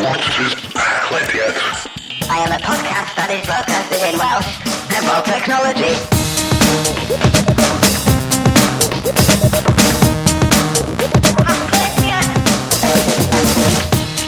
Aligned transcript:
Monsters 0.00 0.54
Podlediad. 0.74 1.56
I 2.30 2.38
am 2.46 2.52
a 2.52 2.60
podcast 2.62 3.10
that 3.18 3.30
is 3.34 3.42
broadcasted 3.46 4.02
in 4.06 4.14
Welsh 4.14 4.62
and 4.94 5.02
about 5.02 5.24
technology. 5.26 5.94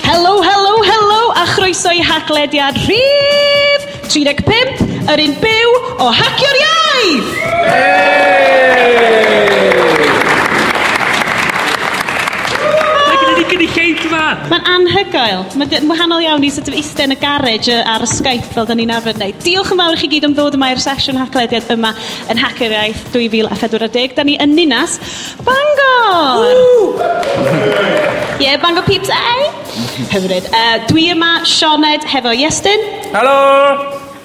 Helo, 0.03 0.43
helo, 0.43 0.75
helo, 0.91 1.23
a 1.37 1.47
chroeso 1.55 1.91
i 1.91 2.03
haglediad 2.03 2.77
rhif 2.87 3.87
35, 4.11 4.83
yr 5.07 5.23
un 5.27 5.37
byw 5.45 5.77
o 6.03 6.11
Hacio'r 6.11 6.59
Iaith! 6.65 7.31
Hey! 7.71 8.60
rhan. 14.31 14.51
Mae'n 14.51 14.67
anhygoel. 14.75 15.45
Mae'n 15.59 15.89
wahanol 15.91 16.25
iawn 16.25 16.45
i 16.47 16.51
sort 16.53 16.69
of 16.71 16.77
eistedd 16.79 17.09
yn 17.09 17.15
y 17.15 17.19
garage 17.21 17.77
ar 17.93 18.05
y 18.05 18.09
Skype 18.11 18.51
fel 18.55 18.69
da 18.69 18.77
ni'n 18.79 18.93
arfer 18.95 19.17
wneud. 19.19 19.39
Diolch 19.45 19.73
yn 19.75 19.83
fawr 19.83 19.97
i 19.97 20.01
chi 20.01 20.11
gyd 20.15 20.27
am 20.29 20.37
ddod 20.37 20.57
yma 20.59 20.71
i'r 20.75 20.83
sesiwn 20.83 21.21
haglediad 21.21 21.71
yma 21.75 21.93
yn 22.33 22.41
Hacker 22.41 22.75
Iaith 22.77 23.07
2040. 23.15 24.17
Da 24.19 24.27
ni 24.27 24.37
yn 24.43 24.55
ninas 24.57 24.99
Bangor! 25.47 26.45
Ie, 28.41 28.47
yeah, 28.47 28.61
Bangor 28.63 28.87
peeps, 28.87 29.11
ei! 29.13 29.49
Hyfryd. 30.11 30.51
Uh, 30.51 30.77
dwi 30.91 31.11
yma 31.15 31.33
Sioned 31.49 32.07
hefo 32.11 32.35
Iestyn. 32.37 32.87
Helo! 33.15 33.41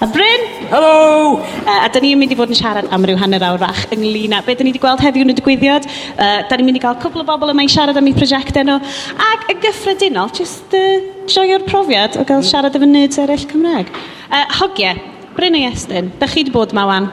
A 0.00 0.12
Bryn. 0.12 0.55
Helo! 0.66 1.38
Uh, 1.38 1.84
a 1.84 1.88
da 1.94 2.00
ni'n 2.02 2.18
mynd 2.18 2.32
i 2.34 2.36
fod 2.38 2.50
yn 2.50 2.58
siarad 2.58 2.88
am 2.90 3.04
ryw 3.06 3.18
hanner 3.20 3.42
awr 3.46 3.60
fach 3.62 3.84
ynglyn 3.94 4.32
â 4.34 4.40
beth 4.42 4.58
da 4.58 4.64
ni 4.66 4.72
wedi 4.72 4.80
gweld 4.82 5.02
heddiw 5.04 5.22
yn 5.22 5.30
y 5.30 5.36
digwyddiad. 5.38 5.84
Uh, 6.16 6.40
da 6.48 6.58
ni'n 6.58 6.66
mynd 6.66 6.80
i 6.80 6.82
gael 6.82 6.96
cwbl 7.02 7.22
o 7.22 7.26
bobl 7.28 7.52
yma 7.52 7.62
i 7.62 7.70
siarad 7.70 7.98
am 8.00 8.08
eu 8.10 8.16
prosiectau 8.16 8.66
nhw. 8.66 8.80
Ac 9.28 9.46
yn 9.52 9.60
gyffredinol, 9.62 10.32
jyst 10.34 10.74
uh, 10.74 11.04
joio'r 11.30 11.62
profiad 11.68 12.18
o 12.18 12.24
gael 12.26 12.42
siarad 12.48 12.74
efo 12.74 12.88
nerds 12.90 13.22
eraill 13.22 13.46
Cymraeg. 13.52 13.94
Uh, 14.26 14.42
hogiau, 14.58 14.98
Bryn 15.38 15.54
a 15.54 15.62
Iestyn, 15.68 16.10
da 16.18 16.26
chi 16.26 16.42
wedi 16.42 16.54
bod 16.56 16.74
yma 16.74 16.88
wan 16.90 17.08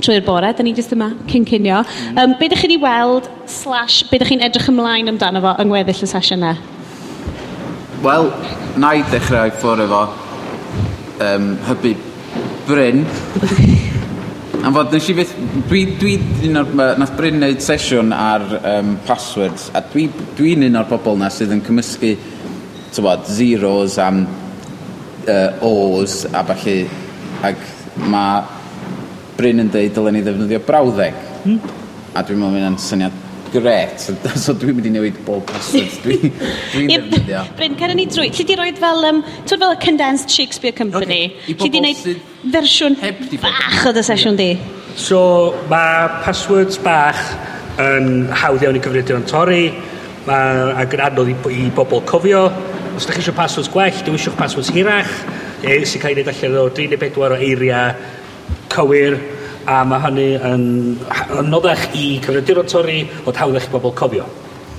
trwy'r 0.00 0.24
bore, 0.24 0.54
da 0.56 0.64
ni 0.64 0.72
jyst 0.72 0.96
yma 0.96 1.10
cyn 1.28 1.44
cynio. 1.44 1.84
Um, 2.14 2.22
mm. 2.22 2.36
be 2.40 2.48
da 2.48 2.56
chi 2.56 2.70
wedi 2.70 2.80
weld, 2.80 3.28
slash, 3.44 4.06
be 4.08 4.22
da 4.22 4.32
chi'n 4.32 4.48
edrych 4.48 4.72
ymlaen 4.72 5.12
amdano 5.12 5.44
fo 5.44 5.58
yng 5.60 5.74
ngweddill 5.74 6.06
y 6.08 6.12
sesiynau? 6.16 6.56
Wel, 8.00 8.32
na 8.80 8.96
i 8.96 9.04
ddechrau 9.12 9.52
ffwrdd 9.60 9.90
efo 9.90 10.04
um, 11.26 11.56
hybu 11.68 11.98
Bryn. 12.68 13.04
Am 14.64 14.74
fod, 14.74 14.92
nes 14.92 15.06
i 15.08 15.14
fyth... 15.16 15.34
Dwi, 15.70 15.82
dwi 16.00 16.16
un 16.48 16.60
o'r... 16.60 16.72
ma- 16.76 16.90
Nath 17.00 17.14
Bryn 17.16 17.38
wneud 17.38 17.62
sesiwn 17.64 18.12
ar 18.12 18.44
um, 18.58 18.96
passwords, 19.08 19.68
a 19.72 19.80
dwi, 19.86 20.08
dwi'n 20.38 20.66
un 20.66 20.80
o'r 20.80 20.88
bobl 20.90 21.16
na 21.20 21.30
sydd 21.32 21.54
yn 21.56 21.62
cymysgu, 21.64 22.12
tywod, 22.96 23.24
zeros 23.32 23.96
am 24.02 24.24
uh, 24.26 25.64
O's 25.64 26.22
a 26.28 26.42
falle, 26.48 26.76
ac 27.48 27.64
mae 28.10 28.42
Bryn 29.38 29.62
yn 29.62 29.70
dweud 29.72 29.94
dylen 29.94 30.18
ni 30.18 30.24
ddefnyddio 30.26 30.60
brawddeg. 30.66 31.24
Hmm? 31.44 31.62
A 32.12 32.24
dwi'n 32.26 32.40
meddwl 32.42 32.58
mae'n 32.58 32.78
syniad 32.82 33.24
gret. 33.52 34.00
So, 34.00 34.14
so 34.44 34.54
dwi'n 34.56 34.76
mynd 34.78 34.88
i 34.88 34.92
newid 34.94 35.18
bob 35.26 35.44
password. 35.48 35.94
Dwi'n 36.04 36.32
dwi 36.72 36.86
ddefnyddio. 36.88 37.42
Bryn, 37.58 37.76
cer 37.80 37.94
ni 37.98 38.06
drwy. 38.10 38.30
lle 38.34 38.46
di 38.48 38.56
roed 38.58 38.80
fel, 38.82 39.06
um, 39.10 39.22
twyd 39.44 39.62
fel 39.64 39.74
y 39.74 39.78
Condensed 39.84 40.34
Shakespeare 40.34 40.76
Company. 40.76 41.20
Okay. 41.34 41.54
I 41.54 41.56
bobl 41.58 41.74
di 41.74 41.84
neud 41.84 42.02
fersiwn 42.54 42.98
bach 43.42 43.86
o 43.88 43.94
dy 43.96 44.04
sesiwn 44.06 44.38
di. 44.40 44.50
So, 44.98 45.20
mae 45.70 46.08
passwords 46.24 46.80
bach 46.82 47.20
yn 47.82 48.28
hawdd 48.34 48.66
iawn 48.66 48.78
i 48.78 48.82
gyfrifiadur 48.82 49.20
yn 49.20 49.28
torri. 49.30 49.64
Mae 50.28 50.74
ag 50.82 50.98
yn 50.98 51.04
anodd 51.08 51.32
i, 51.32 51.38
i 51.54 51.70
bobl 51.74 52.04
cofio. 52.08 52.48
Os 52.98 53.06
ydych 53.06 53.20
chi 53.20 53.24
eisiau 53.24 53.38
passwords 53.38 53.70
gwell, 53.72 54.04
dwi'n 54.04 54.18
eisiau 54.18 54.36
passwords 54.38 54.72
hirach. 54.74 55.12
E, 55.62 55.80
sy'n 55.86 56.02
cael 56.02 56.18
ei 56.18 56.24
wneud 56.24 56.32
allan 56.34 56.60
o 56.64 56.68
34 56.74 57.34
o 57.34 57.38
eiriau 57.38 58.14
cywir 58.72 59.18
A 59.68 59.82
mae 59.84 60.00
hynny 60.00 60.28
yn 60.40 60.66
hy- 61.12 61.30
yn 61.30 61.40
anoddach 61.46 61.88
i 61.92 62.04
cyfrifiaduron 62.24 62.70
torri, 62.72 63.00
ond 63.26 63.36
hawddach 63.36 63.68
i 63.68 63.74
bobl 63.74 63.92
cofio. 63.92 64.24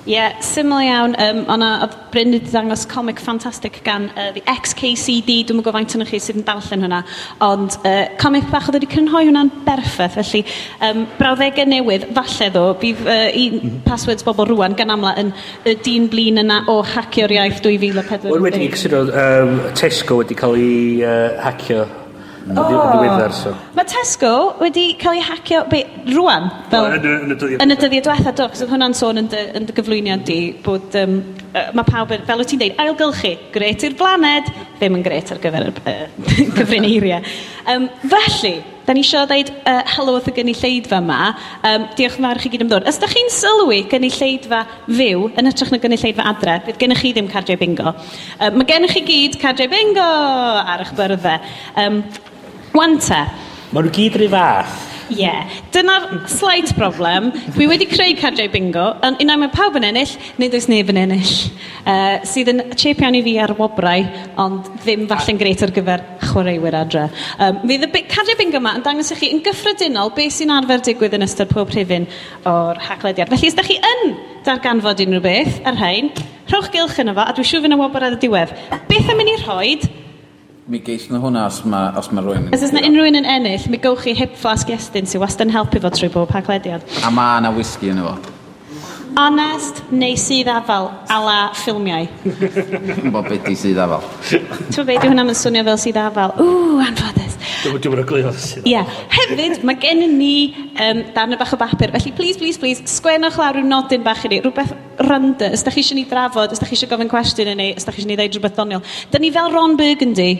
Ie, 0.09 0.15
yeah, 0.15 0.39
syml 0.41 0.79
iawn. 0.81 1.13
Um, 1.21 1.43
ona, 1.53 1.67
oedd 1.85 1.95
Bryn 2.09 2.31
wedi 2.33 2.49
dangos 2.49 2.87
comic 2.89 3.19
ffantastig 3.21 3.75
gan 3.85 4.07
uh, 4.15 4.31
The 4.33 4.41
XKCD. 4.49 5.43
Dwi'n 5.45 5.59
mwyn 5.59 5.67
gofaint 5.67 5.93
yn 5.93 6.05
chi 6.09 6.17
sydd 6.23 6.39
yn 6.39 6.47
darllen 6.47 6.87
hwnna. 6.87 7.03
Ond 7.45 7.77
uh, 7.83 8.07
comic 8.17 8.47
bach 8.49 8.71
oedd 8.71 8.79
wedi 8.79 8.89
crynhoi 8.89 9.27
hwnna'n 9.27 9.51
berffaith. 9.67 10.17
Felly, 10.17 10.41
um, 10.87 11.05
brawddegau 11.19 11.69
newydd, 11.69 12.09
falle 12.17 12.49
ddo, 12.55 12.65
bydd 12.81 13.05
uh, 13.05 13.27
un 13.29 13.59
mm 13.59 13.61
-hmm. 13.61 13.79
passwords 13.85 14.25
bobl 14.25 14.49
rwan 14.49 14.77
gan 14.79 14.95
amla 14.95 15.13
yn 15.21 15.29
y 15.69 15.77
dyn 15.85 16.09
blin 16.09 16.41
yna 16.41 16.63
o 16.73 16.79
hacio'r 16.81 17.37
iaith 17.37 17.61
2004. 17.61 18.31
Wel 18.33 18.47
wedi, 18.49 18.73
cysyno, 18.73 19.05
um, 19.13 19.57
Tesco 19.77 20.23
wedi 20.23 20.41
cael 20.41 20.57
ei 20.57 21.03
uh, 21.03 21.37
hacio 21.45 21.85
Oh. 22.47 22.63
Ddiweddar, 22.65 23.33
so. 23.35 23.51
Mae 23.75 23.85
Tesco 23.89 24.31
wedi 24.61 24.85
cael 25.01 25.19
ei 25.19 25.25
hacio 25.27 25.63
be, 25.69 25.83
rwan, 26.13 26.47
fel, 26.71 26.87
yn 26.95 27.33
y 27.35 27.77
dyddiau 27.77 28.05
diwethaf, 28.07 28.35
do, 28.37 28.47
cos 28.49 28.63
oedd 28.63 28.71
hwnna'n 28.73 28.95
sôn 28.97 29.21
yn 29.21 29.29
dy, 29.29 29.43
yn 29.59 29.67
dy 29.67 29.75
gyflwyniad 29.77 30.23
di, 30.27 30.39
bod 30.65 30.95
um, 30.97 31.19
mae 31.49 31.85
pawb, 31.87 32.11
yn, 32.13 32.25
fel 32.27 32.41
wyt 32.41 32.51
ti'n 32.51 32.59
deud, 32.61 32.75
ailgylchu, 32.83 33.31
gret 33.53 33.85
i'r 33.85 33.95
blaned, 33.97 34.49
ddim 34.77 34.97
yn 34.99 35.05
gret 35.05 35.31
ar 35.33 35.39
gyfer 35.41 35.69
y 35.69 35.71
uh, 35.71 36.03
gyfrineiriau. 36.57 37.23
Um, 37.73 37.87
felly, 38.11 38.51
da 38.85 38.93
ni 38.93 39.01
eisiau 39.05 39.25
dweud 39.29 39.49
uh, 39.57 39.79
helo 39.95 40.15
wrth 40.15 40.29
y 40.29 40.35
gynulleidfa 40.37 40.99
yma. 41.01 41.19
Um, 41.65 41.87
diolch 41.97 42.19
yn 42.19 42.27
fawr 42.27 42.41
i 42.41 42.43
chi 42.43 42.51
gyd 42.53 42.65
am 42.65 42.71
ddod. 42.71 42.89
Os 42.89 43.01
da 43.01 43.09
chi'n 43.09 43.33
sylwi 43.33 43.79
gynulleidfa 43.89 44.61
fyw 44.87 45.25
yn 45.33 45.51
ytrach 45.51 45.73
na 45.73 45.81
gynulleidfa 45.81 46.27
adre, 46.33 46.59
bydd 46.67 46.81
gennych 46.83 47.01
chi 47.01 47.13
ddim 47.17 47.31
cardiau 47.33 47.61
bingo. 47.61 47.95
Um, 48.37 48.59
mae 48.61 48.69
gennych 48.69 48.93
chi 48.97 49.05
gyd 49.09 49.39
cardiau 49.41 49.71
bingo 49.73 50.05
ar 50.05 50.85
eich 50.85 50.93
byrddau. 50.97 51.55
Um, 51.85 52.03
Wanta. 52.77 53.25
Mae 53.73 53.85
nhw 53.85 53.95
gyd 53.97 54.21
rhyw 54.21 54.33
fath. 54.33 54.88
Ie. 55.09 55.17
Yeah. 55.17 55.49
Dyna'r 55.73 56.27
slight 56.29 56.73
problem. 56.77 57.31
Dwi 57.55 57.67
wedi 57.69 57.87
creu 57.89 58.13
cardiau 58.19 58.49
bingo, 58.53 58.85
ond 59.05 59.21
unai 59.23 59.37
mae 59.41 59.51
pawb 59.53 59.79
yn 59.79 59.87
ennill, 59.89 60.11
nid 60.41 60.55
oes 60.57 60.67
neb 60.69 60.91
yn 60.93 61.01
ennill. 61.03 61.33
Uh, 61.81 62.19
sydd 62.27 62.51
yn 62.53 62.63
chep 62.77 63.01
iawn 63.01 63.17
i 63.17 63.23
fi 63.25 63.35
ar 63.41 63.55
wobrau, 63.57 64.05
ond 64.41 64.69
ddim 64.83 65.07
falle'n 65.09 65.39
greit 65.41 65.63
ar 65.65 65.73
gyfer 65.75 66.03
chwaraewyr 66.27 66.79
adre. 66.81 67.07
Um, 67.41 67.61
fydd 67.65 67.87
y 67.89 68.03
cardiau 68.11 68.39
bingo 68.39 68.61
yma 68.61 68.75
yn 68.77 68.85
dangos 68.85 69.13
i 69.15 69.19
chi 69.19 69.31
yn 69.33 69.43
gyffredinol 69.45 70.13
beth 70.17 70.35
sy'n 70.37 70.53
arfer 70.53 70.83
digwydd 70.85 71.17
yn 71.17 71.25
ystod 71.25 71.49
pob 71.53 71.73
rhifin 71.73 72.09
o'r 72.49 72.81
haglediad. 72.89 73.31
Felly, 73.33 73.49
os 73.49 73.57
da 73.57 73.65
chi 73.65 73.79
yn 73.79 74.13
darganfod 74.45 75.01
unrhyw 75.05 75.23
beth 75.25 75.57
ar 75.67 75.79
rhain, 75.79 76.13
rhowch 76.49 76.69
gylch 76.73 77.01
yno 77.01 77.15
fo, 77.17 77.25
a 77.25 77.33
dwi'n 77.33 77.49
siŵr 77.49 77.65
fy'n 77.65 77.75
y 77.75 77.79
wobr 77.81 78.05
ar 78.05 78.17
y 78.17 78.21
diwedd. 78.21 78.53
Beth 78.89 79.09
am 79.09 79.19
mynd 79.19 79.33
i 79.33 79.39
rhoi 79.41 79.73
mi 80.69 80.79
geis 80.85 81.07
na 81.09 81.17
hwnna 81.17 81.47
os 81.49 81.63
mae 81.65 81.93
os 81.97 82.11
ma 82.13 82.21
rhywun... 82.21 82.51
Os 82.53 82.61
oes 82.65 82.73
na 82.75 82.83
unrhyw 82.85 83.07
un 83.09 83.17
yn 83.23 83.27
ennill, 83.33 83.63
mi 83.73 83.79
gowch 83.81 84.03
chi 84.05 84.13
hip 84.17 84.35
flask 84.37 84.69
estyn 84.73 85.09
sy'n 85.09 85.23
wastad 85.23 85.47
yn 85.47 85.55
helpu 85.55 85.81
fo 85.81 85.89
trwy 85.95 86.11
bob 86.13 86.33
haglediad. 86.35 86.85
A 87.01 87.09
mae 87.13 87.41
na 87.41 87.49
whisky 87.55 87.89
yn 87.89 88.03
efo. 88.03 88.13
Honest 89.17 89.81
neu 89.91 90.15
sydd 90.19 90.49
afal, 90.51 90.89
ala 91.11 91.49
ffilmiau? 91.57 92.05
Bo 93.13 93.21
beth 93.25 93.47
di 93.47 93.55
sydd 93.57 93.79
afal. 93.81 94.05
Ti'n 94.29 94.85
be, 94.85 94.95
di 94.95 95.09
hwnna'n 95.09 95.31
swnio 95.37 95.63
fel 95.67 95.79
sydd 95.81 95.99
afal. 96.01 96.35
Ww, 96.37 96.83
anffodus. 96.85 97.37
Dwi'n 97.63 97.95
mynd 97.95 98.13
o'r 98.15 98.29
Ie. 98.69 98.83
Hefyd, 99.15 99.63
mae 99.67 99.79
gen 99.81 100.05
ni 100.19 100.33
um, 100.85 101.01
darn 101.15 101.35
bach 101.39 101.55
o 101.55 101.59
bapur. 101.59 101.91
Felly, 101.95 102.13
please, 102.15 102.37
please, 102.39 102.61
please, 102.61 102.85
sgwennwch 102.87 103.39
lawr 103.41 103.57
rhyw 103.57 103.67
nodyn 103.67 104.05
bach 104.05 104.23
i 104.27 104.31
ni. 104.31 104.39
Rhywbeth 104.45 104.75
rynda. 105.09 105.51
Os 105.55 105.65
da 105.65 105.73
chi 105.73 105.83
eisiau 105.83 105.99
ni 105.99 106.05
drafod, 106.09 106.55
os 106.55 106.61
da 106.61 106.69
chi 106.69 106.77
eisiau 106.77 106.93
gofyn 106.93 107.11
cwestiwn 107.11 107.53
i 107.55 107.57
ni, 107.59 107.67
os 107.75 107.87
da 107.87 107.95
chi 107.95 108.03
eisiau 108.03 108.13
ni 108.13 108.19
ddeud 108.19 108.37
rhywbeth 108.37 108.61
doniol. 108.61 108.85
Da 109.11 109.19
ni 109.19 109.33
fel 109.35 109.51
Ron 109.55 109.75
Burgundy. 109.79 110.31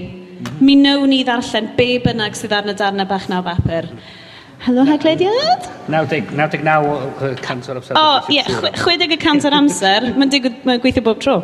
Mi 0.63 0.77
nawn 0.79 1.11
ni 1.11 1.23
ddarllen 1.27 1.73
be 1.75 1.91
bynnag 2.05 2.37
sydd 2.39 2.55
ar 2.55 2.71
y 2.71 2.77
darnau 2.79 3.09
bach 3.09 3.27
na 3.27 3.41
o 3.41 3.47
bapur. 3.49 3.89
Mm 3.89 3.99
-hmm. 3.99 4.18
Helo, 4.59 4.83
haglediad? 4.83 5.67
90, 5.87 6.33
99 6.35 6.87
o'r 7.71 7.77
amser. 7.79 7.95
O, 7.95 8.07
ie, 8.27 8.41
60 8.43 9.47
o'r 9.47 9.55
amser. 9.55 10.09
Mae'n 10.19 10.57
ma 10.67 10.75
gweithio 10.83 11.03
bob 11.05 11.21
tro. 11.23 11.37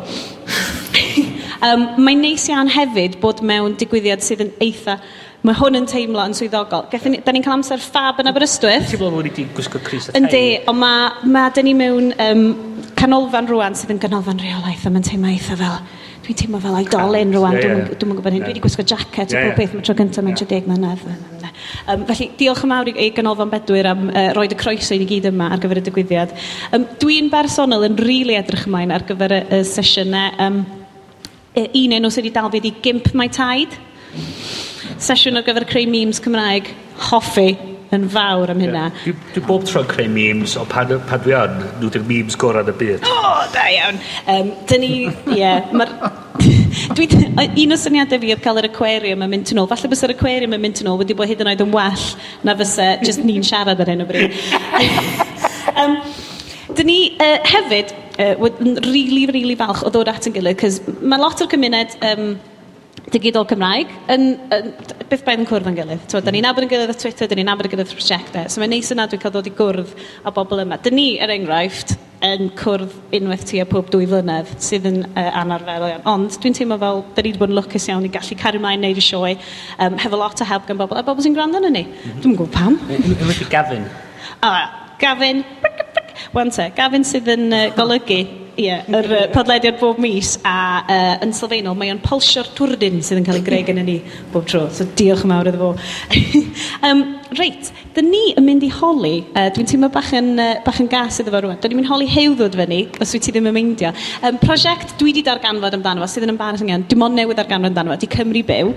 um, 1.66 1.86
mae'n 1.96 2.20
neis 2.20 2.44
iawn 2.52 2.68
hefyd 2.72 3.16
bod 3.22 3.40
mewn 3.46 3.78
digwyddiad 3.80 4.24
sydd 4.26 4.44
yn 4.46 4.52
eitha... 4.60 5.00
Mae 5.46 5.54
hwn 5.54 5.78
yn 5.78 5.84
teimlo 5.86 6.24
yn 6.26 6.32
swyddogol. 6.34 6.88
Gethon 6.90 7.12
ni, 7.14 7.20
da 7.22 7.30
ni'n 7.30 7.44
cael 7.44 7.54
amser 7.60 7.78
ffab 7.78 8.18
yn 8.18 8.26
Aberystwyth. 8.26 8.88
Ti'n 8.90 8.98
bod 8.98 9.14
wedi 9.14 9.30
di 9.36 9.44
gwisgo 9.54 9.78
Cris 9.84 10.08
a 10.08 10.14
Thai? 10.14 10.18
Yndi, 10.18 10.40
ond 10.66 10.80
mae 10.80 11.04
ma, 11.06 11.28
ma 11.36 11.44
da 11.54 11.62
ni 11.62 11.74
mewn 11.78 12.08
um, 12.24 12.42
canolfan 12.98 13.46
rwan 13.52 13.76
sydd 13.78 13.92
yn 13.94 14.00
ganolfan 14.02 14.42
reolaeth 14.42 14.88
a 14.88 14.90
mae'n 14.90 15.06
teimlo 15.06 15.30
eitha 15.30 15.54
fel 15.60 15.76
Dwi'n 16.26 16.38
teimlo 16.40 16.58
fel 16.58 16.74
oedolyn 16.74 17.32
rwan, 17.36 17.54
yeah, 17.54 17.76
yeah. 17.78 17.90
dwi'n 18.00 18.16
gwybod 18.18 18.34
hyn. 18.34 18.40
Yeah. 18.40 18.48
Dwi 18.48 18.54
wedi 18.56 18.62
gwisgo 18.64 18.82
jacket 18.82 19.30
yeah, 19.30 19.44
yeah. 19.44 19.52
pob 19.52 19.60
beth 19.60 19.74
mae 19.76 19.84
tro 19.86 19.94
gyntaf 19.94 20.24
mewn 20.26 20.38
30 20.40 20.64
mlynedd. 20.66 21.04
Um, 21.86 22.02
felly, 22.08 22.26
diolch 22.40 22.64
yn 22.66 22.72
fawr 22.74 22.90
i, 22.90 22.94
i 23.04 23.12
Ganolfan 23.14 23.52
Bedwyr 23.52 23.88
am 23.92 24.08
uh, 24.10 24.24
roed 24.34 24.56
y 24.56 24.58
croeso 24.58 24.96
i 24.96 24.98
ni 24.98 25.06
gyd 25.06 25.28
yma 25.30 25.52
ar 25.54 25.62
gyfer 25.62 25.78
y 25.78 25.84
digwyddiad. 25.86 26.34
Um, 26.74 26.88
dwi'n 26.98 27.30
bersonol 27.30 27.86
yn 27.86 27.94
rili 28.00 28.08
really 28.08 28.38
edrych 28.40 28.66
ymlaen 28.66 28.94
ar 28.96 29.06
gyfer 29.06 29.36
y, 29.38 29.40
y 29.54 29.62
sesiynau. 29.70 30.34
Um, 30.42 30.58
un 31.66 31.96
enw 32.00 32.10
sydd 32.10 32.26
wedi 32.26 32.34
dal 32.34 32.50
fi 32.50 32.62
ydi 32.64 32.74
Gimp 32.82 33.12
Mae 33.14 33.30
Taid. 33.30 33.78
Sesiwn 34.98 35.38
ar 35.38 35.46
gyfer 35.46 35.68
creu 35.70 35.86
memes 35.94 36.18
Cymraeg. 36.26 36.74
Hoffi 37.12 37.52
yn 37.94 38.06
fawr 38.10 38.50
am 38.52 38.60
hynna. 38.62 38.86
Yeah. 38.90 39.02
Dwi, 39.04 39.14
dwi 39.34 39.42
bob 39.46 39.66
tro'n 39.68 39.86
creu 39.90 40.08
memes, 40.10 40.56
o 40.58 40.64
pan, 40.68 40.92
pan 41.08 41.22
dwi 41.22 41.34
yn, 41.38 41.58
nhw 41.80 41.90
di'r 41.94 42.06
memes 42.08 42.38
gorau 42.40 42.66
yn 42.66 42.72
y 42.72 42.76
byd. 42.80 43.06
O, 43.06 43.16
oh, 43.16 43.42
da 43.54 43.66
iawn. 43.72 44.00
Um, 44.32 44.52
dyn 44.70 44.82
ni, 44.82 44.92
ie, 45.06 45.40
yeah, 45.40 45.74
mae'r... 45.76 45.92
Dwi, 46.96 47.06
un 47.64 47.72
o 47.72 47.78
syniadau 47.80 48.20
fi 48.20 48.32
oedd 48.34 48.42
cael 48.44 48.60
yr 48.60 48.68
aquarium 48.68 49.22
yn 49.24 49.32
mynd 49.32 49.52
yn 49.54 49.60
ôl. 49.62 49.68
Falle 49.70 49.88
bys 49.90 50.04
yr 50.06 50.12
aquarium 50.12 50.54
yn 50.56 50.62
mynd 50.62 50.82
yn 50.82 50.90
ôl 50.90 50.98
wedi 51.00 51.16
bod 51.16 51.30
hyd 51.30 51.42
yn 51.42 51.50
oed 51.50 51.62
yn 51.64 51.72
well 51.74 52.04
na 52.46 52.54
fysa 52.58 52.90
just 53.02 53.24
ni'n 53.24 53.46
siarad 53.46 53.80
ar 53.82 53.90
hyn 53.90 54.04
o 54.04 54.08
bryd. 54.08 54.36
um, 55.82 55.96
dyn 56.76 56.90
ni 56.90 56.98
uh, 57.16 57.38
hefyd 57.48 57.94
uh, 58.18 58.50
yn 58.60 58.76
really, 58.84 59.24
really 59.32 59.56
falch 59.58 59.82
o 59.86 59.92
ddod 59.92 60.12
at 60.12 60.28
yn 60.28 60.36
gilydd, 60.36 60.60
cos 60.60 60.82
mae 61.00 61.20
lot 61.22 61.40
o'r 61.42 61.50
cymuned 61.52 61.96
um, 62.10 62.36
digidol 63.14 63.46
Cymraeg 63.50 63.92
yn, 64.12 64.24
yn, 64.54 64.72
beth 65.06 65.22
bydd 65.26 65.42
yn 65.42 65.48
cwrdd 65.48 65.70
yn 65.70 65.78
gilydd. 65.78 66.06
Twa, 66.10 66.22
da 66.24 66.34
ni'n 66.34 66.46
nabod 66.46 66.66
yn 66.66 66.72
gilydd 66.72 66.92
ar 66.92 66.98
Twitter, 66.98 67.30
da 67.30 67.38
ni'n 67.38 67.46
nabod 67.50 67.68
yn 67.68 67.74
gilydd 67.74 67.92
ar 67.92 67.98
prosiectau. 68.00 68.48
So 68.50 68.62
mae'n 68.62 68.74
neis 68.74 68.90
yna 68.94 69.06
dwi'n 69.10 69.22
cael 69.22 69.34
dod 69.36 69.46
i 69.46 69.54
gwrdd 69.54 69.92
a 70.26 70.32
bobl 70.34 70.64
yma. 70.64 70.80
Dyn 70.82 70.98
ni, 70.98 71.06
er 71.22 71.32
enghraifft, 71.34 71.94
yn 72.24 72.48
cwrdd 72.56 72.94
unwaith 73.16 73.44
tu 73.48 73.60
a 73.60 73.66
pob 73.68 73.90
dwy 73.92 74.06
flynedd 74.08 74.48
sydd 74.62 74.88
yn 74.88 75.02
uh, 75.04 75.26
anarferol 75.42 75.90
iawn. 75.90 76.06
Ond 76.08 76.38
dwi'n 76.42 76.56
teimlo 76.56 76.78
fel, 76.80 77.02
da 77.14 77.22
ni 77.22 77.32
wedi 77.32 77.42
bod 77.42 77.52
yn 77.52 77.58
lwcus 77.58 77.88
iawn 77.90 78.08
i 78.08 78.12
gallu 78.12 78.38
cario 78.40 78.62
mlaen 78.62 78.82
neud 78.82 79.00
y 79.00 79.04
sioe, 79.04 79.34
um, 79.84 79.98
hefo 80.00 80.20
lot 80.20 80.40
o 80.40 80.48
help 80.48 80.66
gan 80.68 80.80
bobl, 80.80 80.96
a 80.96 81.04
bobl 81.06 81.24
sy'n 81.24 81.36
gwrando 81.36 81.60
yn 81.60 81.76
ni. 81.76 81.84
Mm 81.84 82.00
-hmm. 82.00 82.24
Dwi'n 82.24 82.38
gwybod 82.40 82.54
pam. 82.56 82.80
Yn 82.88 83.52
Gavin. 83.52 83.86
A, 84.40 84.54
Gavin. 85.02 85.44
Wan 86.34 86.50
te, 86.50 86.70
Gavin 86.76 87.04
sydd 87.06 87.28
yn 87.36 87.50
uh, 87.52 87.66
golygu 87.76 88.45
Ie, 88.56 88.72
yr 88.88 89.06
uh, 89.12 89.24
podlediad 89.34 89.76
bob 89.76 89.98
mis 90.00 90.30
a 90.48 90.56
uh, 90.80 91.16
yn 91.20 91.34
sylfaenol 91.36 91.74
mae 91.76 91.90
o'n 91.92 91.98
pulsio'r 92.00 92.46
twrdyn 92.56 93.02
sydd 93.04 93.18
yn 93.20 93.26
cael 93.26 93.36
ei 93.36 93.44
greu 93.44 93.64
gen 93.66 93.82
ni 93.84 93.96
bob 94.32 94.46
tro. 94.48 94.62
So 94.72 94.86
diolch 94.96 95.26
yn 95.26 95.28
mawr 95.28 95.50
iddo 95.50 95.58
fo. 95.60 95.72
um, 96.88 97.02
reit, 97.36 97.68
da 97.92 98.00
ni 98.00 98.22
yn 98.32 98.46
mynd 98.46 98.64
i 98.64 98.70
holi. 98.72 99.10
Uh, 99.34 99.50
Dwi'n 99.52 99.68
teimlo 99.68 99.90
bach 99.92 100.08
yn, 100.16 100.30
uh, 100.40 100.54
bach 100.64 100.78
yn 100.80 100.88
gas 100.88 101.20
iddo 101.20 101.34
fo 101.34 101.42
rwan. 101.44 101.58
Da 101.60 101.68
ni'n 101.68 101.82
mynd 101.82 101.90
holi 101.90 102.06
hewddod 102.08 102.56
fe 102.56 102.64
ni, 102.70 102.78
os 102.96 103.12
wyt 103.12 103.26
ti 103.26 103.34
ddim 103.34 103.50
yn 103.50 103.54
meindio. 103.58 103.90
Um, 104.22 104.38
prosiect 104.40 104.94
dwi 105.02 105.10
wedi 105.10 105.24
darganfod 105.26 105.76
amdano 105.76 106.06
fo, 106.06 106.08
sydd 106.14 106.24
yn 106.24 106.32
embarrassing 106.32 106.72
iawn. 106.72 106.86
dwi'n 106.88 107.04
ond 107.10 107.20
newydd 107.20 107.42
darganfod 107.42 107.74
amdano 107.74 107.92
fo, 107.92 107.98
di 108.00 108.08
Cymru 108.14 108.44
byw. 108.52 108.72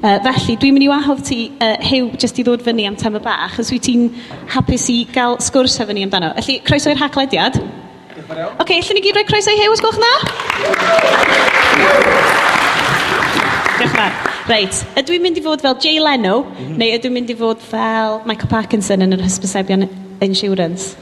Uh, 0.00 0.16
felly, 0.26 0.56
dwi'n 0.64 0.74
mynd 0.74 0.88
i 0.88 0.90
wahodd 0.90 1.22
ti 1.30 1.38
uh, 1.52 1.76
hew 1.86 2.10
jyst 2.18 2.42
i 2.42 2.46
ddod 2.48 2.66
fyny 2.66 2.88
am 2.90 2.98
tema 2.98 3.22
bach, 3.22 3.60
os 3.62 3.70
wyt 3.70 3.86
ti'n 3.86 4.10
hapus 4.56 4.88
i 4.90 5.04
gael 5.14 5.38
sgwrs 5.38 5.78
efo 5.86 5.94
ni 5.94 6.08
amdano. 6.08 6.32
Felly, 6.40 6.58
croeso 6.66 6.90
i'r 6.90 7.04
haglediad. 7.04 7.62
Oce, 8.10 8.46
okay, 8.58 8.80
llyn 8.82 8.96
ni 8.98 9.02
gyd 9.04 9.18
roi 9.18 9.22
croeso 9.28 9.52
i 9.54 9.58
Hew, 9.60 9.70
os 9.70 9.82
gwelwch 9.84 10.00
na? 10.02 10.08
Diolch 13.78 13.94
yn 13.94 14.18
Reit, 14.50 14.80
ydw 14.98 15.14
i'n 15.14 15.22
mynd 15.22 15.38
i 15.38 15.44
fod 15.44 15.62
fel 15.62 15.76
Jay 15.78 16.00
Leno, 16.02 16.40
mm 16.42 16.56
-hmm. 16.56 16.76
neu 16.80 16.96
ydw 16.96 17.06
i'n 17.06 17.14
mynd 17.14 17.30
i 17.30 17.36
fod 17.38 17.62
fel 17.62 18.18
Michael 18.26 18.50
Parkinson 18.50 19.06
yn 19.06 19.14
yr 19.14 19.22
hysbysebion 19.22 19.86
insurance? 20.26 20.96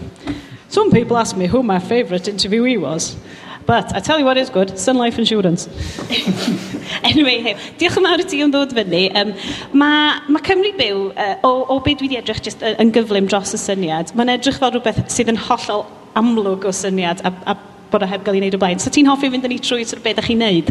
Some 0.69 0.93
people 0.93 1.17
ask 1.17 1.37
me 1.37 1.49
who 1.49 1.63
my 1.63 1.79
favourite 1.79 2.29
interviewee 2.29 2.77
was. 2.77 3.17
But 3.65 3.97
I 3.97 4.01
tell 4.01 4.19
you 4.19 4.25
what 4.25 4.37
is 4.37 4.51
good, 4.51 4.79
Sun 4.79 4.97
Life 4.97 5.19
Insurance. 5.19 5.69
anyway, 7.11 7.41
hey, 7.41 7.57
diolch 7.81 7.97
yn 8.01 8.09
fawr 8.09 8.21
i 8.21 8.27
ti 8.29 8.43
am 8.45 8.53
ddod 8.53 8.75
fyny. 8.77 9.07
Um, 9.17 9.33
mae 9.73 10.21
ma 10.29 10.41
Cymru 10.45 10.75
byw, 10.77 11.07
uh, 11.13 11.35
o, 11.45 11.55
o 11.73 11.81
beth 11.81 12.03
dwi 12.03 12.11
wedi 12.11 12.21
edrych 12.21 12.45
just 12.45 12.65
yn 12.69 12.93
gyflym 12.93 13.29
dros 13.33 13.57
y 13.57 13.61
syniad, 13.61 14.13
mae'n 14.17 14.37
edrych 14.37 14.61
fel 14.61 14.77
rhywbeth 14.77 15.07
sydd 15.13 15.33
yn 15.33 15.41
hollol 15.49 15.87
amlwg 16.21 16.69
o 16.69 16.75
syniad 16.75 17.23
a, 17.25 17.33
a 17.53 17.57
bod 17.89 18.05
o 18.05 18.11
heb 18.11 18.25
gael 18.27 18.39
ei 18.39 18.43
wneud 18.43 18.59
o 18.59 18.61
blaen. 18.61 18.83
So 18.83 18.93
ti'n 18.93 19.09
hoffi 19.09 19.31
fynd 19.33 19.49
yn 19.49 19.57
ei 19.57 19.63
trwy 19.65 19.87
sy'r 19.89 20.03
beth 20.05 20.19
ydych 20.19 20.31
chi'n 20.31 20.45
neud? 20.45 20.71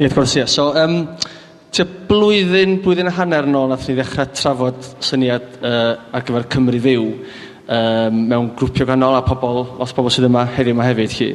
Ie, 0.00 0.06
wrth 0.06 0.16
gwrs, 0.16 0.36
ie. 0.38 0.46
So, 0.48 0.70
um, 0.80 0.96
tia, 1.74 1.84
blwyddyn, 1.84 2.78
blwyddyn 2.84 3.10
a 3.10 3.14
hanner 3.18 3.48
nôl 3.50 3.68
nath 3.70 3.88
ni 3.88 3.98
ddechrau 3.98 4.30
trafod 4.32 4.80
syniad 5.04 5.60
uh, 5.60 6.16
ar 6.16 6.24
gyfer 6.26 6.48
Cymru 6.54 6.80
fyw 6.82 7.06
um, 7.70 8.22
mewn 8.30 8.52
grwpio 8.58 8.86
gannol 8.88 9.18
a 9.18 9.22
pobl, 9.26 9.60
os 9.82 9.92
pobl 9.96 10.12
sydd 10.12 10.28
yma 10.30 10.46
heddiw 10.56 10.74
yma 10.74 10.86
hefyd 10.88 11.16
chi. 11.16 11.28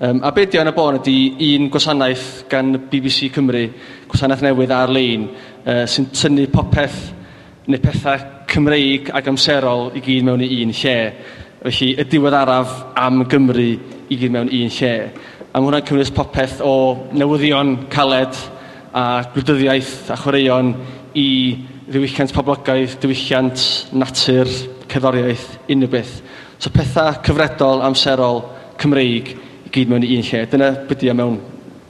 Um, 0.00 0.22
a 0.24 0.32
beth 0.34 0.52
di 0.52 0.60
o'n 0.62 0.70
y 0.70 0.76
bon 0.76 1.00
ydy 1.00 1.16
un 1.50 1.66
gwasanaeth 1.72 2.28
gan 2.52 2.76
BBC 2.92 3.32
Cymru, 3.34 3.66
gwasanaeth 4.12 4.46
newydd 4.46 4.76
ar-lein, 4.76 5.26
uh, 5.66 5.82
sy'n 5.90 6.08
tynnu 6.14 6.46
popeth 6.52 7.02
neu 7.66 7.82
pethau 7.82 8.30
Cymreig 8.52 9.10
ac 9.14 9.28
amserol 9.30 9.92
i 9.96 10.02
gyd 10.04 10.26
mewn 10.26 10.42
i 10.44 10.48
un 10.64 10.72
lle. 10.76 10.96
Felly, 11.62 11.92
y 11.94 12.02
diwedd 12.10 12.34
araf 12.34 12.70
am 12.98 13.20
Gymru 13.30 13.68
i 14.10 14.16
gyd 14.18 14.32
mewn 14.34 14.48
un 14.50 14.72
lle. 14.74 14.94
A 15.52 15.60
mae 15.60 15.68
hwnna'n 15.68 15.84
cynnwys 15.86 16.10
popeth 16.10 16.56
o 16.66 16.72
newyddion 17.14 17.76
caled 17.92 18.34
a 18.90 19.04
gwleidyddiaeth 19.30 20.10
a 20.10 20.16
chwaraeon 20.18 20.72
i 21.14 21.28
ddiwylliant 21.86 22.34
poblogaidd, 22.34 22.98
diwylliant, 23.04 23.62
natur, 23.94 24.50
cerddoriaeth, 24.90 25.46
unrhyw 25.70 25.94
beth. 25.94 26.18
So 26.58 26.74
pethau 26.74 27.14
cyfredol, 27.22 27.86
amserol, 27.86 28.42
Cymreig 28.82 29.36
i 29.36 29.70
gyd 29.70 29.94
mewn 29.94 30.02
i 30.02 30.16
un 30.18 30.26
lle. 30.32 30.44
Dyna 30.50 30.74
byddu 30.90 31.14
mewn, 31.14 31.38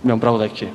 mewn 0.05 0.21
brawddeg 0.21 0.59
chi. 0.61 0.73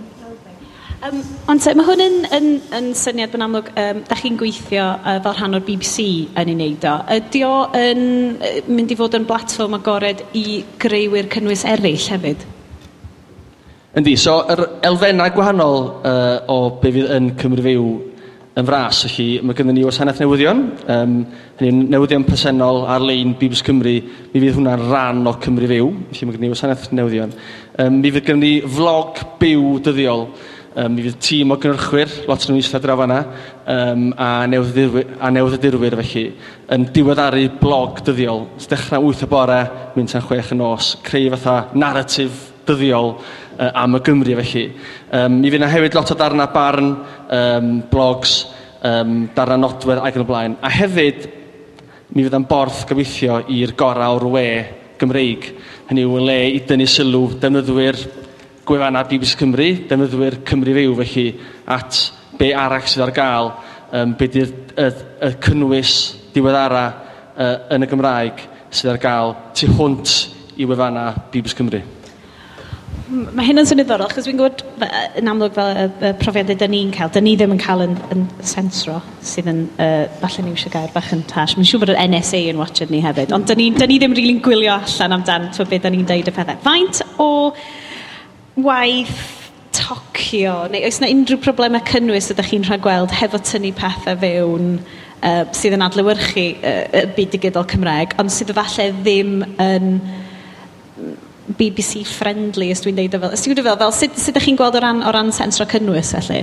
Um, 1.05 1.19
ond 1.45 1.65
mae 1.77 1.85
hwn 1.85 2.01
yn, 2.01 2.15
yn, 2.33 2.45
yn 2.73 2.87
syniad 2.97 3.35
yn 3.37 3.43
amlwg, 3.45 3.67
um, 3.77 3.99
da 4.09 4.15
chi'n 4.17 4.37
gweithio 4.39 4.85
uh, 4.95 5.19
fel 5.21 5.35
rhan 5.37 5.53
o'r 5.53 5.65
BBC 5.67 6.05
yn 6.33 6.49
ei 6.49 6.55
wneud 6.55 6.87
o. 6.89 6.93
Ydy 7.13 7.41
o 7.45 7.51
yn 7.77 8.01
mynd 8.65 8.93
i 8.93 8.97
fod 8.97 9.13
yn 9.19 9.27
blatfform 9.29 9.77
agored 9.77 10.23
i 10.39 10.63
greuwyr 10.81 11.29
cynnwys 11.35 11.67
eraill 11.69 12.07
hefyd? 12.15 12.47
Yndi, 13.97 14.15
so 14.17 14.39
yr 14.49 14.63
elfennau 14.89 15.35
gwahanol 15.37 15.79
uh, 16.01 16.49
o 16.49 16.57
be 16.81 16.95
fydd 16.97 17.13
yn 17.13 17.29
Cymru 17.37 17.67
Fyw 17.67 17.85
yn 18.57 18.65
fras, 18.65 19.03
felly 19.05 19.45
mae 19.45 19.53
gennym 19.53 19.77
ni 19.77 19.85
wasanaeth 19.85 20.23
newyddion, 20.23 20.65
um, 20.89 21.15
hynny'n 21.59 21.87
newyddion 21.93 22.25
presennol 22.25 22.87
ar-lein 22.89 23.37
BBC 23.37 23.69
Cymru, 23.69 23.99
mi 24.33 24.41
fydd 24.41 24.57
hwnna'n 24.57 24.89
rhan 24.89 25.29
o 25.29 25.37
Cymru 25.45 25.69
Fyw, 25.69 25.93
felly 26.09 26.25
mae 26.25 26.37
gennym 26.39 26.49
ni 26.49 26.53
wasanaeth 26.55 26.89
newyddion. 26.89 27.37
Um, 27.77 28.01
mi 28.01 28.09
fydd 28.15 28.31
gennym 28.31 28.47
ni 28.47 28.53
vlog 28.65 29.21
byw 29.37 29.75
dyddiol, 29.85 30.31
Um, 30.77 30.91
mi 30.93 31.01
fydd 31.01 31.15
tîm 31.25 31.49
o 31.49 31.55
gynrychwyr, 31.57 32.11
lot 32.29 32.43
o'n 32.45 32.57
eistedd 32.59 32.83
draw 32.85 32.99
fanna, 32.99 33.15
um, 33.73 34.01
a 34.13 34.27
newyddiadurwyr, 34.45 35.15
a 35.25 35.31
newyddiadurwyr 35.33 35.95
felly, 35.97 36.21
yn 36.75 36.83
diweddaru 36.93 37.47
blog 37.57 38.03
dyddiol. 38.05 38.43
Ys 38.59 38.69
Dechrau 38.69 39.07
8 39.09 39.23
y 39.25 39.29
bore, 39.31 39.55
mynd 39.95 40.11
tan 40.13 40.21
6 40.21 40.51
y 40.53 40.57
nos, 40.59 40.91
creu 41.07 41.31
fatha 41.33 41.55
narratif 41.73 42.43
dyddiol 42.67 43.09
uh, 43.15 43.71
am 43.71 43.97
y 43.97 44.03
Gymru 44.05 44.37
felly. 44.43 44.67
Um, 45.17 45.39
mi 45.39 45.49
fydd 45.49 45.63
yna 45.63 45.71
hefyd 45.73 45.97
lot 45.97 46.13
o 46.13 46.19
darna 46.19 46.45
barn, 46.53 46.93
um, 47.39 47.73
blogs, 47.89 48.35
um, 48.85 49.17
darna 49.33 49.57
nodwedd 49.63 50.03
ac 50.03 50.21
yn 50.21 50.27
y 50.27 50.29
blaen. 50.29 50.59
A 50.61 50.73
hefyd, 50.77 51.25
mi 52.13 52.21
fydd 52.27 52.37
am 52.37 52.45
borth 52.53 52.85
gobeithio 52.85 53.41
i'r 53.49 53.73
gorau 53.81 54.21
o'r 54.21 54.29
we 54.37 54.47
Gymreig. 55.01 55.51
Hynny 55.89 56.05
yw, 56.05 56.21
le 56.21 56.39
i 56.53 56.61
dynnu 56.69 56.85
sylw 56.85 57.25
defnyddwyr 57.41 57.97
gwefannau 58.67 59.07
BBC 59.07 59.39
Cymru, 59.39 59.67
defnyddwyr 59.89 60.41
Cymru 60.47 60.75
Fyw 60.75 60.95
felly, 61.01 61.27
at 61.77 61.99
be 62.37 62.53
arall 62.53 62.87
sydd 62.87 63.05
ar 63.07 63.13
gael, 63.15 63.51
um, 63.95 64.15
be 64.19 64.29
di'r 64.31 64.53
y, 64.75 64.87
y 65.27 65.33
cynnwys 65.43 65.97
diweddara 66.35 66.85
uh, 67.33 67.53
yn 67.75 67.85
y 67.85 67.91
Gymraeg 67.91 68.47
sydd 68.67 68.93
ar 68.93 69.03
gael 69.03 69.37
tu 69.57 69.69
hwnt 69.77 70.17
i 70.57 70.67
wefannau 70.67 71.29
BBC 71.31 71.61
Cymru. 71.61 71.83
Mae 73.07 73.45
hyn 73.47 73.61
yn 73.61 73.67
syniddorol, 73.69 74.09
achos 74.09 74.25
dwi'n 74.27 74.35
gwybod 74.35 74.61
yn 75.21 75.29
amlwg 75.31 75.53
fel 75.55 75.69
y, 75.71 75.83
y 76.09 76.09
profiadau 76.19 76.59
dyn 76.59 76.73
ni'n 76.73 76.89
cael, 76.91 77.11
dyn 77.15 77.23
ni 77.23 77.37
ddim 77.39 77.53
yn 77.55 77.61
cael 77.61 77.85
yn, 77.85 77.93
yn 78.11 78.25
sensro 78.43 78.97
sydd 79.23 79.47
yn, 79.47 79.61
uh, 79.79 80.09
falle 80.19 80.43
ni 80.43 80.51
eisiau 80.57 80.73
gair 80.73 80.91
bach 80.91 81.13
yn 81.15 81.23
tash. 81.31 81.55
Mae'n 81.55 81.69
siŵr 81.69 81.85
bod 81.85 81.93
yr 81.93 82.01
NSA 82.03 82.41
yn 82.51 82.59
watched 82.59 82.91
ni 82.91 82.99
hefyd, 83.05 83.31
ond 83.37 83.47
dyn 83.47 83.61
ni, 83.63 83.69
dyn 83.77 83.93
ni 83.93 84.01
ddim 84.01 84.17
rili'n 84.17 84.41
really 84.41 84.43
gwylio 84.43 84.75
allan 84.75 85.21
amdan 85.21 85.47
beth 85.55 85.85
dyn 85.87 85.95
ni'n 85.95 86.09
deud 86.09 86.27
y 86.27 86.35
pethau. 86.35 86.59
Faint 86.67 86.99
o 87.23 87.29
waith 88.57 89.17
tocio, 89.77 90.53
neu 90.71 90.85
oes 90.87 90.97
yna 90.99 91.09
unrhyw 91.13 91.39
problemau 91.41 91.83
cynnwys 91.85 92.31
ydych 92.33 92.49
chi'n 92.51 92.65
rhagweld 92.65 93.13
hefo 93.13 93.39
tynnu 93.45 93.69
pethau 93.77 94.17
fewn 94.21 94.71
uh, 95.21 95.43
sydd 95.55 95.75
yn 95.77 95.85
adlewyrchu 95.85 96.45
uh, 96.57 96.79
y 96.97 97.03
byd 97.17 97.35
digidol 97.35 97.67
Cymraeg, 97.69 98.15
ond 98.21 98.33
sydd 98.33 98.53
efallai 98.53 98.89
ddim 98.97 99.43
yn 99.61 99.91
BBC 101.57 102.01
friendly, 102.09 102.71
os 102.73 102.81
dwi'n 102.83 102.97
deud 102.97 103.15
o 103.15 103.21
fel. 103.21 103.35
Os 103.37 103.45
dwi'n 103.45 103.59
deud 103.59 103.69
fel, 103.69 103.79
fel 103.83 103.93
sut, 103.95 104.17
sut 104.17 104.33
ydych 104.33 104.49
chi'n 104.49 104.57
gweld 104.59 104.79
o 104.79 104.83
ran, 104.83 105.05
o 105.05 105.13
ran 105.13 105.31
sensro 105.35 105.69
cynnwys, 105.69 106.15
felly? 106.17 106.41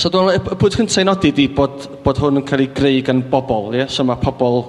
So 0.00 0.10
dwi'n 0.10 0.32
y 0.40 0.42
pwynt 0.48 0.80
cyntaf 0.80 1.04
i 1.04 1.06
nodi 1.06 1.36
di 1.36 1.46
bod, 1.52 1.84
bod 2.02 2.24
hwn 2.24 2.40
yn 2.40 2.48
cael 2.48 2.64
ei 2.64 2.72
greu 2.74 3.04
gan 3.06 3.20
bobl. 3.30 3.76
Ie? 3.76 3.86
So 3.92 4.08
mae 4.08 4.18
pobl, 4.22 4.64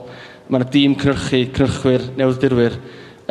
mae 0.51 0.59
yna 0.59 0.69
dîm 0.75 0.99
cynrychu, 0.99 1.45
cynrychwyr, 1.55 2.09
newyddiadurwyr 2.19 2.79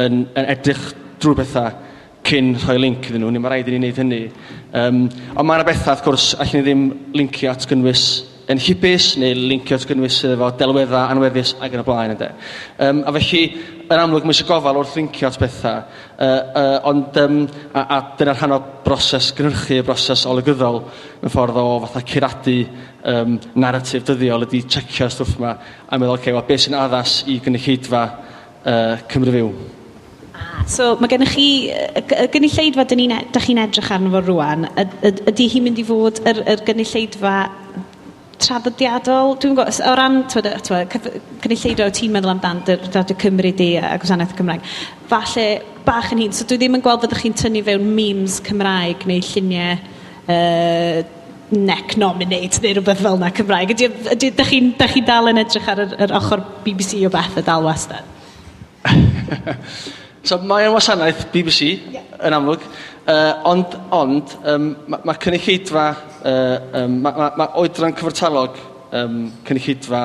yn, 0.01 0.23
yn 0.33 0.53
edrych 0.57 0.89
drwy 1.23 1.43
bethau 1.45 1.91
cyn 2.26 2.52
rhoi 2.62 2.79
link 2.81 3.09
iddyn 3.09 3.25
nhw, 3.25 3.31
ni 3.35 3.41
mae 3.43 3.57
rhaid 3.57 3.71
i 3.71 3.75
ni 3.75 3.81
wneud 3.81 4.02
hynny. 4.02 4.21
Um, 4.79 5.07
ond 5.37 5.49
mae 5.49 5.59
yna 5.59 5.67
bethau, 5.69 5.95
wrth 5.95 6.05
gwrs, 6.07 6.29
allan 6.38 6.61
ni 6.61 6.67
ddim 6.67 6.85
lincio 7.19 7.50
at 7.50 7.67
gynnwys 7.71 8.05
yn 8.50 8.61
hibus 8.61 9.12
neu 9.21 9.35
lincio 9.38 9.76
at 9.79 9.85
gynnwys 9.87 10.17
sydd 10.21 10.35
efo 10.35 10.49
delweddau 10.59 11.11
anweddus 11.12 11.55
ac 11.62 11.75
yn 11.75 11.83
y 11.83 11.85
blaen 11.87 12.14
ynddo. 12.14 12.31
Um, 12.83 13.02
a 13.07 13.12
felly, 13.17 13.43
yn 13.87 14.02
amlwg, 14.02 14.26
mae 14.26 14.35
eisiau 14.35 14.49
gofal 14.50 14.81
wrth 14.81 14.97
lincio 14.99 15.29
at 15.29 15.38
bethau, 15.41 15.83
uh, 15.83 16.31
uh, 16.62 16.79
ond 16.91 17.21
um, 17.23 17.37
a, 17.73 17.85
a 17.85 18.00
dyna'r 18.19 18.41
rhan 18.41 18.57
o 18.57 18.62
broses 18.87 19.31
gynhyrchu, 19.38 19.83
broses 19.87 20.25
olygyddol, 20.31 20.83
yn 21.23 21.33
ffordd 21.33 21.61
o 21.62 21.67
fatha 21.85 22.02
curadu 22.14 22.57
um, 23.12 23.38
narratif 23.62 24.07
dyddiol 24.09 24.49
ydy 24.49 24.64
checio'r 24.67 25.14
stwff 25.14 25.38
yma 25.38 25.55
a 25.87 26.00
meddwl, 26.00 26.19
okay, 26.19 26.35
well, 26.35 26.47
beth 26.49 26.67
sy'n 26.67 26.79
addas 26.81 27.21
i 27.31 27.38
gynulleidfa 27.45 28.02
uh, 28.09 28.99
Cymru 29.12 29.38
Fyw. 29.38 29.55
So 30.72 30.94
mae 31.00 31.11
gennych 31.11 31.32
chi, 31.34 31.46
y 31.70 32.28
gynulleidfa 32.32 32.84
dyn 32.88 33.02
ni'n 33.02 33.16
e, 33.16 33.22
da 33.34 33.42
chi'n 33.42 33.61
edrych 33.64 33.90
arno 33.92 34.12
fo 34.14 34.22
rwan, 34.25 34.68
ydy 34.78 35.49
hi'n 35.52 35.66
mynd 35.66 35.80
i 35.82 35.84
fod 35.87 36.22
yr, 36.28 36.42
yr 36.54 36.62
gynulleidfa 36.68 37.34
traddodiadol, 38.42 39.37
dwi'n 39.42 39.56
gwybod, 39.56 39.80
o 39.87 39.94
ran 39.99 40.20
cynulleidfa 40.32 41.87
o 41.87 41.94
ti'n 41.94 42.14
meddwl 42.14 42.34
amdan 42.34 42.62
dy 42.66 42.78
Radio 42.88 43.16
Cymru 43.25 43.52
di 43.58 43.70
a 43.78 43.94
Gwasanaeth 44.02 44.37
Cymraeg, 44.38 44.68
falle 45.11 45.46
bach 45.87 46.12
yn 46.14 46.22
hun, 46.25 46.37
so 46.37 46.46
dwi 46.49 46.61
ddim 46.61 46.78
yn 46.78 46.84
gweld 46.84 47.02
fyddwch 47.04 47.25
chi'n 47.26 47.38
tynnu 47.42 47.64
fewn 47.66 47.88
memes 47.96 48.38
Cymraeg 48.46 49.06
neu 49.11 49.22
lluniau 49.28 49.76
uh, 50.30 51.02
neck 51.52 51.96
nominate 52.00 52.62
neu 52.62 52.76
rhywbeth 52.78 53.02
fel 53.04 53.18
yna 53.18 53.32
Cymraeg. 53.37 53.75
Ydy, 53.75 53.90
ydy, 54.14 54.30
da 54.38 54.46
chi'n 54.49 54.72
chi 54.94 55.02
dal 55.06 55.30
yn 55.32 55.42
edrych 55.42 55.68
ar 55.68 55.84
yr, 55.84 55.96
yr 56.06 56.14
ochr 56.18 56.46
BBC 56.64 57.02
o 57.06 57.12
beth 57.12 57.42
y 57.42 57.44
dal 57.46 57.66
wastad? 57.66 58.08
So 60.23 60.37
mae 60.47 60.69
o'n 60.69 60.76
wasanaeth 60.76 61.25
BBC 61.33 61.73
yeah. 61.91 62.05
yn 62.23 62.35
amlwg, 62.37 62.62
uh, 63.11 63.41
ond, 63.50 63.73
ond 63.91 64.35
um, 64.47 64.69
mae 64.87 65.02
ma 65.09 65.17
cynulleidfa, 65.19 65.87
uh, 66.23 66.52
um, 66.79 66.95
mae 67.02 67.17
ma, 67.17 67.31
ma 67.41 67.47
oedran 67.59 67.97
cyfartalog 67.99 68.61
um, 68.95 69.17
cynulleidfa 69.49 70.02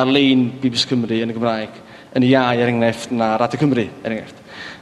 ar-lein 0.00 0.46
BBC 0.62 0.88
Cymru 0.88 1.18
yn 1.20 1.34
y 1.34 1.36
Gymraeg 1.36 1.76
yn 2.16 2.24
iau 2.30 2.56
er 2.56 2.72
enghraifft 2.72 3.12
na 3.12 3.34
Radio 3.36 3.60
Cymru 3.60 3.84
er 3.84 4.14
enghraifft. 4.14 4.40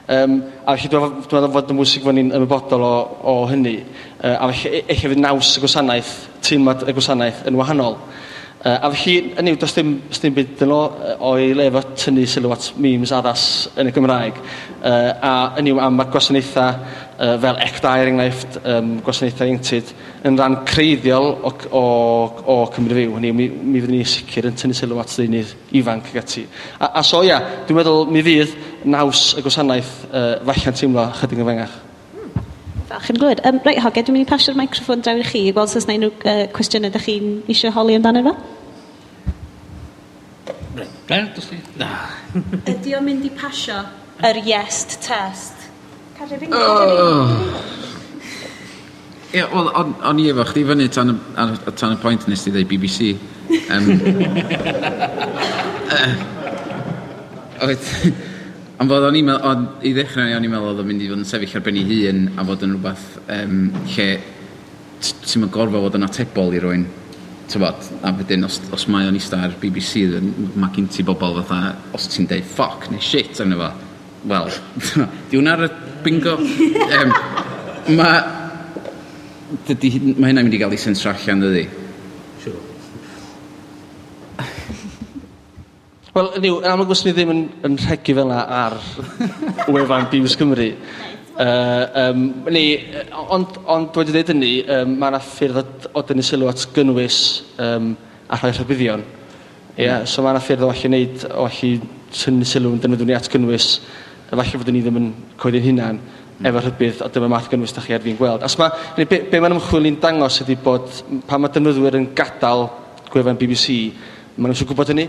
Um, 0.08 0.38
a 0.62 0.76
felly 0.76 0.92
dwi'n 0.94 1.18
meddwl 1.18 1.50
fod 1.56 1.75
y 1.75 1.78
mwysig 1.80 2.06
fod 2.06 2.16
ni'n 2.16 2.30
ymwybodol 2.38 2.87
o, 2.87 2.94
o 3.18 3.37
hynny. 3.50 3.80
Uh, 4.23 4.37
a 4.38 4.52
felly 4.52 4.85
eich 4.87 5.02
fydd 5.02 5.20
naws 5.20 5.56
y 5.58 5.64
gwasanaeth, 5.64 6.14
teimlad 6.47 6.87
y 6.87 6.94
gwasanaeth 6.94 7.42
yn 7.50 7.58
wahanol. 7.58 7.99
Uh, 8.58 8.74
a 8.82 8.88
felly, 8.90 9.36
yn 9.38 9.52
yw, 9.52 9.56
does 9.62 9.70
dim, 9.76 9.92
does 10.10 10.18
dim 10.18 10.34
byd 10.34 10.62
yn 10.64 10.72
o, 10.74 10.78
o'i 11.28 11.52
lefo 11.54 11.78
tynnu 11.94 12.24
sylw 12.26 12.50
at 12.50 12.64
memes 12.82 13.12
addas 13.14 13.44
yn 13.78 13.86
y 13.86 13.92
Gymraeg. 13.94 14.40
Uh, 14.80 15.12
a 15.22 15.34
yn 15.60 15.70
yw, 15.70 15.78
am 15.84 16.02
y 16.02 16.06
gwasanaethau 16.10 16.72
uh, 16.74 17.36
fel 17.44 17.62
ECDA, 17.62 17.94
er 18.02 18.10
enghraifft, 18.10 18.58
um, 18.64 18.90
gwasanaethau 19.06 19.52
ieunctid, 19.52 19.94
yn 20.26 20.40
rhan 20.40 20.58
creiddiol 20.66 21.30
o, 21.38 21.54
o, 21.70 21.84
o 22.42 22.60
Cymru 22.74 22.98
Fyw. 22.98 23.14
Hynny, 23.20 23.30
mi, 23.30 23.46
mi 23.46 23.78
fyddwn 23.78 24.00
ni 24.00 24.04
sicr 24.10 24.50
yn 24.50 24.58
tynnu 24.58 24.74
sylw 24.74 24.98
at 25.04 25.14
ddeunydd 25.14 25.54
ifanc 25.78 26.10
ag 26.10 26.24
ati. 26.24 26.48
A, 26.80 26.96
a 26.98 27.06
so, 27.06 27.22
ia, 27.22 27.38
dwi'n 27.68 27.78
meddwl 27.78 28.10
mi 28.10 28.26
fydd 28.26 28.58
naws 28.90 29.28
y 29.38 29.46
gwasanaeth 29.46 30.00
uh, 30.10 30.32
falle'n 30.50 30.82
teimlo 30.82 31.06
chydig 31.20 31.46
yn 31.46 31.54
fengach 31.54 31.84
falch 32.88 33.11
yn 33.12 33.18
glwyd. 33.21 33.42
Um, 33.47 33.61
reit, 33.66 33.80
Hoge, 33.85 34.02
dwi'n 34.04 34.16
mynd 34.16 34.26
i 34.26 34.28
pasio'r 34.28 34.57
microfon 34.59 35.02
draw 35.04 35.21
i 35.21 35.25
chi, 35.26 35.45
i 35.49 35.54
gweld 35.54 35.76
os 35.76 35.87
yna 35.87 35.97
unrhyw 35.99 36.12
uh, 36.33 36.45
cwestiynau 36.57 36.90
ydych 36.92 37.07
chi'n 37.07 37.26
eisiau 37.52 37.75
holi 37.76 37.97
amdano 37.99 38.23
fo. 38.28 38.35
Na. 41.80 41.90
Ydy 42.73 42.95
o'n 42.99 43.07
mynd 43.07 43.26
i 43.28 43.33
pasio 43.33 43.80
yr 44.28 44.40
yes 44.45 44.85
test? 45.04 45.68
Carrifin, 46.18 46.54
oh. 46.57 47.33
Ie, 49.28 49.45
wel, 49.52 49.68
o'n 49.76 50.23
i 50.23 50.30
efo 50.33 50.45
chdi 50.49 50.64
fyny 50.68 50.88
tan 50.92 51.12
y 51.12 51.99
pwynt 52.02 52.28
nes 52.28 52.45
ti 52.45 52.54
dweud 52.54 52.71
BBC. 52.71 53.12
Um, 53.73 53.85
uh, 57.59 57.75
Ond 58.78 58.92
fod 58.92 59.08
o'n 59.08 59.16
i'n 59.18 59.26
meddwl, 59.26 59.42
o, 59.42 59.78
i 59.82 59.90
ddechrau 59.90 60.37
o'n 60.37 60.44
i'n 60.47 60.52
meddwl 60.52 60.70
oedd 60.70 60.80
o'n 60.85 60.87
mynd 60.87 61.02
i 61.02 61.08
fod 61.11 61.18
yn 61.18 61.26
sefyll 61.26 61.56
ar 61.58 61.64
ben 61.66 61.78
ei 61.80 61.87
hun 61.88 62.20
a 62.38 62.44
fod 62.47 62.61
yn 62.62 62.76
rhywbeth 62.76 63.06
um, 63.35 63.56
lle 63.90 64.06
ti'n 65.02 65.42
mynd 65.42 65.52
gorfod 65.56 65.82
fod 65.82 65.99
yn 65.99 66.06
atebol 66.06 66.54
i 66.54 66.61
rwy'n 66.62 66.85
tybod, 67.50 67.88
a 68.06 68.12
wedyn 68.14 68.47
os, 68.47 68.61
os 68.76 68.85
mae 68.92 69.08
o'n 69.08 69.18
eista 69.18 69.40
ar 69.42 69.56
BBC 69.58 70.04
mae 70.61 70.70
gen 70.76 70.87
ti 70.94 71.02
bobl 71.06 71.40
fatha 71.40 71.73
os 71.97 72.06
ti'n 72.12 72.28
deud 72.30 72.47
ffoc 72.47 72.87
neu 72.92 73.02
shit 73.02 73.40
arno 73.42 73.58
fo. 73.64 73.73
Wel, 74.30 74.52
di 75.30 75.40
hwnna 75.40 75.56
ar 75.56 75.66
y 75.66 75.73
bingo? 76.06 76.38
Um, 76.99 77.11
mae 77.99 78.23
dydy, 79.66 79.90
mae 80.20 80.30
hynna'n 80.30 80.44
mynd 80.47 80.54
i 80.54 80.62
gael 80.62 80.75
ei 80.76 80.80
sensio 80.80 81.11
allan 81.11 81.42
dydy 81.42 81.66
Wel, 86.18 86.32
niw, 86.42 86.56
yn 86.64 86.72
amlwg 86.72 86.90
os 86.90 87.04
ni 87.06 87.12
ddim 87.14 87.28
yn, 87.30 87.40
yn 87.62 87.76
rhegu 87.78 88.14
fel 88.16 88.25
yna 88.25 88.38
ar 88.50 88.75
wefan 89.75 90.08
Biws 90.10 90.32
Cymru. 90.38 90.64
Uh, 91.38 91.84
um, 92.02 92.25
ni, 92.50 92.62
ond, 93.37 93.60
ond 93.70 94.00
wedi 94.00 94.16
dweud 94.16 94.32
yn 94.34 94.42
um, 94.42 94.96
mae 94.98 95.12
yna 95.12 95.20
ffyrdd 95.22 95.60
o, 95.60 95.92
o 96.00 96.02
dynnu 96.08 96.25
sylw 96.26 96.50
at 96.50 96.64
gynnwys 96.75 97.20
um, 97.62 97.92
a 98.26 98.40
rhoi 98.40 98.50
rhybuddion. 98.56 99.06
Ie, 99.76 99.84
yeah, 99.84 100.00
mm. 100.00 100.10
so 100.10 100.26
mae 100.26 100.34
yna 100.34 100.42
ffyrdd 100.42 100.66
o 100.66 100.72
allu 100.72 100.90
wneud, 100.90 101.28
o 101.30 101.46
allu 101.46 101.72
tynnu 102.18 102.50
sylw 102.50 102.75
yn 102.75 102.82
dynnu 102.82 102.98
ni 103.04 103.18
at 103.20 103.30
gynnwys, 103.30 103.70
a 104.26 104.34
falle 104.34 104.64
fod 104.64 104.75
ni 104.75 104.82
ddim 104.82 104.98
yn 104.98 105.08
coeddi'n 105.38 105.68
hunan, 105.68 106.02
mm. 106.02 106.50
efo 106.50 106.66
rhybydd, 106.66 107.06
o 107.06 107.12
dyma 107.14 107.30
math 107.37 107.46
gynnwys 107.54 107.78
da 107.78 107.87
chi 107.87 107.94
ar 107.94 108.02
fi'n 108.02 108.18
gweld. 108.18 108.42
Os 108.48 108.58
ma, 108.58 108.72
be, 108.98 109.06
be 109.06 109.38
mae'n 109.38 109.60
ymchwil 109.60 109.87
ni'n 109.87 110.02
dangos 110.02 110.42
ydy 110.42 110.58
bod 110.66 110.90
pan 111.30 111.46
mae 111.46 111.54
defnyddwyr 111.54 112.02
yn 112.02 112.10
gadael 112.18 112.66
gwefan 113.12 113.38
BBC, 113.38 113.84
maen 114.38 114.54
nhw'n 114.54 114.66
gwybod 114.72 114.90
hynny. 114.96 115.06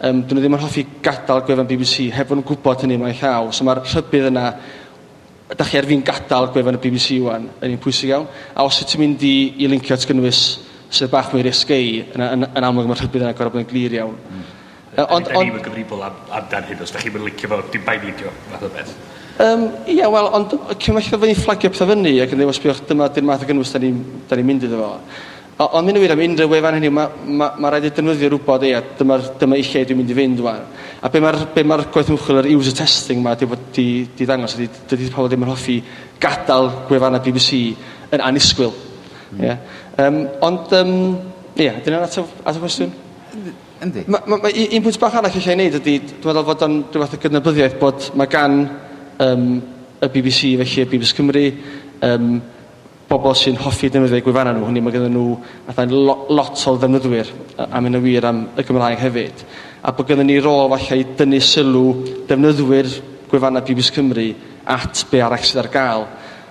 Um, 0.00 0.22
dyn 0.24 0.38
nhw 0.38 0.40
ddim 0.46 0.54
yn 0.56 0.62
hoffi 0.62 0.86
gadael 1.04 1.42
gwefan 1.44 1.66
BBC 1.68 2.06
heb 2.16 2.30
fod 2.30 2.38
nhw'n 2.38 2.46
gwybod 2.48 2.84
hynny 2.86 2.96
mae'n 3.00 3.18
llaw. 3.18 3.50
So 3.52 3.66
mae'r 3.68 3.82
rhybydd 3.84 4.30
yna, 4.30 4.44
da 5.52 5.66
chi 5.68 5.76
ar 5.76 5.88
fi'n 5.90 6.04
gadael 6.08 6.48
gwefan 6.54 6.78
y 6.78 6.80
BBC 6.80 7.18
wan, 7.20 7.50
yn 7.60 7.74
un 7.74 7.82
pwysig 7.84 8.14
iawn. 8.14 8.24
A 8.54 8.64
os 8.64 8.78
ydych 8.80 8.94
chi'n 8.94 9.02
mynd 9.02 9.26
i, 9.28 9.34
i 9.60 9.68
lincio 9.68 9.98
at 9.98 10.06
gynnwys 10.08 10.40
sydd 10.88 11.12
bach 11.12 11.28
mwy 11.34 11.44
risgau, 11.44 11.90
yn, 12.14 12.24
yn, 12.24 12.48
yn 12.48 12.68
amlwg 12.70 12.88
mae'r 12.88 13.04
rhybydd 13.04 13.26
yna 13.26 13.34
gorau 13.36 13.52
bod 13.52 13.60
yn 13.60 13.68
glir 13.70 13.98
iawn. 13.98 14.16
Mm. 14.16 14.46
Uh, 14.90 15.04
ond, 15.18 15.28
da 15.28 15.42
ni'n 15.44 15.60
gyfrifol 15.66 16.06
am, 16.08 16.16
amdan 16.40 16.64
hyn, 16.70 16.80
os 16.82 16.96
da 16.96 17.02
chi'n 17.02 17.14
mynd 17.18 17.28
licio 17.28 17.50
fo, 17.52 17.60
dim 17.74 17.84
bai 17.84 17.98
nidio, 18.00 18.32
fath 18.48 18.64
o 18.66 18.70
beth. 18.72 18.94
Um, 19.40 19.66
Ie, 19.84 19.98
yeah, 19.98 20.08
wel, 20.12 20.30
ond 20.36 20.56
cymell 20.82 21.06
fydda 21.06 21.28
ni'n 21.28 21.38
fflagio 21.38 21.70
pethau 21.72 21.92
fyny 21.92 22.16
ac 22.24 22.32
yn 22.34 22.40
ddewis 22.40 22.58
bwch 22.60 22.82
dyma 22.88 23.06
dy'r 23.12 23.28
math 23.28 23.44
o 23.44 23.48
gynnwys 23.48 23.76
da 23.76 23.84
ni'n 23.84 24.00
ni 24.36 24.48
mynd 24.48 24.66
iddo 24.66 24.80
fo. 24.80 24.90
O- 25.60 25.68
ond 25.76 25.84
mynd 25.84 25.98
yn 25.98 26.04
wir 26.04 26.12
am 26.14 26.22
unrhyw 26.24 26.48
wefan 26.48 26.76
hynny 26.78 26.88
mae 26.88 27.08
ma' 27.36 27.50
ma' 27.60 27.70
rhaid 27.72 27.84
i 27.84 27.92
defnyddio'r 27.92 28.36
wbod 28.38 28.62
ia 28.64 28.78
dyma'r 28.96 29.26
dyma 29.40 29.58
i 29.60 29.64
lle 29.66 29.82
dwi'n 29.84 29.98
mynd 29.98 30.12
i 30.12 30.14
fynd 30.16 30.38
ŵan 30.44 30.62
a 31.04 31.08
be' 31.12 31.20
mae'r 31.20 31.36
be' 31.54 31.64
ma'r 31.68 31.82
gwaith 31.92 32.12
ymchwil 32.14 32.38
yr 32.40 32.48
user 32.54 32.76
testing 32.78 33.20
'ma 33.20 33.34
'di 33.36 33.48
bod 33.50 33.66
'di 33.74 33.84
'di 34.16 34.28
ddangos 34.28 34.54
ydi 34.56 34.68
dydi 34.88 35.10
pobol 35.12 35.28
ddim 35.28 35.44
yn 35.44 35.50
hoffi 35.52 35.74
gadal 36.22 36.70
gwefanna 36.88 37.20
BBC 37.24 37.58
yn 38.10 38.24
anisgwyl. 38.24 38.72
Mm. 39.30 39.42
Yeah. 39.44 39.58
Um, 40.00 40.16
ond 40.48 40.72
um, 40.78 40.94
ia 41.56 41.74
'di 41.76 41.90
hynna'n 41.90 42.06
atab 42.06 42.30
at 42.44 42.56
y 42.56 42.62
cwestiwn? 42.62 42.94
Yndi. 43.84 44.04
Ma' 44.08 44.22
ma' 44.26 44.38
ma' 44.40 44.52
un 44.52 44.86
pwynt 44.86 45.00
bach 45.02 45.18
arall 45.20 45.36
ella 45.42 45.52
i 45.52 45.58
neud 45.60 45.76
ydi 45.80 45.98
dwi 46.06 46.30
meddwl 46.30 46.46
fod 46.48 46.64
o'n 46.66 46.78
rhywbeth 46.88 47.18
o 47.18 47.20
gydnabyddiaeth 47.26 47.76
bod 47.82 48.08
mae 48.16 48.32
gan 48.32 48.56
um, 49.26 49.44
y 50.00 50.10
BBC 50.16 50.54
felly 50.62 50.86
y 50.86 50.88
BBC 50.94 51.20
Cymru 51.20 51.44
um, 52.08 52.32
bobl 53.10 53.34
sy'n 53.34 53.58
hoffi 53.58 53.88
defnyddio 53.90 54.22
gwefannau 54.22 54.54
nhw, 54.54 54.68
hynny 54.68 54.82
mae 54.84 54.94
gennym 54.94 55.16
nhw 55.16 55.38
fatha'n 55.66 55.94
lo, 55.96 56.14
lot 56.30 56.60
o 56.70 56.74
ddefnyddwyr 56.76 57.32
am 57.66 57.88
yn 57.88 57.98
y 57.98 58.02
wir 58.04 58.26
am 58.28 58.44
y 58.54 58.64
Gymraeg 58.66 59.02
hefyd. 59.02 59.42
A 59.82 59.90
bod 59.96 60.06
gennym 60.06 60.28
ni 60.28 60.36
rôl 60.38 60.70
falle 60.70 61.00
i 61.00 61.06
dynnu 61.18 61.40
sylw 61.42 61.82
defnyddwyr 62.28 62.92
gwefannau 63.32 63.66
BBC 63.66 63.96
Cymru 63.96 64.28
at 64.70 65.02
be 65.10 65.22
arall 65.26 65.42
sydd 65.42 65.64
ar 65.64 65.70
gael. 65.74 66.06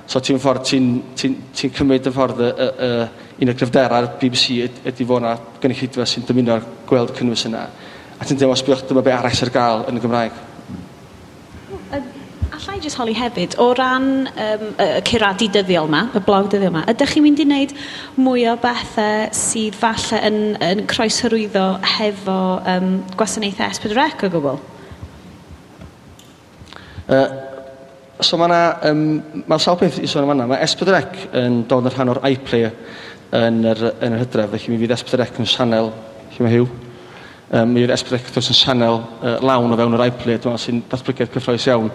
So 0.10 0.20
ti'n 0.20 0.42
ffordd, 0.42 0.66
ti'n 0.68 0.92
ti, 1.14 1.30
ti, 1.30 1.32
ti 1.54 1.72
cymryd 1.78 2.10
y 2.10 2.12
ffordd 2.12 2.44
y, 2.44 2.50
y, 2.50 2.70
y, 2.90 3.10
un 3.46 3.54
o 3.54 3.56
gryfderau'r 3.56 4.12
BBC 4.20 4.60
ydy 4.90 5.08
fod 5.08 5.22
yna 5.22 5.36
gynulleidfa 5.64 6.08
sy'n 6.10 6.28
dymuno 6.28 6.60
gweld 6.90 7.16
cynnwys 7.16 7.46
yna. 7.48 7.66
A 8.20 8.28
ti'n 8.28 8.42
deimlo 8.42 8.58
sbioch 8.60 8.84
dyma 8.90 9.06
be 9.06 9.16
arall 9.16 9.36
sydd 9.38 9.52
ar 9.52 9.58
gael 9.62 9.90
yn 9.94 10.02
y 10.02 10.04
Gymraeg 10.04 10.49
allai 12.60 12.80
jyst 12.84 12.98
holi 13.00 13.14
hefyd, 13.16 13.56
o 13.62 13.70
ran 13.78 14.28
um, 14.28 14.64
y 14.84 14.88
curadu 15.08 15.48
dyddiol 15.54 15.88
yma, 15.88 16.02
y 16.16 16.22
blog 16.26 16.50
dyddiol 16.52 16.74
yma, 16.74 16.82
ydych 16.92 17.14
chi'n 17.16 17.24
mynd 17.24 17.40
i 17.40 17.46
wneud 17.48 17.76
mwy 18.20 18.44
o 18.52 18.56
bethau 18.60 19.30
sydd 19.36 19.78
falle 19.80 20.20
yn, 20.28 20.40
yn 20.66 20.82
croesyrwyddo 20.90 21.68
hefo 21.96 22.40
um, 22.74 22.98
gwasanaethau 23.16 23.72
S4C 23.78 24.28
o 24.28 24.32
gwbl? 24.34 24.60
Uh, 27.10 27.24
so 28.20 28.38
mae 28.42 28.52
yna, 28.52 28.62
um, 28.90 29.06
mae 29.48 29.64
sawl 29.64 29.80
peth 29.80 30.02
i 30.04 30.12
sôn 30.12 30.28
am 30.28 30.36
yna, 30.36 30.50
mae 30.52 30.68
S4C 30.68 31.32
yn 31.40 31.64
dod 31.72 31.88
yn 31.88 31.96
rhan 31.96 32.14
o'r 32.16 32.22
iPlayer 32.34 32.76
yn 33.40 33.64
yr, 33.72 33.88
yn 34.04 34.20
yr 34.20 34.26
hydref, 34.26 34.52
felly 34.58 34.76
mi 34.76 34.84
fydd 34.84 34.98
S4C 35.00 35.46
yn 35.46 35.52
sianel, 35.56 35.94
lle 36.36 36.44
mae 36.44 36.58
hiw, 36.58 36.68
um, 37.52 37.74
mi 37.74 37.84
yw'r 37.84 37.94
esbrygatws 37.96 38.52
yn 38.52 38.58
sianel 38.58 39.00
uh, 39.02 39.36
lawn 39.46 39.74
o 39.74 39.78
fewn 39.80 39.98
yr 39.98 40.06
iPlayer, 40.08 40.42
dwi'n 40.42 40.56
meddwl 40.56 40.64
sy'n 40.64 40.82
datblygiad 40.92 41.32
cyffroes 41.34 41.68
iawn, 41.70 41.92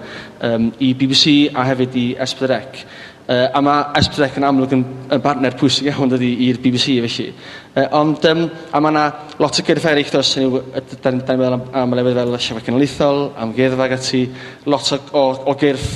um, 0.49 0.71
i 0.83 0.93
BBC 0.99 1.35
a 1.55 1.67
hefyd 1.71 1.99
i 2.01 2.07
S4C. 2.27 2.87
Uh, 3.25 3.47
a 3.57 3.61
mae 3.65 3.85
S4C 4.03 4.41
yn 4.41 4.45
amlwg 4.45 4.75
yn, 4.77 4.83
yn 5.15 5.23
barner 5.25 5.55
pwysig 5.57 5.89
iawn 5.89 6.11
dydy 6.13 6.33
i'r 6.49 6.59
BBC 6.65 6.99
felly. 7.07 7.29
Uh, 7.75 7.87
ond, 8.01 8.27
um, 8.31 8.43
a 8.69 8.83
mae 8.83 8.93
yna 8.93 9.05
lot 9.41 9.61
o 9.61 9.65
gyrff 9.65 9.87
eraill 9.93 10.13
dos, 10.13 10.35
da 10.35 11.15
ni'n 11.15 11.23
meddwl 11.23 11.57
am, 11.57 11.65
am 11.85 11.97
lefydd 11.97 12.21
fel 12.21 12.37
siafau 12.37 12.67
cenlithol, 12.67 13.23
am 13.41 13.55
geddfa 13.57 13.89
ati, 13.97 14.27
lot 14.69 14.93
o, 14.93 15.01
o, 15.15 15.25
o 15.55 15.57
gyrff 15.61 15.89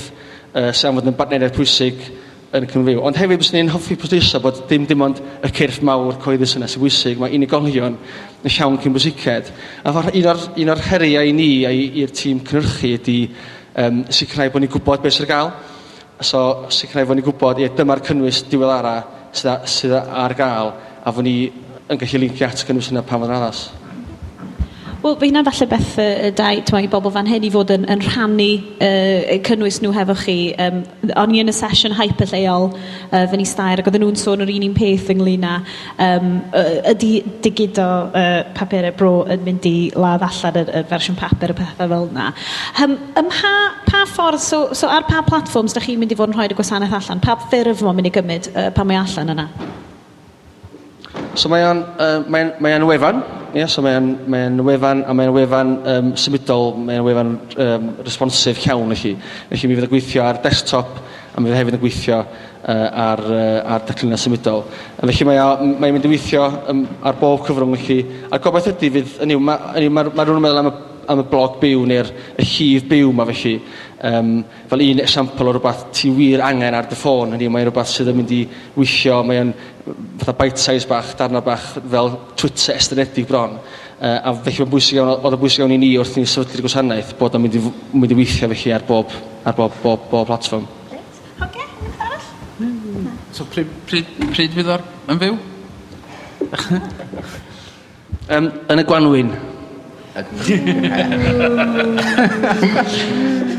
uh, 0.54 0.70
sy'n 0.72 0.96
fod 0.96 1.12
yn 1.12 1.18
barneriaeth 1.18 1.58
pwysig, 1.58 2.00
yn 2.56 2.66
Cymru. 2.70 2.94
Ond 3.04 3.18
hefyd 3.18 3.42
bys 3.42 3.50
ni'n 3.52 3.68
hoffi 3.72 3.96
pwysleisio 4.00 4.40
bod 4.40 4.62
dim 4.70 4.86
dim 4.88 5.02
ond 5.04 5.20
y 5.44 5.50
cyrff 5.52 5.82
mawr 5.84 6.16
coeddus 6.22 6.56
yna 6.56 6.68
sy'n 6.70 6.80
bwysig, 6.80 7.20
mae 7.20 7.34
unigolion 7.36 7.96
yn 7.98 8.54
llawn 8.54 8.78
cyn 8.80 8.94
bwysiced. 8.94 9.50
A 9.84 9.92
fawr, 9.92 10.10
un 10.16 10.28
o'r, 10.32 10.44
un 10.64 10.72
o'r 10.72 10.84
heriau 10.88 11.28
i 11.28 11.34
ni 11.36 11.50
a 11.68 11.72
i'r 11.74 12.14
tîm 12.14 12.40
cynhyrchu 12.48 12.94
ydy 12.96 13.18
um, 13.84 14.02
sicrhau 14.08 14.52
bod 14.54 14.64
ni'n 14.64 14.72
gwybod 14.72 15.04
beth 15.04 15.18
sy'n 15.18 15.28
gael. 15.28 15.52
So 16.24 16.70
sicrhau 16.72 17.10
bod 17.10 17.20
ni'n 17.20 17.28
gwybod, 17.28 17.60
ie, 17.62 17.72
dyma'r 17.76 18.04
cynnwys 18.08 18.44
diwedd 18.48 18.76
ara 18.78 18.94
sydd, 19.28 19.68
sydd 19.68 19.98
ar 19.98 20.36
gael 20.38 20.72
a 21.04 21.12
fod 21.12 21.28
ni 21.28 21.36
yn 21.88 22.00
gallu 22.00 22.24
lincio 22.24 22.48
at 22.48 22.64
cynnwys 22.64 22.88
yna 22.94 23.04
pan 23.04 23.20
fod 23.20 23.28
yn 23.28 23.36
addas. 23.36 23.68
Wel, 24.98 25.14
fe 25.14 25.28
hynna'n 25.28 25.46
falle 25.46 25.66
beth 25.70 25.92
y 26.02 26.04
uh, 26.26 26.30
dau, 26.34 26.58
ti'n 26.66 26.82
i 26.82 26.88
bobl 26.90 27.12
fan 27.14 27.28
hyn 27.30 27.44
i 27.46 27.50
fod 27.54 27.70
yn, 27.70 27.84
yn 27.92 28.00
rhannu 28.02 28.48
uh, 28.82 29.36
cynnwys 29.46 29.78
nhw 29.78 29.92
hefo 29.94 30.16
chi. 30.18 30.34
Um, 30.58 30.80
o'n 31.22 31.34
i 31.36 31.38
yn 31.38 31.52
y 31.52 31.54
sesiwn 31.54 31.94
hype 31.94 32.26
lleol 32.32 32.66
uh, 32.72 33.20
fy 33.30 33.38
ni 33.38 33.46
stair, 33.46 33.78
ac 33.78 33.86
oedden 33.86 34.02
nhw'n 34.02 34.18
sôn 34.18 34.42
o'r 34.42 34.50
un 34.50 34.66
un 34.66 34.74
peth 34.74 35.12
ynglyn 35.14 35.46
â 35.46 35.54
um, 36.02 36.34
ydy 36.90 37.12
digido 37.46 37.86
uh, 38.10 38.42
papurau 38.58 38.96
bro 38.98 39.14
yn 39.30 39.46
mynd 39.46 39.70
i 39.70 39.76
ladd 39.94 40.26
allan 40.26 40.62
y, 40.64 40.66
y 40.66 40.84
fersiwn 40.90 41.22
papur 41.22 41.54
y 41.54 41.60
pethau 41.62 41.94
fel 41.94 42.10
yna. 42.10 42.32
Um, 42.82 42.98
ym 43.22 43.34
ha, 43.38 43.56
pa 43.86 44.02
ffordd, 44.10 44.42
so, 44.42 44.64
so 44.74 44.90
ar 44.90 45.06
pa 45.06 45.22
platforms 45.22 45.78
da 45.78 45.84
chi'n 45.86 46.02
mynd 46.02 46.16
i 46.16 46.18
fod 46.18 46.34
yn 46.34 46.40
rhoi'r 46.40 46.58
gwasanaeth 46.58 46.98
allan? 47.04 47.22
Pa 47.22 47.38
ffurf 47.46 47.86
mae'n 47.86 48.02
mynd 48.02 48.10
i 48.10 48.18
gymryd 48.18 48.50
uh, 48.56 48.72
pa 48.74 48.82
mae 48.82 48.98
allan 48.98 49.38
yna? 49.38 49.52
So 51.38 51.46
mae 51.46 51.62
o'n 51.62 51.84
uh, 52.02 52.24
mae, 52.26 52.48
mae 52.58 52.74
o'n 52.74 52.84
wefan, 52.88 53.20
yeah, 53.54 53.68
so 53.70 53.82
mae 53.84 53.94
o'n 53.94 54.08
mae 54.26 54.48
o'n 54.48 54.58
wefan 54.66 55.04
a 55.06 55.14
mae 55.14 55.28
o'n 55.30 55.36
wefan 55.36 55.68
um, 55.92 56.08
symudol, 56.18 56.72
mae 56.82 56.98
o'n 56.98 57.06
wefan 57.06 57.30
um, 57.62 57.84
responsif 58.02 58.58
llawn 58.64 58.90
i 58.90 58.96
chi. 58.98 59.12
Felly 59.52 59.70
mi 59.70 59.76
fydd 59.78 59.86
yn 59.86 59.92
gweithio 59.92 60.24
ar 60.26 60.40
desktop 60.42 60.98
a 60.98 61.38
mi 61.38 61.52
fydd 61.52 61.60
hefyd 61.60 61.76
yn 61.78 61.82
gweithio 61.84 62.18
uh, 62.24 62.88
ar, 63.04 63.22
uh, 63.22 63.60
ar 63.76 63.86
declinau 63.86 64.18
symudol. 64.18 64.64
A 64.98 65.06
Felly 65.06 65.28
mae 65.30 65.38
o'n 65.44 65.76
mynd 65.84 66.10
i 66.10 66.12
weithio 66.16 66.48
um, 66.74 66.82
ar 67.06 67.22
bob 67.22 67.46
cyfrwng 67.46 67.78
i. 67.86 68.00
A'r 68.32 68.42
gobaith 68.42 68.72
ydy 68.72 68.90
fydd, 68.96 69.16
yn 69.22 69.36
i'w, 69.36 69.44
mae 69.46 69.62
ma, 69.62 70.02
ma, 70.02 70.10
ma, 70.10 70.16
ma 70.18 70.26
rhywun 70.26 70.42
yn 70.42 70.46
meddwl 70.48 70.62
am 70.64 70.72
y, 70.72 70.76
am 71.14 71.22
y 71.22 71.28
blog 71.30 71.60
byw 71.62 71.86
neu'r 71.92 72.10
llif 72.42 72.90
byw 72.90 73.14
yma 73.14 73.30
felly. 73.30 73.60
Um, 73.98 74.44
fel 74.70 74.84
un 74.84 75.00
esiampl 75.02 75.48
o 75.50 75.52
rhywbeth 75.56 75.88
ti 75.90 76.06
wir 76.14 76.38
angen 76.46 76.70
ar 76.78 76.86
dy 76.86 76.94
ffôn, 76.94 77.32
hynny 77.34 77.48
mae'n 77.50 77.64
rhywbeth 77.66 77.90
sydd 77.90 78.12
yn 78.12 78.20
mynd 78.20 78.30
i 78.30 78.46
weithio, 78.76 79.24
mae'n 79.26 79.50
fatha 80.20 80.34
bite-size 80.38 80.86
bach, 80.86 81.16
darna 81.18 81.42
bach 81.42 81.82
fel 81.82 82.14
Twitter 82.38 82.78
estynedig 82.78 83.26
bron. 83.26 83.58
Uh, 83.98 84.22
a 84.22 84.30
felly 84.44 84.62
mae'n 84.62 84.70
bwysig 84.70 85.00
iawn, 85.00 85.10
oedd 85.16 85.34
yn 85.34 85.42
bwysig 85.42 85.64
iawn 85.64 85.74
i 85.74 85.80
ni 85.82 85.90
wrth 85.98 86.14
i 86.14 86.22
ni 86.22 86.30
sefydlu'r 86.30 86.62
gwasanaeth 86.68 87.10
bod 87.18 87.34
o'n 87.34 87.42
mynd 87.42 87.58
i, 87.58 87.60
mynd 87.96 88.14
i 88.14 88.16
weithio 88.20 88.46
felly 88.52 88.70
ar 88.76 88.84
bob, 88.86 89.08
ar 89.42 89.54
bob, 89.58 89.74
bob, 89.82 90.00
bob 90.12 90.26
platform. 90.30 90.64
Mm. 92.62 93.10
So 93.34 93.42
pryd, 93.50 93.66
pryd, 93.90 94.06
pryd 94.30 94.54
fydd 94.54 94.70
o'r 94.76 94.82
yn 95.10 95.18
fyw? 95.24 95.34
um, 98.38 98.46
yn 98.46 98.78
y 98.78 98.86
gwanwyn. 98.86 99.34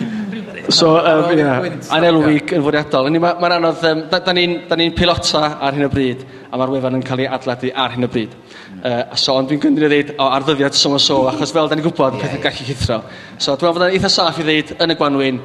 So, 0.67 0.97
um, 0.97 1.37
yeah, 1.37 1.63
anelw 1.95 2.25
week 2.27 2.51
yn 2.55 2.63
fwriadol. 2.65 3.07
Mae'n 3.07 3.21
ma, 3.23 3.31
ma 3.41 3.49
anodd, 3.55 3.83
um, 3.89 4.03
da, 4.11 4.19
da 4.25 4.33
ni'n 4.35 4.57
ni 4.77 4.89
pilota 4.97 5.41
ar 5.63 5.77
hyn 5.77 5.87
o 5.87 5.89
bryd, 5.93 6.25
a 6.49 6.59
mae'r 6.59 6.73
wefan 6.75 6.99
yn 6.99 7.05
cael 7.07 7.23
ei 7.23 7.29
adladu 7.37 7.71
ar 7.73 7.95
hyn 7.95 8.05
o 8.05 8.11
bryd. 8.11 8.35
Uh, 8.79 9.15
so, 9.15 9.33
ond 9.37 9.49
dwi'n 9.49 9.63
gynnu 9.63 9.81
i 9.81 9.87
ddweud, 9.87 10.13
o, 10.17 10.27
ar 10.27 10.45
ddyddiad 10.45 10.77
so 10.77 10.93
so, 11.01 11.21
achos 11.31 11.53
fel 11.55 11.71
da 11.71 11.77
ni'n 11.79 11.87
gwybod, 11.87 12.19
yeah, 12.19 12.27
pethau 12.27 12.43
gallu 12.45 12.67
llithro. 12.67 12.99
So, 13.37 13.55
dwi'n 13.55 13.75
meddwl 13.77 13.97
eitha 13.97 14.13
saff 14.13 14.39
i 14.41 14.45
ddweud 14.47 14.75
yn 14.77 14.95
y 14.95 14.99
gwanwyn, 14.99 15.41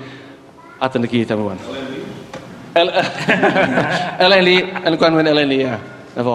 a 0.81 0.91
dyna 0.93 1.11
gyd 1.15 1.35
am 1.35 1.45
ywan. 1.47 1.67
Eleni, 4.25 4.57
yn 4.83 4.97
y 4.97 4.99
gwanwyn 4.99 5.31
Eleni, 5.31 5.61
ie. 5.65 5.77
Na 6.15 6.23
fo. 6.23 6.35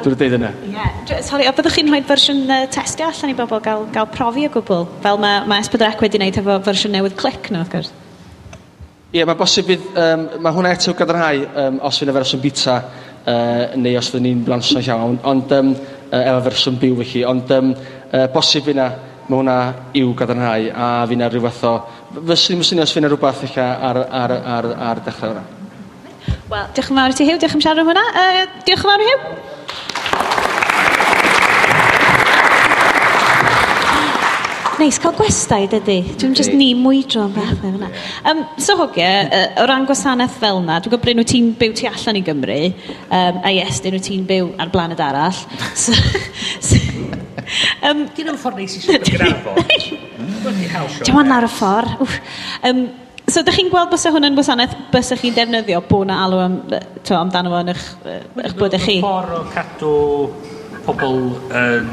Dwi'n 0.00 0.16
dweud 0.16 0.36
yna. 0.38 0.50
Ie. 0.64 1.16
Sori, 1.26 1.44
a 1.44 1.52
byddwch 1.52 1.76
chi'n 1.76 1.90
rhoi 1.92 2.00
fersiwn 2.08 2.46
uh, 2.48 2.62
testio 2.72 3.10
allan 3.10 3.34
i 3.34 3.36
bobl 3.36 3.60
gael, 3.64 3.84
gael 3.92 4.08
profi 4.14 4.46
o 4.48 4.52
gwbl? 4.54 4.86
Fel 5.04 5.20
mae 5.20 5.42
ma 5.50 5.58
S4C 5.60 6.00
wedi 6.00 6.20
wneud 6.20 6.40
efo 6.40 6.56
fersiwn 6.64 6.96
newydd 6.96 7.18
clic 7.20 7.50
nhw, 7.52 7.60
wrth 7.60 7.74
gwrs. 7.74 7.90
Ie, 9.10 9.24
mae'n 9.26 9.38
bosib 9.38 9.66
bydd... 9.66 9.86
Um, 9.98 10.20
mae 10.38 10.54
hwnna 10.54 10.70
eto 10.76 10.92
gadarnhau 10.94 11.40
um, 11.58 11.78
os 11.88 11.96
fydd 11.98 12.12
y 12.12 12.14
fersiwn 12.14 12.42
bita 12.44 12.76
uh, 12.78 13.72
neu 13.74 13.96
os 13.98 14.10
fydd 14.12 14.22
ni'n 14.22 14.44
blansio 14.46 14.78
iawn, 14.84 15.16
ond 15.26 15.54
um, 15.56 15.72
uh, 15.74 16.20
efo 16.20 16.44
fersiwn 16.44 16.78
byw 16.78 17.00
felly. 17.00 17.24
Ond 17.26 17.50
um, 17.56 17.72
uh, 17.74 18.28
bosib 18.30 18.68
fyna, 18.70 18.86
mae 19.26 19.40
hwnna 19.40 19.56
i'w 19.98 20.14
gadarnhau 20.20 20.70
a 20.70 20.92
fyna 21.10 21.26
rhyw 21.26 21.42
fath 21.48 21.66
o... 21.66 21.74
Fyswn 22.20 22.60
i'n 22.60 22.68
syni 22.70 22.86
os 22.86 22.94
fyna 22.94 23.10
rhywbeth 23.10 23.42
eich 23.48 23.58
ar, 23.64 23.98
ar, 24.06 24.36
ar, 24.54 24.70
ar 24.92 25.02
dechrau 25.08 25.34
hwnna. 25.34 25.46
Wel, 26.50 26.70
diolch 26.76 26.94
yn 26.94 27.02
fawr 27.02 27.10
i 27.10 27.18
ti, 27.18 27.26
Hugh. 27.26 27.42
Diolch 27.42 27.58
am 27.58 27.66
siarad 27.66 27.90
hwnna. 27.90 28.06
Uh, 28.14 28.44
diolch 28.62 28.86
yn 28.86 28.92
fawr, 28.92 29.08
Hugh. 29.10 29.49
neis 34.80 34.98
cael 35.00 35.14
gwestai, 35.18 35.66
dydy. 35.70 35.98
Dwi'n 36.20 36.34
just 36.36 36.54
ni 36.56 36.70
mwydro 36.78 37.26
am 37.26 37.34
beth 37.34 37.64
yna. 37.68 37.90
Um, 38.28 38.42
so 38.60 38.76
hogia, 38.80 39.10
uh, 39.26 39.60
o 39.60 39.66
ran 39.68 39.84
gwasanaeth 39.88 40.38
fel 40.40 40.60
yna, 40.62 40.78
dwi'n 40.80 40.94
gwybod 40.94 41.18
nhw 41.18 41.26
ti'n 41.28 41.50
byw 41.60 41.74
tu 41.76 41.88
allan 41.90 42.20
i 42.20 42.22
Gymru, 42.24 42.60
um, 43.08 43.40
a 43.44 43.52
yes, 43.52 43.82
dyn 43.84 43.96
nhw 43.96 44.02
ti'n 44.06 44.24
byw 44.28 44.48
ar 44.60 44.72
blaned 44.72 45.02
arall. 45.04 45.36
So, 45.80 45.94
so, 46.60 46.76
um, 47.86 48.02
Dyn 48.14 48.26
nhw'n 48.28 48.38
ffordd 48.40 48.58
neis 48.60 48.74
i 48.76 48.82
siarad 48.82 49.06
gyda'r 49.06 49.36
Dwi'n 51.00 51.16
wan 51.16 51.32
ar 51.36 51.46
y 51.46 51.52
ffordd. 51.52 52.18
Um, 52.68 52.84
So, 53.30 53.44
da 53.46 53.52
chi'n 53.54 53.68
gweld 53.70 53.92
bys 53.92 54.08
hwn 54.10 54.26
yn 54.26 54.34
gwasanaeth 54.34 54.72
bys 54.90 55.12
chi'n 55.20 55.36
defnyddio 55.36 55.78
bod 55.86 56.08
na 56.10 56.16
alw 56.24 56.40
am, 56.42 56.56
to, 57.06 57.14
amdano 57.14 57.52
fo 57.52 57.60
yn 57.62 57.70
eich, 57.70 57.84
eich 58.42 58.56
bod 58.58 58.74
chi? 58.82 58.96
Ffordd 59.04 59.36
o 59.36 59.44
cadw 59.54 59.92
pobl 60.88 61.20
yn, 61.60 61.92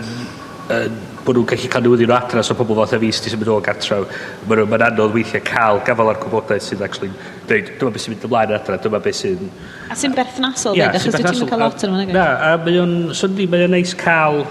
yn 0.73 0.97
bod 1.27 1.37
nhw'n 1.37 1.47
gallu 1.51 1.69
cael 1.71 1.83
newyddion 1.83 2.11
o 2.13 2.15
adres 2.15 2.47
so 2.47 2.55
pobl 2.55 2.77
fath 2.79 2.93
o 2.95 2.99
fi 3.01 3.09
sydd 3.11 3.25
wedi 3.25 3.33
symud 3.33 3.49
o 3.51 3.57
gartref. 3.63 4.19
Mae'n 4.47 4.69
ma, 4.71 4.79
anodd 4.87 5.15
weithiau 5.15 5.43
cael 5.47 5.81
gafel 5.87 6.11
ar 6.11 6.21
gwybodaeth 6.21 6.67
sydd 6.69 6.83
actually 6.85 7.11
dweud, 7.49 7.73
dyma 7.79 7.91
beth 7.95 8.05
sy'n 8.05 8.13
mynd 8.15 8.27
ymlaen 8.29 8.53
ar 8.55 8.79
dyma 8.85 9.01
beth 9.03 9.19
sy'n... 9.21 9.49
A 9.91 9.97
sy'n 9.99 10.15
berthnasol, 10.15 10.77
yeah, 10.79 10.93
achos 10.95 11.17
dwi 11.17 11.25
ddim 11.25 11.43
yn 11.43 11.51
cael 11.51 11.63
lot 11.65 11.87
yn 11.87 11.97
Na, 12.15 12.27
a 12.47 12.53
mae 12.63 12.79
o'n, 12.83 12.95
syndi, 13.17 13.49
mae 13.51 13.67
o'n 13.67 13.75
neis 13.75 13.95
cael, 13.99 14.45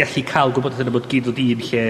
gallu 0.00 0.24
cael 0.32 0.56
gwybodaeth 0.56 0.82
yna 0.86 0.96
bod 0.96 1.06
gyd 1.12 1.30
o 1.30 1.36
dyn 1.36 1.62
lle 1.68 1.86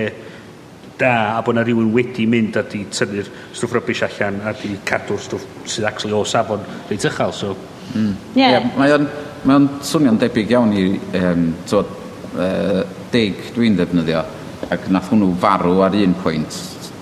da 1.00 1.14
a 1.38 1.40
bod 1.44 1.56
na 1.56 1.64
rhywun 1.64 1.94
wedi 1.96 2.26
mynd 2.28 2.58
a 2.60 2.64
di 2.68 2.82
tynnu'r 2.92 3.28
stwff 3.56 3.72
rybys 3.78 4.04
allan 4.04 4.42
a 4.44 4.52
di 4.60 4.74
cadw'r 4.84 5.20
stwff 5.24 5.64
sydd 5.64 5.88
actually 5.88 6.12
o 6.16 6.24
safon 6.28 6.64
reit 6.90 7.08
uchel, 7.08 7.32
so... 7.32 7.56
Mm. 7.90 8.12
Yeah. 8.36 8.68
mae 8.78 8.92
o'n 8.94 9.08
mae 9.48 9.56
o'n 9.56 9.68
swnio'n 9.82 10.18
debyg 10.20 10.52
iawn 10.52 10.74
i 10.76 10.82
um, 11.16 11.46
tywod, 11.66 11.94
uh, 12.36 12.82
dig 13.12 13.40
dwi'n 13.54 13.76
defnyddio 13.78 14.22
ac 14.70 14.86
nath 14.92 15.10
hwnnw 15.10 15.34
farw 15.42 15.82
ar 15.86 15.96
un 15.98 16.14
pwynt. 16.22 16.56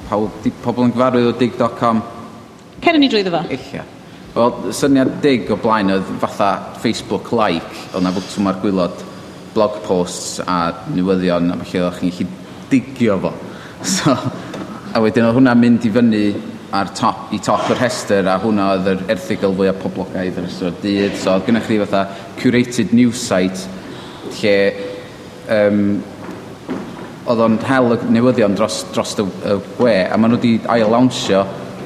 Pawb, 0.08 0.40
di 0.44 0.52
pobl 0.64 0.86
yn 0.86 0.94
gyfarwydd 0.94 1.30
o 1.30 1.36
dig.com? 1.36 2.02
Cer 2.84 2.98
ni 2.98 3.10
drwyddo 3.12 3.32
fo? 3.34 3.42
Illa. 3.56 3.84
Wel, 4.34 4.72
syniad 4.76 5.14
dig 5.24 5.50
o 5.50 5.58
blaen 5.60 5.92
oedd 5.92 6.12
fatha 6.22 6.50
Facebook 6.82 7.32
like, 7.36 7.86
oedd 7.92 8.04
na 8.06 8.12
fwtwm 8.14 8.50
ar 8.50 8.60
gwylod 8.62 9.02
blog 9.54 9.80
posts 9.86 10.38
a 10.44 10.58
newyddion, 10.94 11.50
a 11.52 11.58
falle 11.62 11.88
o'ch 11.88 12.02
chi'n 12.04 12.14
gallu 12.14 12.70
digio 12.70 13.18
fo. 13.24 13.34
So, 13.78 14.10
a 14.90 14.98
wedyn 14.98 15.28
oedd 15.28 15.36
hwnna'n 15.36 15.60
mynd 15.60 15.84
i 15.86 15.90
fyny 15.94 16.22
ar 16.74 16.90
top, 16.96 17.28
i 17.32 17.38
top 17.40 17.68
o'r 17.70 17.78
rhestr 17.78 18.26
a 18.28 18.34
hwnna 18.42 18.72
oedd 18.74 18.88
yr 18.92 19.04
erthigol 19.14 19.54
fwyaf 19.56 19.78
poblogaidd 19.80 20.40
yr 20.40 20.48
ystod 20.48 20.80
dydd 20.82 21.14
so 21.16 21.36
oedd 21.36 21.46
gennych 21.46 21.68
chi 21.68 21.78
fatha 21.80 22.02
curated 22.40 22.92
news 22.96 23.22
site 23.30 23.64
lle 24.40 24.56
um, 25.54 25.82
oedd 27.28 27.42
o'n 27.44 27.56
hel 27.68 27.94
y 27.94 27.98
newyddion 28.16 28.56
dros, 28.56 28.82
dros 28.94 29.14
y, 29.20 29.24
y 29.24 29.56
gwe, 29.78 29.96
a 30.08 30.16
maen 30.16 30.32
nhw 30.32 30.40
wedi 30.40 30.52
ail-lawnsio 30.76 31.42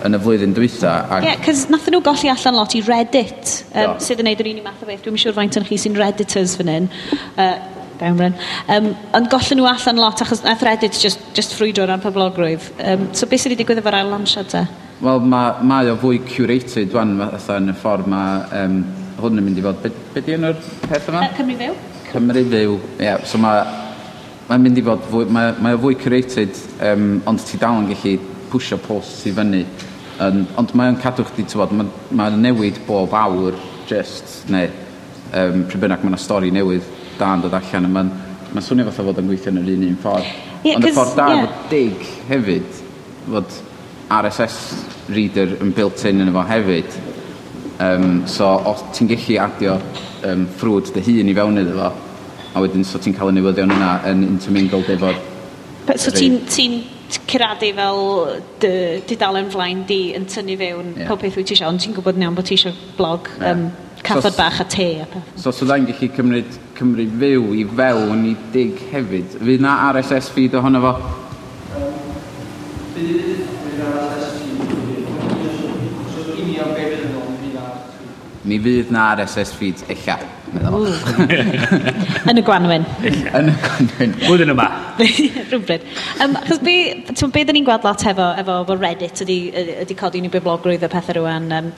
yn 0.06 0.16
y 0.16 0.20
flwyddyn 0.22 0.54
dwytha. 0.56 0.94
Ie, 1.18 1.28
yeah, 1.28 1.42
cys 1.46 1.66
nathyn 1.70 1.96
nhw 1.96 2.02
golli 2.06 2.30
allan 2.30 2.58
lot 2.58 2.74
i 2.78 2.82
Reddit, 2.86 3.52
um, 3.74 3.94
sydd 4.02 4.22
yn 4.22 4.30
neud 4.30 4.42
yr 4.42 4.50
un 4.52 4.62
i 4.62 4.64
math 4.64 4.82
o 4.82 4.88
beth. 4.88 5.04
Dwi'n 5.04 5.20
siŵr 5.22 5.36
faint 5.36 5.58
o'n 5.58 5.66
chi 5.68 5.78
sy'n 5.78 5.98
Redditors 5.98 6.56
fan 6.58 6.72
hyn. 6.72 6.88
Uh, 7.36 7.54
Damren. 8.02 8.34
Um, 8.72 8.88
ond 9.14 9.28
gollen 9.30 9.60
nhw 9.60 9.68
allan 9.70 10.00
lot, 10.02 10.22
achos 10.24 10.42
nath 10.46 10.64
Reddit 10.66 10.98
just, 10.98 11.22
just 11.36 11.54
ffrwydro 11.54 11.86
ran 11.90 12.02
poblogrwydd. 12.02 12.66
Um, 12.82 13.06
so 13.14 13.30
beth 13.30 13.44
sydd 13.44 13.54
wedi 13.54 13.62
digwydd 13.62 13.82
efo'r 13.82 13.98
ail-lansio 14.00 14.46
te? 14.50 14.64
Wel, 15.02 15.22
mae, 15.26 15.54
mae 15.66 15.90
o 15.90 15.96
fwy 16.02 16.20
curated 16.26 16.94
wan, 16.94 17.16
fatha 17.34 17.58
yn 17.62 17.70
y 17.70 17.78
ffordd 17.78 18.10
mae 18.10 18.42
um, 18.62 18.82
hwn 19.22 19.38
yn 19.38 19.46
mynd 19.46 19.62
i 19.62 19.66
fod. 19.66 19.82
Be, 19.84 19.94
be 20.14 20.22
di 20.26 20.38
enw'r 20.38 20.58
peth 20.88 21.10
yma? 21.10 21.26
Uh, 21.28 21.34
Cymru 21.38 21.58
Fyw. 21.62 21.80
Cymru 22.12 22.44
fyw, 22.52 22.76
ie, 22.76 23.06
yeah, 23.06 23.22
so 23.24 23.40
mae 23.40 23.62
mae'n 24.48 24.64
mynd 24.66 24.80
i 24.80 24.84
fod 24.84 25.04
fwy, 25.08 25.26
mae, 25.32 25.54
mae 25.64 25.76
o 25.76 25.80
fwy 25.80 25.96
created 25.96 26.58
um, 26.84 27.06
ond 27.30 27.40
ti 27.46 27.60
dal 27.60 27.78
yn 27.80 27.88
gallu 27.88 28.16
pwysio 28.52 28.76
posts 28.84 29.24
i 29.30 29.32
fyny. 29.32 29.62
Um, 30.20 30.42
ond 30.60 30.74
mae 30.76 30.92
o'n 30.92 30.98
cadw 31.00 31.24
chdi 31.30 31.46
ti'n 31.48 31.62
bod, 31.62 31.72
mae'n 31.78 31.92
ma 32.18 32.28
newid 32.36 32.82
bob 32.88 33.14
awr 33.16 33.56
just 33.88 34.42
neu 34.52 34.68
um, 35.32 35.64
pryd 35.70 35.80
bynnag 35.86 36.04
mae 36.04 36.12
yna 36.12 36.20
stori 36.20 36.52
newydd 36.54 36.84
da 37.18 37.32
yn 37.36 37.46
dod 37.46 37.56
allan 37.56 37.88
a 37.88 37.92
mae'n 37.96 38.12
ma 38.52 38.64
swnio 38.64 38.86
fatha 38.90 39.06
fod 39.08 39.22
yn 39.22 39.30
gweithio 39.30 39.54
yn 39.54 39.62
yr 39.62 39.72
un 39.72 39.88
un 39.88 39.98
ffordd. 40.02 40.30
Yeah, 40.62 40.76
ond 40.76 40.86
y 40.86 40.92
ffordd 40.92 41.16
da 41.18 41.28
yeah. 41.32 41.46
fod 41.46 41.70
dig 41.72 42.06
hefyd 42.28 42.80
fod 43.24 43.58
RSS 44.12 44.58
reader 45.16 45.56
yn 45.64 45.72
built-in 45.76 46.20
yn 46.20 46.32
efo 46.32 46.44
hefyd. 46.50 46.98
Um, 47.82 48.24
so 48.28 48.52
os 48.68 48.84
ti'n 48.92 49.08
gallu 49.10 49.38
adio 49.46 49.78
um, 50.28 50.46
ffrwd 50.58 50.92
dy 50.94 51.04
hun 51.08 51.30
i 51.30 51.36
fewn 51.36 51.60
iddo 51.62 51.76
fo, 51.78 51.92
a 52.52 52.64
wedyn 52.64 52.84
so 52.86 53.00
ti'n 53.02 53.14
cael 53.16 53.32
y 53.32 53.36
newyddion 53.38 53.74
yna 53.74 53.92
yn 54.10 54.26
intermingled 54.28 54.90
efo'r... 54.96 55.20
So 55.98 56.12
ti'n 56.14 56.42
ti 56.46 56.66
cyrraedd 57.28 57.64
fel 57.76 58.02
dy, 58.62 58.74
didalen 59.08 59.50
flaen 59.52 59.82
di 59.88 60.02
yn 60.16 60.26
tynnu 60.30 60.56
fewn 60.60 60.92
yeah. 60.94 61.08
pob 61.10 61.20
peth 61.22 61.38
wyt 61.38 61.50
ti 61.50 61.56
eisiau, 61.56 61.72
ond 61.72 61.82
ti'n 61.82 61.96
gwybod 61.96 62.18
yn 62.18 62.26
iawn 62.28 62.36
bod 62.38 62.48
ti 62.48 62.56
eisiau 62.56 62.76
blog 62.98 63.28
yeah. 63.38 63.50
um, 63.52 63.66
cathod 64.02 64.32
so, 64.32 64.38
bach 64.38 64.60
a 64.62 64.68
te 64.68 64.88
a 65.02 65.08
peth. 65.10 65.34
So 65.40 65.52
so 65.54 65.68
dda'n 65.68 65.88
gallu 65.90 66.08
cymryd, 66.16 66.60
cymryd 66.78 67.18
fyw 67.20 67.50
i 67.58 67.66
fewn 67.80 68.24
i 68.30 68.36
dig 68.54 68.80
hefyd. 68.92 69.36
Fydd 69.42 69.66
na 69.66 69.76
RSS 69.90 70.32
feed 70.34 70.56
ohono 70.58 70.84
fo? 70.86 70.94
mi 78.48 78.58
fydd 78.62 78.90
na 78.94 79.12
RSS 79.16 79.52
feeds 79.58 79.84
eilla. 79.92 80.18
Yn 82.28 82.38
y 82.38 82.42
gwanwyn. 82.44 82.84
Yn 83.08 83.48
y 83.48 83.54
gwanwyn. 83.62 84.14
Blwyddyn 84.26 84.52
yma. 84.52 84.66
Rhywbryd. 85.52 85.86
Um, 86.20 86.36
achos 86.42 86.60
be, 86.64 86.76
ti'n 87.08 87.32
be 87.32 87.44
da 87.48 87.54
ni'n 87.54 87.66
gweld 87.68 87.86
lot 87.86 88.02
efo, 88.10 88.32
efo, 88.42 88.58
efo 88.64 88.76
Reddit 88.80 89.22
ydy, 89.24 89.38
ydy 89.84 89.96
codi 89.98 90.20
ni 90.22 90.32
beblogrwydd 90.32 90.84
a 90.84 90.90
pethau 90.92 91.22
rwan. 91.22 91.52
Um, 91.56 91.70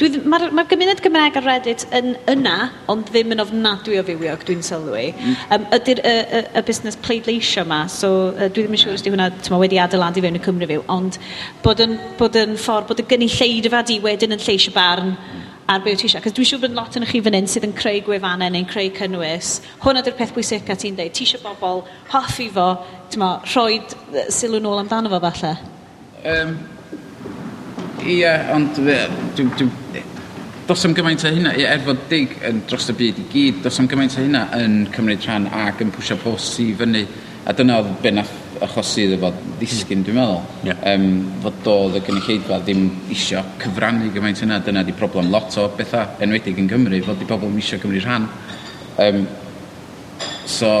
Mae'r 0.00 0.50
ma 0.56 0.64
gymuned 0.66 0.98
Gymraeg 1.04 1.36
ar 1.38 1.44
Reddit 1.46 1.84
yn 1.94 2.14
yna, 2.30 2.54
ond 2.90 3.10
ddim 3.10 3.36
yn 3.36 3.42
ofnadwy 3.44 4.00
o 4.00 4.06
fywiog, 4.06 4.42
dwi'n 4.48 4.64
sylwi. 4.66 5.10
Mm. 5.12 5.36
Um, 5.54 5.66
ydy'r 5.76 6.00
y, 6.00 6.14
y, 6.24 6.40
y 6.58 6.62
busnes 6.66 6.98
pleidleisio 7.04 7.62
yma, 7.66 7.84
so 7.92 8.30
uh, 8.32 8.48
dwi 8.48 8.64
ddim 8.64 8.74
yn 8.74 8.82
siŵr 8.82 8.96
os 8.96 9.04
di 9.06 9.12
hwnna 9.12 9.28
tyma, 9.44 9.60
wedi 9.62 9.78
adeiladu 9.82 10.24
fewn 10.24 10.40
y 10.40 10.42
Cymru 10.42 10.70
fyw, 10.72 10.82
ond 10.90 11.20
bod 11.62 11.84
yn, 11.84 11.94
bod 12.18 12.40
yn 12.40 12.56
ffordd, 12.58 12.88
bod 12.90 13.04
y 13.04 13.06
gynulleidfa 13.12 13.84
di 13.86 14.00
wedyn 14.02 14.34
yn 14.34 14.42
lleisio 14.42 14.74
barn 14.74 15.14
ar 15.70 15.82
be 15.84 15.92
wyt 15.92 16.02
ti 16.02 16.08
eisiau. 16.08 16.22
Cos 16.24 16.34
dwi'n 16.34 16.48
siŵr 16.50 16.62
bod 16.64 16.74
lot 16.74 16.96
yn 16.98 17.06
chi 17.06 17.20
fan 17.22 17.36
hyn 17.38 17.48
sydd 17.50 17.68
yn 17.68 17.74
creu 17.78 18.00
gwefannau 18.06 18.50
neu'n 18.50 18.66
creu 18.70 18.90
cynnwys. 18.96 19.52
Hwna 19.84 20.02
ydy'r 20.02 20.16
peth 20.18 20.34
bwysig 20.34 20.70
a 20.72 20.76
ti'n 20.78 20.98
dweud. 20.98 21.14
Ti 21.14 21.26
eisiau 21.26 21.44
bobl 21.44 21.84
hoffi 22.10 22.48
fo, 22.56 22.66
ti'n 23.12 23.22
ma, 23.22 23.30
rhoi 23.52 23.78
sylw 24.34 24.58
nôl 24.64 24.82
amdano 24.82 25.12
fo 25.12 25.20
falle? 25.28 25.52
Um, 26.26 26.56
ia, 28.02 28.34
ond 28.56 28.74
dwi'n... 28.80 29.30
Dwi, 29.38 29.52
dwi, 29.60 30.06
Dos 30.70 30.84
am 30.86 30.92
gymaint 30.94 31.24
o 31.26 31.30
hynna, 31.34 31.50
ie, 31.58 31.64
er 31.66 31.80
fod 31.82 32.04
dig 32.06 32.36
yn 32.46 32.60
dros 32.70 32.84
y 32.92 32.94
byd 32.94 33.16
i 33.18 33.24
gyd, 33.32 33.56
dos 33.64 33.80
am 33.82 33.88
gymaint 33.90 34.14
o 34.14 34.22
hynna 34.22 34.44
yn 34.54 34.84
cymryd 34.94 35.24
rhan 35.26 35.48
ac 35.64 35.80
yn 35.82 35.90
pwysio 35.90 36.14
post 36.22 36.60
i 36.62 36.68
fyny. 36.78 37.00
A 37.50 37.54
dyna 37.58 37.80
oedd 37.80 37.96
be 38.04 38.12
nath 38.14 38.30
achosi 38.64 39.04
iddo 39.06 39.18
fod 39.22 39.36
ddisgyn, 39.58 40.04
dwi'n 40.04 40.16
meddwl. 40.18 40.40
Yeah. 40.66 40.80
Um, 40.92 41.08
fod 41.44 41.58
doedd 41.64 41.98
y 41.98 42.02
gynulleidfa 42.06 42.60
ddim 42.64 42.86
isio 43.14 43.42
cyfrannu 43.62 44.10
gymaint 44.14 44.42
yna. 44.44 44.60
Dyna 44.64 44.84
di 44.86 44.94
problem 44.96 45.30
lot 45.32 45.56
o 45.60 45.66
bethau 45.76 46.20
enwedig 46.24 46.60
yn 46.60 46.68
Gymru. 46.70 47.00
fod 47.06 47.20
di 47.20 47.28
bobl 47.28 47.58
isio 47.58 47.80
Cymru 47.82 48.02
rhan. 48.04 48.28
Um, 49.00 49.24
so, 50.46 50.72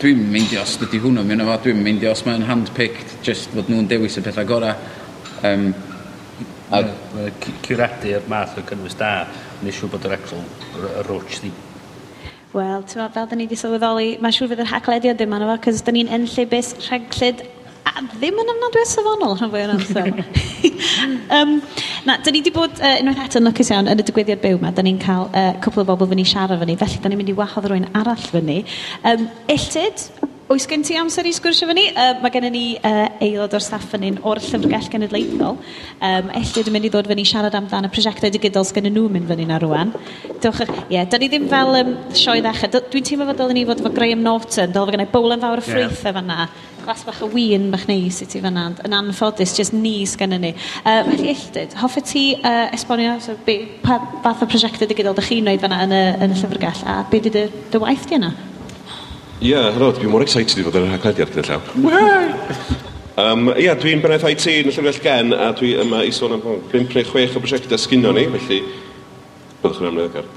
dwi'n 0.00 0.22
meindio 0.30 0.62
os 0.62 0.76
ydy 0.82 1.02
hwnnw 1.02 1.26
mewn 1.26 1.44
efo, 1.46 1.58
dwi'n 1.66 1.82
meindio 1.82 2.14
os 2.14 2.24
mae'n 2.26 2.46
handpicked, 2.48 3.18
just 3.26 3.50
fod 3.54 3.70
nhw'n 3.72 3.90
dewis 3.90 4.18
y 4.20 4.24
pethau 4.24 4.48
gorau. 4.48 4.74
Um, 5.44 5.68
a... 6.70 6.82
Cwradu'r 7.66 8.26
math 8.30 8.58
o 8.60 8.66
cynnwys 8.68 8.98
da, 9.00 9.14
nes 9.62 9.78
siw 9.78 9.90
bod 9.92 10.06
yr 10.08 10.18
actual 10.18 10.44
roach 11.08 11.40
ddim 11.42 11.63
Wel, 12.54 12.84
ti'n 12.86 13.10
fel 13.10 13.26
da 13.26 13.34
ni 13.34 13.48
wedi 13.48 13.56
sylweddoli, 13.58 14.12
mae'n 14.22 14.34
siŵr 14.34 14.52
fydd 14.52 14.60
yr 14.62 14.68
haglediad 14.70 15.16
ddim 15.18 15.32
anno 15.34 15.48
fo, 15.50 15.56
cos 15.64 15.80
da 15.82 15.94
ni'n 15.94 16.10
enllibus 16.14 16.68
bus 16.78 17.22
a 17.84 18.02
ddim 18.02 18.38
yn 18.40 18.52
ofnadwy 18.52 18.80
o 18.80 18.86
safonol 18.88 19.34
rhan 19.34 19.50
fwy 19.50 19.64
o'n 19.64 19.72
amser. 19.74 20.08
um, 21.36 21.56
na, 22.06 22.16
da 22.16 22.32
ni 22.32 22.40
wedi 22.40 22.52
bod 22.54 22.78
uh, 22.78 22.94
unwaith 23.02 23.24
eto 23.26 23.40
yn 23.40 23.48
lwcus 23.48 23.72
iawn 23.74 23.90
yn 23.90 24.02
y 24.02 24.06
digwyddiad 24.06 24.42
byw 24.42 24.58
yma, 24.60 24.70
da 24.74 24.84
ni'n 24.86 25.00
cael 25.02 25.26
uh, 25.30 25.50
cwpl 25.64 25.82
o 25.82 25.86
bobl 25.90 26.10
fyny 26.12 26.24
siarad 26.30 26.62
fyny, 26.62 26.78
felly 26.80 27.02
da 27.02 27.10
ni'n 27.10 27.20
mynd 27.20 27.34
i 27.34 27.36
wahodd 27.38 27.68
rwy'n 27.70 27.90
arall 28.00 28.24
fyny. 28.30 28.60
Um, 29.10 29.26
illtyd, 29.52 30.06
Oes 30.52 30.66
gen 30.68 30.82
ti 30.84 30.92
amser 31.00 31.24
i 31.24 31.30
sgwrsio 31.32 31.64
fyny? 31.70 31.86
Uh, 31.96 32.18
mae 32.20 32.28
gennym 32.32 32.52
ni 32.52 32.64
uh, 32.76 33.06
aelod 33.24 33.54
o'r 33.56 33.62
staff 33.64 33.86
fan 33.88 34.02
hyn 34.04 34.18
o'r 34.28 34.36
Llyfrgell 34.44 34.90
Genedlaethol. 34.92 35.54
Um, 36.04 36.28
Ellyd 36.36 36.68
yn 36.68 36.74
mynd 36.74 36.84
i 36.84 36.90
ddod 36.92 37.08
fyny 37.08 37.24
siarad 37.24 37.56
amdano 37.56 37.88
prosiectau 37.88 38.28
digidol 38.34 38.66
sydd 38.68 38.90
nhw 38.90 39.06
mynd 39.14 39.30
fyny 39.30 39.46
na 39.48 39.56
rwan. 39.62 39.94
Dwch, 40.44 40.60
ie, 40.68 40.98
yeah, 40.98 41.08
da 41.08 41.16
ni 41.16 41.30
ddim 41.32 41.48
fel 41.48 41.78
um, 41.80 41.96
sioe 42.12 42.44
ddechrau. 42.44 42.84
Dwi'n 42.92 43.08
teimlo 43.08 43.30
fod 43.30 43.40
dylen 43.40 43.56
ni 43.56 43.64
fod 43.70 43.80
efo 43.80 43.94
Graham 43.96 44.20
Norton, 44.26 44.76
dylen 44.76 45.06
fod 45.06 45.16
bowl 45.16 45.32
yn 45.32 45.48
fawr 45.48 45.64
y 45.64 45.64
ffrwythau 45.64 46.12
yeah. 46.12 46.16
fanna. 46.20 46.48
Glas 46.84 47.08
bach 47.08 47.24
o 47.24 47.32
wyn 47.32 47.70
bach 47.72 47.88
neis 47.88 48.20
i 48.20 48.28
ti 48.28 48.44
fanna. 48.44 48.68
Yn 48.84 49.00
anffodus, 49.00 49.56
jyst 49.56 49.72
ni 49.72 49.96
sgan 50.04 50.36
ni. 50.44 50.52
Uh, 50.84 51.06
felly, 51.08 51.32
Ellyd, 51.32 51.78
hoffi 51.80 52.04
ti 52.04 52.26
uh, 52.42 52.66
esbonio 52.76 53.16
so, 53.24 53.40
be, 53.48 53.62
pa 53.80 53.96
fath 54.20 54.44
o 54.44 54.52
prosiectau 54.52 54.92
digidol 54.92 55.16
ydych 55.16 55.32
chi'n 55.32 55.48
wneud 55.48 55.64
fanna 55.64 55.86
yn 55.88 55.96
y, 55.96 56.08
yn 56.18 56.36
y 56.36 56.42
llyfrgell 56.42 56.84
a 56.84 57.00
be 57.08 57.24
dy 57.24 57.32
dy 57.32 57.80
waith 57.80 58.04
di 58.12 58.20
yna? 58.20 58.36
Ie, 59.42 59.54
helo, 59.74 59.90
dwi'n 59.90 60.12
mor 60.12 60.22
excited 60.22 60.60
i 60.60 60.64
fod 60.64 60.76
yn 60.78 60.86
y 60.86 60.90
rhaglediad 60.92 61.32
gyda 61.34 61.42
llaw. 61.48 61.62
Um, 63.18 63.48
ia, 63.58 63.74
dwi'n 63.78 64.02
Bennaeth 64.02 64.26
IT 64.30 64.44
yn 64.50 64.70
y 64.70 64.74
Llyfrell 64.74 65.00
Gen, 65.02 65.34
a 65.34 65.48
dwi 65.58 65.72
yma 65.82 66.04
i 66.06 66.12
sôn 66.14 66.36
am 66.36 66.44
5 66.70 66.94
neu 66.94 67.06
6 67.08 67.34
o 67.34 67.42
brosiectau 67.42 67.80
sgynno 67.80 68.12
ni, 68.14 68.24
felly 68.36 68.60
byddwch 69.62 69.80
yn 69.82 69.90
amlwg 69.90 70.20
ar. 70.20 70.30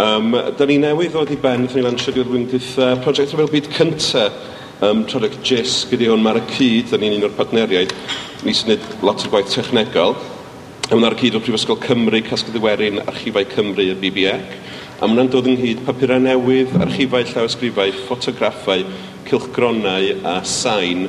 Um, 0.00 0.32
da 0.56 0.68
ni 0.68 0.78
newydd 0.80 1.12
ddod 1.12 1.34
i 1.34 1.38
ben, 1.42 1.66
ddyn 1.66 1.82
ni 1.82 1.84
lansio 1.84 2.14
diwedd 2.16 2.32
wyndydd 2.32 2.66
uh, 2.80 2.94
prosiect 3.04 3.34
rhyfel 3.34 3.52
byd 3.52 3.70
Cynta, 3.76 4.26
um, 4.88 5.04
Project 5.10 5.44
JIS, 5.44 5.76
gyda 5.90 6.10
hwn 6.14 6.24
mae'r 6.24 6.40
cyd, 6.54 6.90
da 6.94 7.00
ni'n 7.00 7.18
un 7.18 7.28
o'r 7.28 7.36
partneriaid, 7.36 7.92
ni 8.46 8.56
sy'n 8.56 8.76
lot 9.04 9.24
o 9.26 9.32
gwaith 9.32 9.52
technegol, 9.52 10.16
a 10.88 10.96
mae'r 10.96 11.18
cyd 11.20 11.36
o'r 11.36 11.44
Prifysgol 11.44 11.80
Cymru, 11.84 12.24
Casgyd 12.24 12.56
Iwerin, 12.56 13.02
Archifau 13.04 13.48
Cymru 13.52 13.84
a 13.92 13.98
BBEC 14.00 14.56
a 15.00 15.08
mae 15.08 15.14
hwnna'n 15.14 15.30
dod 15.32 15.46
ynghyd 15.48 15.78
papurau 15.86 16.20
newydd, 16.20 16.74
archifau 16.84 17.24
llawysgrifau, 17.24 17.92
ffotograffau, 18.04 18.82
cilchgronau 19.30 20.10
a 20.28 20.34
sain 20.44 21.06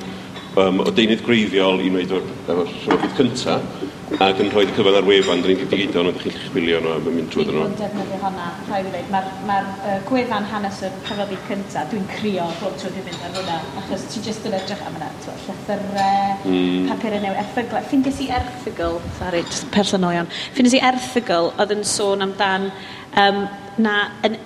um, 0.56 0.80
o 0.80 0.92
deunydd 0.96 1.26
greiddiol 1.26 1.82
i 1.84 1.90
wneud 1.92 2.14
o'r 2.16 2.30
rhywogaeth 2.48 3.18
cyntaf 3.18 3.90
ac 4.24 4.40
yn 4.44 4.50
rhoi 4.52 4.64
cyfan 4.76 4.96
ar 5.00 5.06
wefan, 5.08 5.44
dyn 5.44 5.56
ni'n 5.60 5.70
digidol 5.72 6.08
nhw, 6.08 6.12
ydych 6.14 6.24
chi'n 6.24 6.50
chwilio 6.54 6.80
nhw 6.84 6.94
a 6.94 7.02
mynd 7.04 7.30
trwy 7.32 7.46
nhw. 7.48 7.62
Dwi'n 7.64 7.78
defnyddio 7.80 8.18
honna, 8.20 8.48
rhaid 8.68 8.88
i 8.88 8.92
ddweud, 8.92 9.12
mae'r 9.14 9.30
ma 9.48 9.60
uh, 9.64 9.94
gwefan 10.08 10.48
hanes 10.52 10.82
yr 10.88 10.98
cyfoddi 11.08 11.40
cyntaf, 11.48 11.88
dwi'n 11.94 12.08
crio 12.12 12.48
bob 12.60 12.76
tro 12.80 12.92
dwi'n 12.92 13.08
mynd 13.08 13.24
ar 13.28 13.38
hwnna, 13.38 13.60
achos 13.84 14.04
ti 14.12 14.24
jyst 14.26 14.48
yn 14.50 14.58
edrych 14.60 14.84
am 14.88 15.00
yna, 15.00 15.10
llythyrau, 15.28 16.36
mm. 16.44 16.92
papurau 16.92 17.24
newydd, 17.24 17.42
erthyglau. 17.46 17.88
Ffindes 17.88 18.20
i 18.24 18.30
erthygl, 18.36 19.00
sorry, 19.20 19.44
just 19.48 19.72
personol 19.76 20.16
iawn, 20.18 20.32
ffindes 20.52 20.76
i 20.76 20.84
erthygl 20.92 21.54
oedd 21.56 21.76
yn 21.78 21.88
sôn 21.88 22.28
amdan 22.28 22.72
um, 23.16 23.46
na 23.82 23.96
yn 24.28 24.38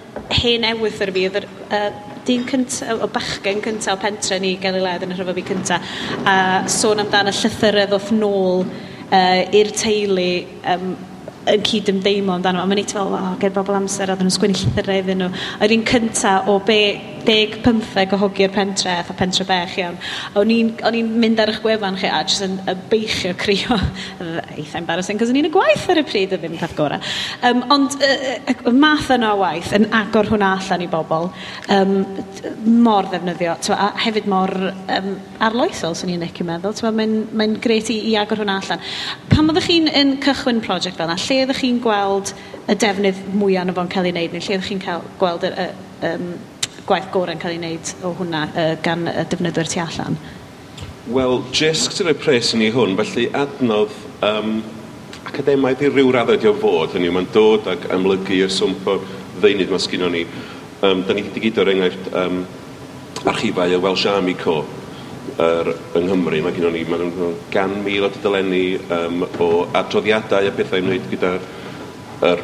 hen 0.41 0.67
ewyth 0.71 1.01
ar 1.05 1.11
fi, 1.15 1.25
oedd 1.29 1.39
uh, 1.45 1.89
dyn 2.25 2.45
cyntaf, 2.49 3.03
o 3.03 3.09
bachgen 3.13 3.61
cyntaf, 3.65 3.97
o 3.97 4.01
pentre 4.01 4.39
ni 4.41 4.55
gael 4.61 4.79
ei 4.79 4.85
led 4.85 5.05
yn 5.05 5.15
y 5.15 5.19
rhyfod 5.19 5.39
fi 5.39 5.47
cyntaf, 5.51 5.95
a 6.25 6.37
sôn 6.71 7.03
amdan 7.03 7.31
y 7.31 7.35
llythyredd 7.35 7.95
off 7.97 8.13
nôl 8.15 8.65
uh, 8.65 9.41
i'r 9.59 9.73
teulu 9.75 10.29
um, 10.75 10.95
yn 11.51 11.65
cyd-ymdeimlo 11.65 12.37
amdano. 12.37 12.61
A 12.63 12.69
mae'n 12.69 12.81
eitha 12.83 12.99
fel, 12.99 13.17
o, 13.17 13.33
ger 13.41 13.53
bobl 13.55 13.77
amser, 13.77 14.11
a 14.11 14.17
nhw'n 14.19 14.33
sgwini 14.33 14.57
llythyrau 14.61 15.03
iddyn 15.03 15.21
nhw. 15.23 15.43
A'r 15.61 15.75
un 15.75 15.85
cynta 15.89 16.37
o 16.51 16.59
be, 16.65 16.79
deg 17.25 17.59
pymtheg 17.65 18.13
o 18.13 18.19
hogi'r 18.21 18.53
pentre, 18.53 18.93
a 19.01 19.15
pentre 19.17 19.45
bech 19.47 19.77
iawn. 19.81 19.97
A 20.33 20.41
o'n 20.41 20.51
i'n 20.53 21.11
mynd 21.21 21.41
ar 21.41 21.51
eich 21.51 21.61
gwefan 21.63 21.97
chi, 21.99 22.09
a 22.09 22.21
jyst 22.25 22.45
yn 22.45 22.57
beichio 22.91 23.33
crio, 23.41 23.77
eitha 24.55 24.81
embarrassing, 24.81 25.19
cos 25.21 25.31
o'n 25.33 25.39
i'n 25.39 25.49
y 25.49 25.53
gwaith 25.53 25.87
ar 25.91 26.01
y 26.01 26.05
pryd, 26.07 26.35
a 26.35 26.39
ddim 26.41 26.57
peth 26.59 26.75
gorau. 26.77 27.01
Um, 27.45 27.63
ond 27.73 27.97
y 27.97 28.11
uh, 28.11 28.53
uh, 28.53 28.73
math 28.75 29.09
yna 29.15 29.33
o 29.33 29.39
waith, 29.41 29.73
yn 29.77 29.89
agor 29.95 30.29
hwnna 30.31 30.51
allan 30.59 30.85
i 30.85 30.89
bobl, 30.91 31.29
um, 31.75 31.95
mor 32.85 33.09
ddefnyddio, 33.11 33.57
twa, 33.65 33.79
a 33.87 34.05
hefyd 34.05 34.29
mor 34.31 34.53
um, 34.69 35.11
arloesol, 35.49 35.97
swn 35.97 36.15
i'n 36.15 36.27
eich 36.27 36.43
meddwl, 36.45 36.77
mae'n 36.95 37.17
mae 37.33 37.57
gret 37.61 37.89
i, 37.93 37.99
i 38.11 38.15
agor 38.21 38.43
hwnna 38.43 38.59
allan. 38.61 38.85
Pan 39.33 39.49
oeddech 39.49 39.69
chi'n 39.71 40.17
cychwyn 40.23 40.61
prosiect 40.65 40.99
fel 40.99 41.09
yna, 41.09 41.17
lle 41.25 41.34
lle 41.35 41.45
ydych 41.45 41.61
chi'n 41.61 41.79
gweld 41.83 42.31
y 42.65 42.75
defnydd 42.79 43.19
mwyaf 43.35 43.65
yna 43.65 43.75
fo'n 43.75 43.91
cael 43.91 44.07
ei 44.07 44.13
wneud, 44.15 44.35
neu 44.35 44.45
lle 44.45 44.57
ydych 44.57 44.69
chi'n 44.69 44.81
cael 44.83 45.03
gweld 45.19 45.45
y, 45.47 45.51
y, 45.51 45.67
um, 46.09 46.31
gwaith 46.87 47.11
gorau'n 47.13 47.41
cael 47.41 47.55
ei 47.55 47.61
wneud 47.61 47.93
o 48.05 48.13
hwnna 48.19 48.45
uh, 48.53 48.71
gan 48.85 49.05
y 49.11 49.25
defnyddwyr 49.31 49.69
tu 49.71 49.81
allan? 49.83 50.17
Wel, 51.11 51.37
jyst 51.53 52.01
rhoi 52.01 52.15
pres 52.17 52.53
i 52.55 52.61
ni 52.61 52.71
hwn, 52.73 52.95
felly 52.97 53.27
adnodd 53.37 53.93
um, 54.25 54.57
academaidd 55.25 55.83
i 55.85 55.91
ryw 55.91 56.13
raddau 56.15 56.39
di 56.41 56.49
o 56.49 56.55
fod, 56.61 56.95
hynny 56.95 57.11
mae'n 57.13 57.29
dod 57.35 57.67
ac 57.75 57.89
amlygu 57.93 58.39
y 58.45 58.49
swmp 58.51 58.87
o 58.89 58.99
ddeunydd 59.41 59.73
mae 59.73 59.83
sgynno 59.83 60.09
ni. 60.13 60.23
Um, 60.85 61.03
da 61.05 61.15
ni 61.15 61.25
wedi 61.25 61.43
gyd 61.47 61.61
o'r 61.61 61.71
enghraifft 61.73 62.09
um, 62.17 62.41
archifau 63.25 63.73
y 63.73 63.79
Welsh 63.81 64.05
Army 64.09 64.35
Corps, 64.37 64.65
er, 65.41 65.71
yng 65.97 66.07
Nghymru, 66.07 66.41
mae 66.43 66.55
gennym 66.55 66.75
ni 66.75 66.83
ma 66.87 67.29
gan 67.51 67.73
mil 67.83 68.07
o 68.07 68.11
dydalenu 68.13 68.61
um, 68.95 69.25
o 69.43 69.49
adroddiadau 69.75 70.47
a 70.47 70.53
bethau 70.55 70.79
i 70.79 70.85
wneud 70.85 71.09
gyda 71.11 71.33
er 72.29 72.43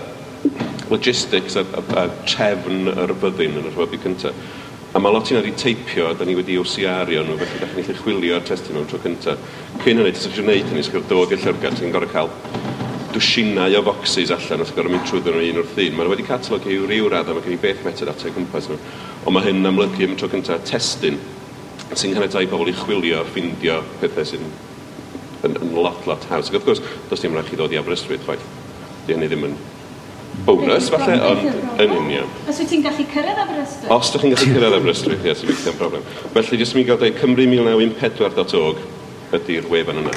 logistics 0.92 1.56
a, 1.56 1.64
a, 1.64 1.84
a 2.02 2.04
trefn 2.28 2.92
yr 2.92 3.16
byddin 3.22 3.62
yn 3.62 3.70
y 3.70 3.72
rhyfedd 3.72 4.04
cyntaf. 4.04 4.44
A 4.92 5.00
mae 5.00 5.16
lot 5.16 5.30
i'n 5.32 5.40
wedi 5.40 5.54
teipio, 5.56 6.10
da 6.20 6.28
ni 6.28 6.36
wedi 6.36 6.58
OCR-io 6.60 7.24
nhw, 7.24 7.38
felly 7.40 7.62
da 7.62 7.70
chi'n 7.72 7.86
gallu 7.88 8.02
chwilio'r 8.02 8.44
testyn 8.48 8.76
nhw'n 8.76 8.90
tro 8.92 9.00
cyntaf. 9.06 9.46
Cyn 9.86 10.02
hynny, 10.02 10.12
ti'n 10.12 10.36
gwneud 10.36 10.74
hynny, 10.74 10.84
sgwyr 10.84 11.06
dod 11.08 11.32
i'r 11.32 11.46
llyfrgell, 11.46 11.78
ti'n 11.80 11.96
gorau 11.96 12.12
cael 12.12 12.32
dwsinau 13.16 13.78
o 13.80 13.84
foxes 13.88 14.34
allan 14.36 14.66
wrth 14.66 14.76
gorau 14.76 14.92
mynd 14.92 15.08
trwy 15.08 15.24
ddyn 15.24 15.38
nhw 15.38 15.48
un 15.48 15.62
wrth 15.64 15.80
un. 15.86 15.96
Mae 15.96 16.12
wedi 16.12 16.28
catalog 16.28 16.68
i 16.68 16.82
ryw 16.84 17.08
radd, 17.12 17.32
a 17.32 17.38
mae 17.38 17.46
gen 17.48 17.56
i 17.56 17.62
beth 17.64 17.86
metadata 17.88 18.28
o 18.28 18.36
gwmpas 18.36 18.68
nhw. 18.68 18.82
Ond 19.24 19.38
mae 19.38 19.48
hyn 19.48 19.62
yn 19.62 19.72
amlygu 19.72 20.10
am 20.10 20.20
tro 20.20 20.28
cyntaf 20.32 20.68
testyn 20.68 21.20
sy'n 21.96 22.16
caniatau 22.16 22.48
pobl 22.52 22.72
i 22.72 22.76
chwilio, 22.76 23.24
ffindio 23.32 23.82
pethau 24.02 24.28
sy'n 24.28 24.48
yn, 25.48 25.56
yn 25.58 25.76
lot, 25.76 26.06
lot 26.10 26.26
haws. 26.30 26.50
Ac 26.50 26.58
wrth 26.58 26.68
gwrs, 26.70 26.82
does 27.10 27.24
dim 27.24 27.36
rhaid 27.36 27.50
chi 27.50 27.60
ddod 27.60 27.76
i 27.76 27.80
Aberystwyth, 27.82 28.26
chwaith. 28.28 28.44
Di 29.08 29.16
hynny 29.16 29.30
ddim 29.32 29.48
yn 29.50 29.56
bonus, 30.48 30.90
falle, 30.94 31.18
ond 31.28 31.82
yn 31.84 31.96
union. 31.98 32.30
Os 32.50 32.62
wyt 32.62 32.72
ti'n 32.72 32.86
gallu 32.86 33.08
cyrraedd 33.14 33.42
Aberystwyth? 33.46 33.96
Os 33.96 34.12
ydych 34.12 34.28
chi'n 34.28 34.36
gallu 34.36 34.54
cyrraedd 34.58 34.78
Aberystwyth, 34.80 35.26
ie, 35.26 35.36
sy'n 35.38 35.52
byth 35.52 35.72
yn 35.74 35.80
broblem. 35.80 36.06
Felly, 36.36 36.62
jyst 36.62 36.78
mi 36.78 36.86
gael 36.88 37.02
dweud 37.02 37.20
cymru1914.org 37.22 38.86
ydy'r 39.38 39.68
wefan 39.72 40.04
yna. 40.04 40.16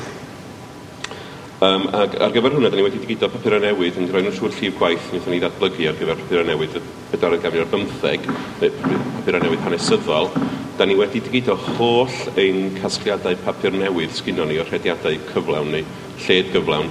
Um, 1.64 1.84
ac 1.96 2.16
ar 2.20 2.32
gyfer 2.34 2.52
hwnna, 2.52 2.68
da 2.68 2.76
ni 2.76 2.82
wedi 2.84 2.98
digido 3.00 3.28
papurau 3.32 3.62
newydd 3.62 3.96
yn 4.00 4.08
rhoi 4.10 4.20
nhw'n 4.24 4.34
siŵr 4.36 4.52
llif 4.58 4.74
gwaith 4.76 5.06
wnaethon 5.12 5.32
ni 5.32 5.38
ddatblygu 5.40 5.86
ar 5.88 5.96
gyfer 6.00 6.18
papurau 6.18 6.48
newydd 6.48 6.74
y 6.76 6.82
415, 7.14 8.26
neu 8.60 8.72
papurau 9.14 9.44
newydd 9.44 9.62
hanesyddol. 9.64 10.28
Da 10.76 10.84
ni 10.84 10.98
wedi 10.98 11.22
digido 11.24 11.54
holl 11.78 12.18
ein 12.42 12.74
casgliadau 12.80 13.38
papur 13.46 13.78
newydd 13.78 14.12
sgynno 14.18 14.44
ni 14.50 14.58
o 14.60 14.66
rhediadau 14.66 15.16
cyflawn 15.30 15.72
neu 15.72 15.86
lled 16.26 16.52
gyflawn 16.52 16.90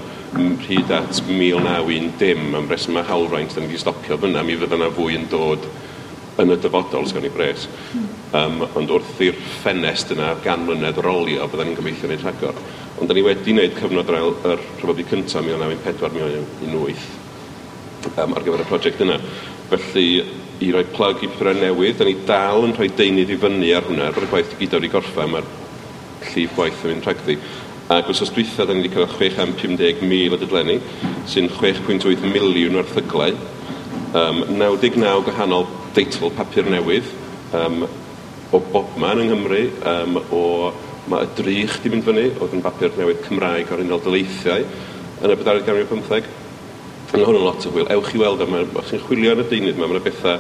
hyd 0.66 0.96
at 0.98 1.22
1910 1.28 2.56
am 2.58 2.70
reswm 2.72 3.04
hawlfraint, 3.06 3.54
da 3.54 3.62
ni 3.62 3.70
wedi 3.70 3.84
stopio 3.84 4.18
fyna, 4.18 4.42
mi 4.48 4.58
fydda 4.58 4.80
yna 4.80 4.90
fwy 4.96 5.20
yn 5.20 5.28
dod 5.30 5.68
yn 6.42 6.50
y 6.50 6.58
dyfodol, 6.58 7.06
sgan 7.06 7.28
i 7.28 7.32
bres. 7.34 7.68
Um, 8.34 8.64
ond 8.74 8.90
wrth 8.96 9.20
i'r 9.22 9.38
ffenest 9.60 10.16
yna 10.16 10.32
gan 10.42 10.66
mlynedd 10.66 10.98
rolio, 11.06 11.46
byddwn 11.52 11.70
ni'n 11.70 11.78
gobeithio 11.78 12.10
wneud 12.10 12.26
rhagor. 12.26 12.58
Ond 13.00 13.10
da 13.10 13.14
ni 13.18 13.24
wedi 13.26 13.54
wneud 13.56 13.74
cyfnod 13.80 14.10
yr, 14.12 14.18
ail, 14.20 14.32
yr 14.54 14.60
rhyfoddi 14.78 15.04
cyntaf 15.10 15.42
1904-1918 15.48 17.22
um, 18.12 18.36
ar 18.36 18.44
gyfer 18.46 18.62
y 18.62 18.68
prosiect 18.70 19.02
yna. 19.04 19.18
Felly, 19.72 20.08
i 20.64 20.72
roi 20.72 20.84
plug 20.94 21.24
i 21.26 21.30
pethau 21.32 21.58
newydd, 21.58 21.98
da 22.00 22.08
ni 22.08 22.16
dal 22.28 22.68
yn 22.68 22.76
rhoi 22.78 22.90
deunydd 22.98 23.34
i 23.34 23.38
fyny 23.42 23.72
ar 23.76 23.88
hwnna, 23.88 24.12
ar 24.12 24.26
y 24.28 24.30
gwaith 24.32 24.54
i 24.54 24.60
gyda 24.62 24.80
o'r 24.80 24.88
i 24.88 24.92
gorffa, 24.94 25.28
mae'r 25.32 25.50
llif 26.30 26.54
gwaith 26.58 26.86
yn 26.86 26.94
mynd 26.94 27.10
rhagddi. 27.10 27.38
Ac 27.92 28.08
wrth 28.12 28.24
osdwytha, 28.28 28.68
da 28.68 28.76
ni 28.76 28.86
wedi 28.86 28.94
cyrraedd 28.94 29.18
650,000 29.18 30.38
o 30.38 30.40
dydlenni, 30.40 30.78
sy'n 31.30 31.50
6.8 31.58 32.24
miliwn 32.30 32.78
o 32.78 32.84
erthyglau. 32.84 33.36
Um, 34.14 34.44
99 34.54 35.26
gwahanol 35.26 35.68
deitl 35.98 36.30
papur 36.38 36.70
newydd 36.70 37.10
um, 37.58 37.84
o 38.54 38.62
bobman 38.72 39.24
yng 39.24 39.34
Nghymru, 39.34 39.64
um, 39.90 40.20
o 40.30 40.44
Mae 41.12 41.26
y 41.26 41.32
drych 41.38 41.76
di 41.84 41.92
mynd 41.92 42.06
fyny, 42.08 42.30
oedd 42.38 42.56
yn 42.56 42.64
bapur 42.64 42.94
newydd 42.98 43.24
Cymraeg 43.26 43.72
o'r 43.74 43.84
unol 43.84 44.02
dyleithiau, 44.06 44.64
yn 45.20 45.34
y 45.34 45.38
bedair 45.40 45.64
ganrif 45.68 45.92
15. 45.92 46.30
Yn 47.14 47.26
hwn 47.26 47.40
yn 47.40 47.44
lot 47.44 47.68
o 47.68 47.74
hwyl. 47.74 47.90
Ewch 47.94 48.14
i 48.16 48.22
weld, 48.22 48.44
e, 48.44 48.62
os 48.80 48.90
chi'n 48.90 49.04
chwilio 49.04 49.36
yn 49.36 49.44
y 49.44 49.50
deunydd 49.50 49.80
yma, 49.80 49.92
mae'n 49.92 50.08
bethau... 50.08 50.38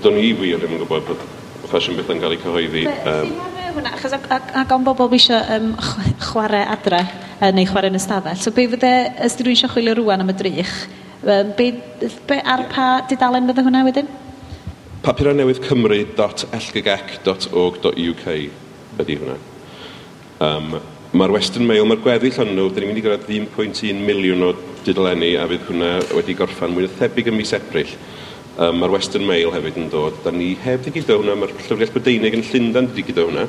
Do'n 0.00 0.16
i 0.16 0.30
wir 0.32 0.62
yn 0.64 0.78
gwybod 0.80 1.10
bod 1.10 1.24
ffasiwn 1.68 1.98
bethau'n 1.98 2.22
cael 2.22 2.32
ei 2.32 2.38
cyhoeddi. 2.40 2.84
Um, 3.10 3.34
hwnna, 3.74 3.90
achos 3.98 4.14
ac, 4.16 4.24
ac, 4.32 4.46
ac 4.62 4.70
o'n 4.72 4.86
bobl 4.86 5.12
eisiau 5.12 5.58
um, 5.58 5.74
chwarae 6.24 6.62
adre 6.72 7.02
uh, 7.04 7.50
neu 7.52 7.68
chwarae 7.68 7.92
yn 7.92 7.98
ystafell. 7.98 8.38
So 8.40 8.54
be 8.56 8.64
fydde, 8.72 8.94
os 9.26 9.36
di 9.36 9.44
rwy'n 9.44 9.58
eisiau 9.58 9.74
chwilio 9.74 9.98
rwan 9.98 10.24
am 10.24 10.32
y 10.32 10.36
drych, 10.40 10.72
um, 11.20 11.52
be, 11.58 11.68
be, 12.30 12.40
ar 12.40 12.64
pa 12.72 12.88
didalen 13.10 13.50
fydde 13.50 13.66
hwnna 13.68 13.84
wedyn? 13.90 14.08
papurau 15.04 15.34
newydd 15.36 15.60
Cymru.lgygec.org.uk 15.64 18.26
ydy 19.00 19.14
hwnna. 19.16 19.36
Um, 20.40 20.80
Mae'r 21.10 21.32
Western 21.34 21.66
Mail, 21.66 21.82
mae'r 21.90 21.98
gweddill 22.04 22.36
ond 22.38 22.52
nhw, 22.54 22.68
dyn 22.70 22.84
ni'n 22.84 22.92
mynd 22.92 22.98
i 23.00 23.02
gyrraedd 23.02 23.30
1.1 23.34 23.98
miliwn 24.06 24.44
o 24.46 24.52
dudlenni 24.86 25.32
a 25.34 25.42
fydd 25.50 25.64
hwnna 25.66 25.88
wedi 26.14 26.36
gorffan 26.38 26.70
mwy 26.70 26.84
na 26.84 26.90
thebyg 27.00 27.32
ym 27.32 27.34
mis 27.40 27.50
Ebrill. 27.56 27.90
Um, 28.54 28.78
mae'r 28.78 28.94
Western 28.94 29.26
Mail 29.26 29.50
hefyd 29.50 29.80
yn 29.82 29.90
dod, 29.90 30.20
da 30.22 30.30
ni 30.30 30.52
heb 30.62 30.84
wedi 30.86 31.00
gyda 31.00 31.16
hwnna, 31.18 31.34
mae'r 31.40 31.52
Llyfrgell 31.56 31.90
Brydeinig 31.96 32.38
yn 32.38 32.46
Llundain 32.46 32.88
wedi 32.92 33.04
gyda 33.08 33.26
hwnna, 33.26 33.48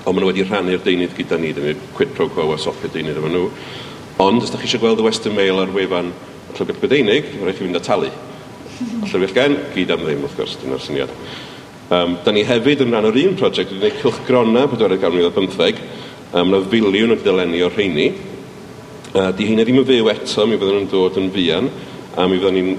ond 0.00 0.08
maen 0.08 0.24
nhw 0.24 0.30
wedi 0.32 0.46
rhannu'r 0.48 0.80
deunydd 0.86 1.14
gyda 1.18 1.38
ni, 1.42 1.52
dyn 1.58 1.68
ni'n 1.68 1.84
quid 1.98 2.16
pro 2.16 2.30
quo 2.32 2.48
a 2.54 2.58
sopio 2.64 2.88
deunydd 2.96 3.20
efo 3.20 3.34
nhw. 3.36 3.44
Ond, 4.24 4.40
os 4.40 4.50
da 4.54 4.58
chi 4.62 4.70
eisiau 4.70 4.82
gweld 4.86 5.04
y 5.04 5.06
Western 5.10 5.36
Mail 5.36 5.60
ar 5.60 5.76
wefan 5.76 6.10
Llyfrgell 6.54 6.80
Brydeinig, 6.80 7.28
rhaid 7.36 7.60
chi 7.60 7.66
fynd 7.66 7.76
â 7.76 7.84
talu. 7.84 8.08
Llyfrgell 9.04 9.36
Gen, 9.36 9.60
gyd 9.76 9.92
am 9.92 10.08
ddim, 10.08 10.24
wrth 10.24 10.40
gwrs, 10.40 10.56
dyna'r 10.64 10.88
syniad. 10.88 11.12
Um, 11.90 12.12
da 12.22 12.30
ni 12.30 12.44
hefyd 12.46 12.84
yn 12.84 12.92
rhan 12.94 13.08
o'r 13.08 13.16
un 13.18 13.32
prosiect 13.34 13.72
wedi'i 13.74 13.90
gwneud 13.90 13.96
cylchgrona 13.98 14.60
2015, 14.70 15.80
um, 16.38 16.52
na 16.52 16.60
filiwn 16.70 17.10
o 17.10 17.16
dylenu 17.18 17.64
o'r 17.66 17.74
rheini. 17.74 18.04
Uh, 19.10 19.32
di 19.34 19.48
heina 19.48 19.64
ddim 19.66 19.80
yn 19.80 19.88
fyw 19.88 20.10
eto, 20.12 20.44
mi 20.46 20.54
fyddwn 20.60 20.76
nhw'n 20.76 20.86
dod 20.92 21.18
yn 21.18 21.26
fian, 21.34 21.66
a 22.14 22.28
mi 22.30 22.38
fyddwn 22.38 22.58
ni'n 22.60 22.70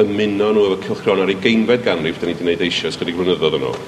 ymuno 0.00 0.48
nhw 0.56 0.64
efo 0.70 0.78
cylchgrona 0.86 1.26
ar 1.26 1.34
ei 1.34 1.36
geinfed 1.44 1.84
ganrif, 1.84 2.16
da 2.16 2.30
ni 2.30 2.32
wedi 2.32 2.46
gwneud 2.46 2.64
eisiau 2.64 2.94
ysgydig 2.94 3.20
flynyddoedd 3.20 3.58
yn 3.60 3.68
ôl. 3.68 3.78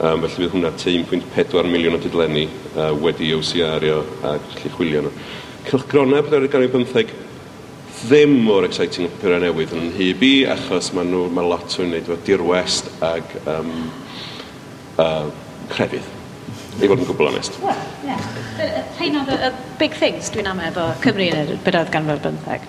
Um, 0.00 0.26
felly 0.26 0.42
bydd 0.42 0.56
hwnna 0.56 0.74
1.4 0.74 1.70
miliwn 1.70 2.00
o 2.00 2.02
dydlenni 2.02 2.46
uh, 2.50 2.90
wedi 3.06 3.30
OCR-io 3.38 4.02
a 4.26 4.36
gallu 4.42 4.74
chwilio 4.74 5.06
nhw. 5.06 5.14
Cylchgrona 5.70 6.26
2015 6.26 7.14
ddim 8.00 8.38
mor 8.42 8.64
exciting 8.64 9.06
o 9.06 9.14
papurau 9.14 9.42
newydd 9.42 9.74
yn 9.76 9.90
hybu 9.92 10.34
achos 10.48 10.90
mae 10.96 11.06
nhw, 11.06 11.26
mae 11.30 11.46
lot 11.46 11.74
o'n 11.78 11.90
wneud 11.92 12.06
efo 12.08 12.16
dirwest 12.26 12.88
ag 13.04 13.34
um, 13.44 13.74
uh, 15.00 15.28
crefydd 15.72 16.16
i 16.80 16.88
fod 16.88 17.00
yn 17.02 17.08
gwbl 17.08 17.28
onest. 17.28 17.56
Wel, 17.60 17.80
ie. 18.04 18.12
Yeah. 18.12 18.28
Rhain 18.98 19.16
oedd 19.16 19.30
y 19.32 19.48
big 19.80 19.94
things 19.96 20.28
dwi'n 20.32 20.48
am 20.50 20.60
efo 20.64 20.84
Cymru 21.00 21.26
yn 21.32 21.52
y 21.54 21.56
bydoedd 21.64 21.90
ganfod 21.92 22.20
byntheg. 22.24 22.64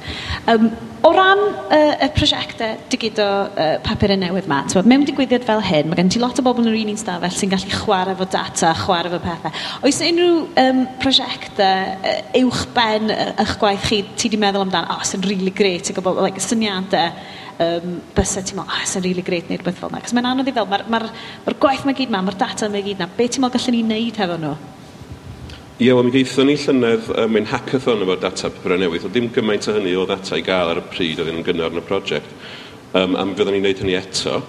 Um, 0.51 0.69
o 1.07 1.11
ran 1.15 1.41
uh, 1.43 1.95
y 2.05 2.09
prosiectau 2.15 2.77
digido 2.91 3.25
uh, 3.49 3.73
papur 3.83 4.13
y 4.13 4.17
newydd 4.19 4.47
ma, 4.51 4.61
twa, 4.71 4.83
mewn 4.87 5.03
digwyddiad 5.07 5.45
fel 5.47 5.63
hyn, 5.67 5.89
mae 5.91 5.99
gen 5.99 6.11
ti 6.13 6.21
lot 6.23 6.39
o 6.39 6.45
bobl 6.45 6.63
yn 6.63 6.71
yr 6.71 6.79
un 6.81 6.93
un 6.93 7.01
stafell 7.01 7.35
sy'n 7.35 7.51
gallu 7.51 7.73
chwarae 7.73 8.15
fo 8.19 8.27
data, 8.31 8.71
chwarae 8.83 9.11
fo 9.11 9.19
pethau. 9.25 9.59
Oes 9.87 9.99
unrhyw 10.07 10.39
um, 10.63 10.81
prosiectau 11.03 11.99
uh, 11.99 12.17
uwch 12.43 12.65
ben 12.77 13.11
uh, 13.15 13.29
eich 13.43 13.57
gwaith 13.61 13.91
chi, 13.91 14.01
ti 14.15 14.31
di 14.31 14.39
meddwl 14.39 14.67
amdano, 14.67 14.97
oh, 14.97 15.05
sy'n 15.07 15.27
really 15.27 15.55
great, 15.55 15.91
i 15.91 15.97
gwybod, 15.97 16.23
like, 16.23 16.43
syniadau 16.43 17.11
um, 17.61 17.95
bysau 18.15 18.43
ti'n 18.45 18.59
meddwl, 18.59 18.67
oh, 18.67 18.77
ah, 18.79 18.83
sy'n 18.89 19.05
really 19.05 19.23
great 19.25 19.49
neud 19.49 19.63
beth 19.65 19.79
fel 19.79 19.91
yna. 19.91 20.01
Cos 20.03 20.15
mae'n 20.17 20.29
anodd 20.31 20.51
i 20.51 20.55
fel, 20.55 20.69
mae'r 20.69 20.85
ma 20.91 21.01
r, 21.01 21.09
ma 21.45 21.53
r 21.53 21.57
gwaith 21.61 21.87
mae 21.87 21.97
gyd 21.97 22.13
ma, 22.13 22.21
mae'r 22.25 22.39
data 22.41 22.69
mae 22.71 22.85
gyd 22.85 23.01
na, 23.01 23.09
be 23.17 23.27
ti'n 23.27 23.45
meddwl 23.45 23.57
gallwn 23.57 23.77
ni 23.77 23.83
wneud 23.87 24.21
hefo 24.23 24.37
nhw? 24.41 24.53
Ie, 25.81 25.87
yeah, 25.87 25.97
wel, 25.97 26.05
mi 26.05 26.13
geithon 26.13 26.45
ni 26.45 26.55
llynedd 26.61 27.07
um, 27.17 27.37
ein 27.39 27.47
hackathon 27.49 28.03
efo 28.05 28.15
data 28.21 28.49
papurau 28.53 28.77
newydd. 28.77 29.07
Oedd 29.07 29.15
dim 29.17 29.29
gymaint 29.33 29.65
o 29.65 29.73
hynny 29.73 29.95
o 29.97 30.03
ddata 30.05 30.37
i 30.37 30.43
gael 30.45 30.73
ar 30.75 30.81
y 30.81 30.87
pryd 30.91 31.21
oedd 31.23 31.31
yn 31.31 31.45
gynnar 31.47 31.73
yn 31.73 31.81
y 31.81 31.85
prosiect. 31.87 32.35
Um, 32.93 33.15
a 33.17 33.25
mi 33.25 33.33
fyddwn 33.33 33.55
ni'n 33.57 33.63
gwneud 33.65 33.81
hynny 33.81 33.95
eto. 33.97 34.43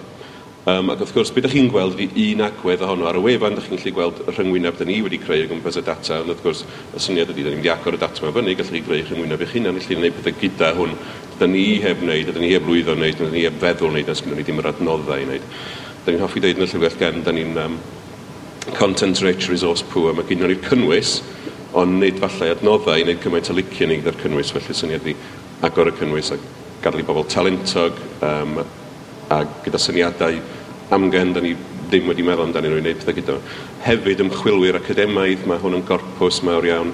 Um, 0.63 0.93
ac 0.93 1.01
wrth 1.03 1.11
gwrs, 1.11 1.31
beth 1.35 1.49
ydych 1.49 1.55
chi'n 1.57 1.69
gweld 1.73 1.97
fi 1.99 2.05
un 2.31 2.43
agwedd 2.47 2.85
ohono 2.87 3.09
ar 3.11 3.17
y 3.19 3.23
wefan, 3.25 3.57
ydych 3.57 3.65
chi'n 3.67 3.81
gallu 3.81 3.93
gweld 3.97 4.19
y 4.23 4.33
rhyngwyneb 4.37 4.77
da 4.79 4.85
ni 4.87 5.01
wedi 5.03 5.19
creu 5.19 5.41
o 5.43 5.49
gwmpas 5.51 5.79
y 5.81 5.81
data, 5.83 6.21
ond 6.23 6.31
wrth 6.31 6.45
gwrs, 6.45 6.61
y 6.95 7.01
syniad 7.03 7.33
ydy, 7.33 7.43
da 7.43 7.51
ni 7.51 7.57
wedi 7.59 7.71
agor 7.73 7.97
y 7.97 7.99
data 7.99 8.23
yma 8.23 8.31
fyny, 8.37 8.53
gallwch 8.55 8.71
chi 8.71 8.83
greu 8.87 9.01
rhyngwyneb 9.09 9.41
eich 9.43 9.57
hunan, 9.57 9.81
gallu 9.81 9.97
gwneud 9.99 10.21
pethau 10.21 10.37
gyda 10.39 10.69
hwn, 10.77 10.93
da 11.41 11.49
ni 11.51 11.65
heb 11.83 12.05
wneud, 12.05 12.31
da 12.31 12.39
ni 12.45 12.53
heb 12.53 12.69
lwyddo 12.69 12.95
wneud, 12.95 13.19
da 13.19 13.31
ni 13.33 13.43
heb 13.43 13.57
feddwl 13.59 13.91
wneud, 13.91 14.13
nes 14.13 14.23
gyda 14.23 14.39
ni 14.39 14.45
ddim 14.47 14.63
yr 14.63 14.69
adnoddau 14.71 15.19
i 15.19 15.27
wneud. 15.27 15.49
Da 16.05 16.15
ni'n 16.15 16.23
hoffi 16.23 16.43
dweud 16.45 16.61
yn 16.61 16.67
y 16.67 16.69
llyfrgell 16.71 16.99
gen, 17.01 17.19
da 17.27 17.35
ni'n 17.35 17.59
um, 17.65 17.75
content-rich 18.77 19.49
resource 19.51 19.83
poor, 19.91 20.15
mae 20.15 20.29
gyda 20.29 20.47
ni'r 20.47 20.63
cynnwys, 20.69 21.17
ond 21.75 21.99
nid 21.99 22.23
falle 22.23 22.53
adnoddau 22.55 23.03
i 23.03 23.09
wneud 23.09 23.19
cymaint 23.25 23.51
o 23.51 23.59
licio 23.59 23.91
ni 23.91 23.99
gyda'r 23.99 24.23
cynnwys, 24.23 24.55
felly 24.55 24.79
syniad 24.79 25.11
ydy 25.11 25.17
agor 25.67 25.91
y 25.91 25.97
cynnwys 25.99 26.31
a 26.37 26.39
gadw 26.87 27.03
i 27.03 27.09
bobl 27.11 27.27
talentog, 27.35 27.99
um, 28.23 28.63
a 29.33 29.43
gyda 29.65 29.81
syniadau 29.81 30.39
amgen, 30.93 31.33
da 31.33 31.41
ni 31.41 31.55
ddim 31.89 32.09
wedi 32.09 32.25
meddwl 32.25 32.47
amdano 32.47 32.71
nhw 32.71 32.81
i 32.81 32.85
wneud 32.85 33.01
pethau 33.01 33.17
gyda. 33.17 33.39
Hefyd, 33.87 34.23
ymchwilwyr 34.25 34.79
academaidd, 34.79 35.45
mae 35.49 35.61
hwn 35.61 35.79
yn 35.79 35.85
gorpws 35.89 36.41
mawr 36.47 36.69
iawn. 36.69 36.93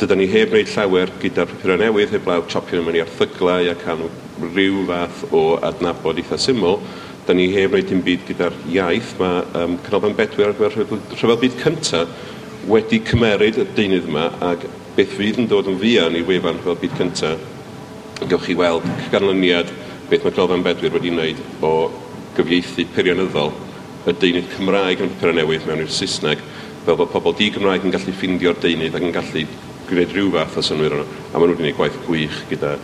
Dydyn 0.00 0.20
ni 0.20 0.28
heb 0.32 0.52
wneud 0.52 0.72
llawer 0.72 1.12
gyda'r 1.22 1.48
papurau 1.52 1.80
newydd, 1.80 2.12
heb 2.16 2.28
law 2.28 2.42
chopio 2.48 2.78
nhw 2.78 2.88
mewn 2.88 2.98
i 2.98 3.04
erthyglau 3.04 3.70
ac 3.72 3.86
anw 3.92 4.10
rhyw 4.42 4.84
fath 4.88 5.24
o 5.32 5.42
adnabod 5.68 6.20
eitha 6.20 6.40
syml. 6.40 6.80
Da 7.26 7.36
ni 7.36 7.48
heb 7.54 7.72
wneud 7.72 7.88
dim 7.88 8.04
byd 8.04 8.26
gyda'r 8.28 8.58
iaith. 8.72 9.14
Mae 9.20 9.44
um, 9.62 9.78
Canolfan 9.86 10.16
Bedwyr 10.18 10.50
ar 10.50 10.58
gyfer 10.58 10.76
rhyfel 10.82 11.40
byd 11.44 11.58
cyntaf 11.62 12.16
wedi 12.68 13.00
cymeryd 13.06 13.58
y 13.58 13.68
deunydd 13.76 14.10
yma 14.10 14.28
ac 14.52 14.68
beth 14.96 15.16
fydd 15.16 15.40
yn 15.42 15.48
dod 15.50 15.70
yn 15.70 15.80
fuan 15.80 16.18
i 16.18 16.24
wefan 16.26 16.60
rhyfel 16.60 16.78
byd 16.82 16.98
cyntaf, 17.00 17.48
gewch 18.22 18.44
chi 18.46 18.54
weld 18.58 18.84
ganlyniad 19.14 19.72
beth 20.12 20.26
mae 20.26 20.34
Canolfan 20.36 20.64
Bedwyr 20.66 20.92
wedi 20.92 21.08
wneud 21.08 21.38
o 21.64 21.72
gyfieithu 22.36 22.84
peirianyddol 22.92 23.52
y 24.04 24.12
deunydd 24.20 24.50
Cymraeg 24.52 25.00
yn 25.00 25.12
papur 25.14 25.32
newydd 25.38 25.64
mewn 25.64 25.80
i'r 25.86 25.92
Saesneg, 25.94 26.42
fel 26.84 26.98
bod 26.98 27.08
pobl 27.14 27.32
di-Gymraeg 27.38 27.86
yn 27.86 27.94
gallu 27.94 28.12
ffindio'r 28.18 28.58
deunydd 28.60 28.98
ac 28.98 29.06
yn 29.06 29.14
gallu 29.14 29.44
gwneud 29.88 30.12
rhyw 30.12 30.34
fath 30.34 30.58
o 30.60 30.64
synwyr 30.66 30.98
ono, 30.98 31.06
a 31.32 31.40
maen 31.40 31.52
nhw 31.52 31.56
wedi 31.56 31.62
gwneud 31.62 31.78
gwaith 31.78 31.96
gwych 32.04 32.42
gyda 32.50 32.74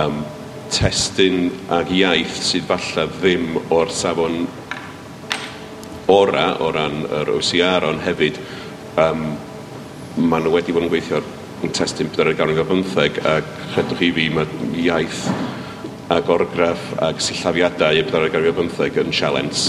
um, 0.00 0.22
testyn 0.72 1.50
ag 1.74 1.92
iaith 1.98 2.40
sydd 2.48 2.64
falle 2.70 3.04
ddim 3.18 3.60
o'r 3.74 3.92
safon 3.92 4.40
ora 6.14 6.48
o 6.64 6.72
ran 6.72 7.02
yr 7.20 7.34
OCR 7.34 7.90
ond 7.90 8.04
hefyd 8.08 8.40
um, 9.04 9.28
maen 10.16 10.48
nhw 10.48 10.56
wedi 10.56 10.72
bod 10.72 10.88
yn 10.88 10.92
gweithio 10.96 11.20
yn 11.60 11.76
testyn 11.76 12.08
4.15 12.16 13.04
ac 13.04 13.22
rhedwch 13.74 13.96
a 13.98 14.00
chi 14.00 14.12
fi 14.16 14.28
mae 14.32 14.74
iaith 14.86 15.24
ac 16.14 16.30
orgraff 16.32 16.94
ac 17.04 17.20
sillafiadau 17.20 17.98
y 17.98 18.04
byddai'r 18.06 18.32
gario 18.32 18.54
15 18.56 19.02
yn 19.04 19.12
sialens. 19.12 19.68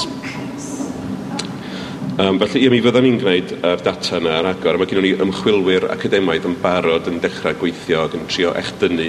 Um, 2.19 2.36
felly, 2.41 2.65
ie, 2.65 2.69
mi 2.71 2.82
fyddwn 2.84 3.06
ni'n 3.06 3.19
gwneud 3.21 3.52
yr 3.63 3.84
data 3.84 4.17
yna 4.19 4.34
ar 4.41 4.47
agor. 4.49 4.75
Mae 4.80 4.89
gennym 4.91 5.06
ni 5.06 5.12
ymchwilwyr 5.23 5.86
academaidd 5.93 6.47
yn 6.49 6.58
barod 6.60 7.08
yn 7.08 7.21
dechrau 7.23 7.56
gweithio 7.62 8.02
ac 8.04 8.17
yn 8.17 8.25
trio 8.28 8.52
echdynnu 8.60 9.06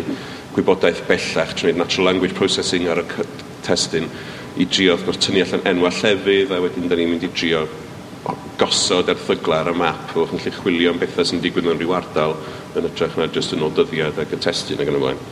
gwybodaeth 0.55 1.03
bellach 1.09 1.57
trwy 1.59 1.75
natural 1.75 2.11
language 2.11 2.37
processing 2.38 2.87
ar 2.90 3.03
y 3.03 3.27
testyn 3.66 4.07
i 4.59 4.66
drio, 4.66 4.95
wrth 4.95 5.07
gwrs, 5.09 5.21
tynnu 5.27 5.43
allan 5.43 5.66
enwa 5.73 5.90
llefydd 5.95 6.55
a 6.55 6.61
wedyn 6.62 6.90
da 6.90 6.99
ni'n 6.99 7.11
mynd 7.14 7.27
i 7.27 7.33
drio 7.35 7.64
gosod 8.61 9.11
erthygla 9.11 9.62
ar 9.64 9.71
y 9.73 9.77
map 9.79 10.14
o'ch 10.19 10.35
yn 10.37 10.43
lle 10.45 10.53
chwilio 10.55 10.95
am 10.95 10.99
bethau 11.01 11.27
sy'n 11.27 11.43
digwydd 11.43 11.71
yn 11.71 11.79
rhyw 11.79 11.95
ardal 11.97 12.35
yn 12.77 12.88
ytrach 12.90 13.16
na 13.19 13.27
jyst 13.33 13.55
yn 13.57 13.62
ôl 13.64 13.75
dyddiad 13.75 14.19
ac 14.21 14.35
y 14.37 14.40
testyn 14.47 14.83
ac 14.83 14.90
yn 14.90 14.99
y 14.99 15.03
blaen. 15.03 15.23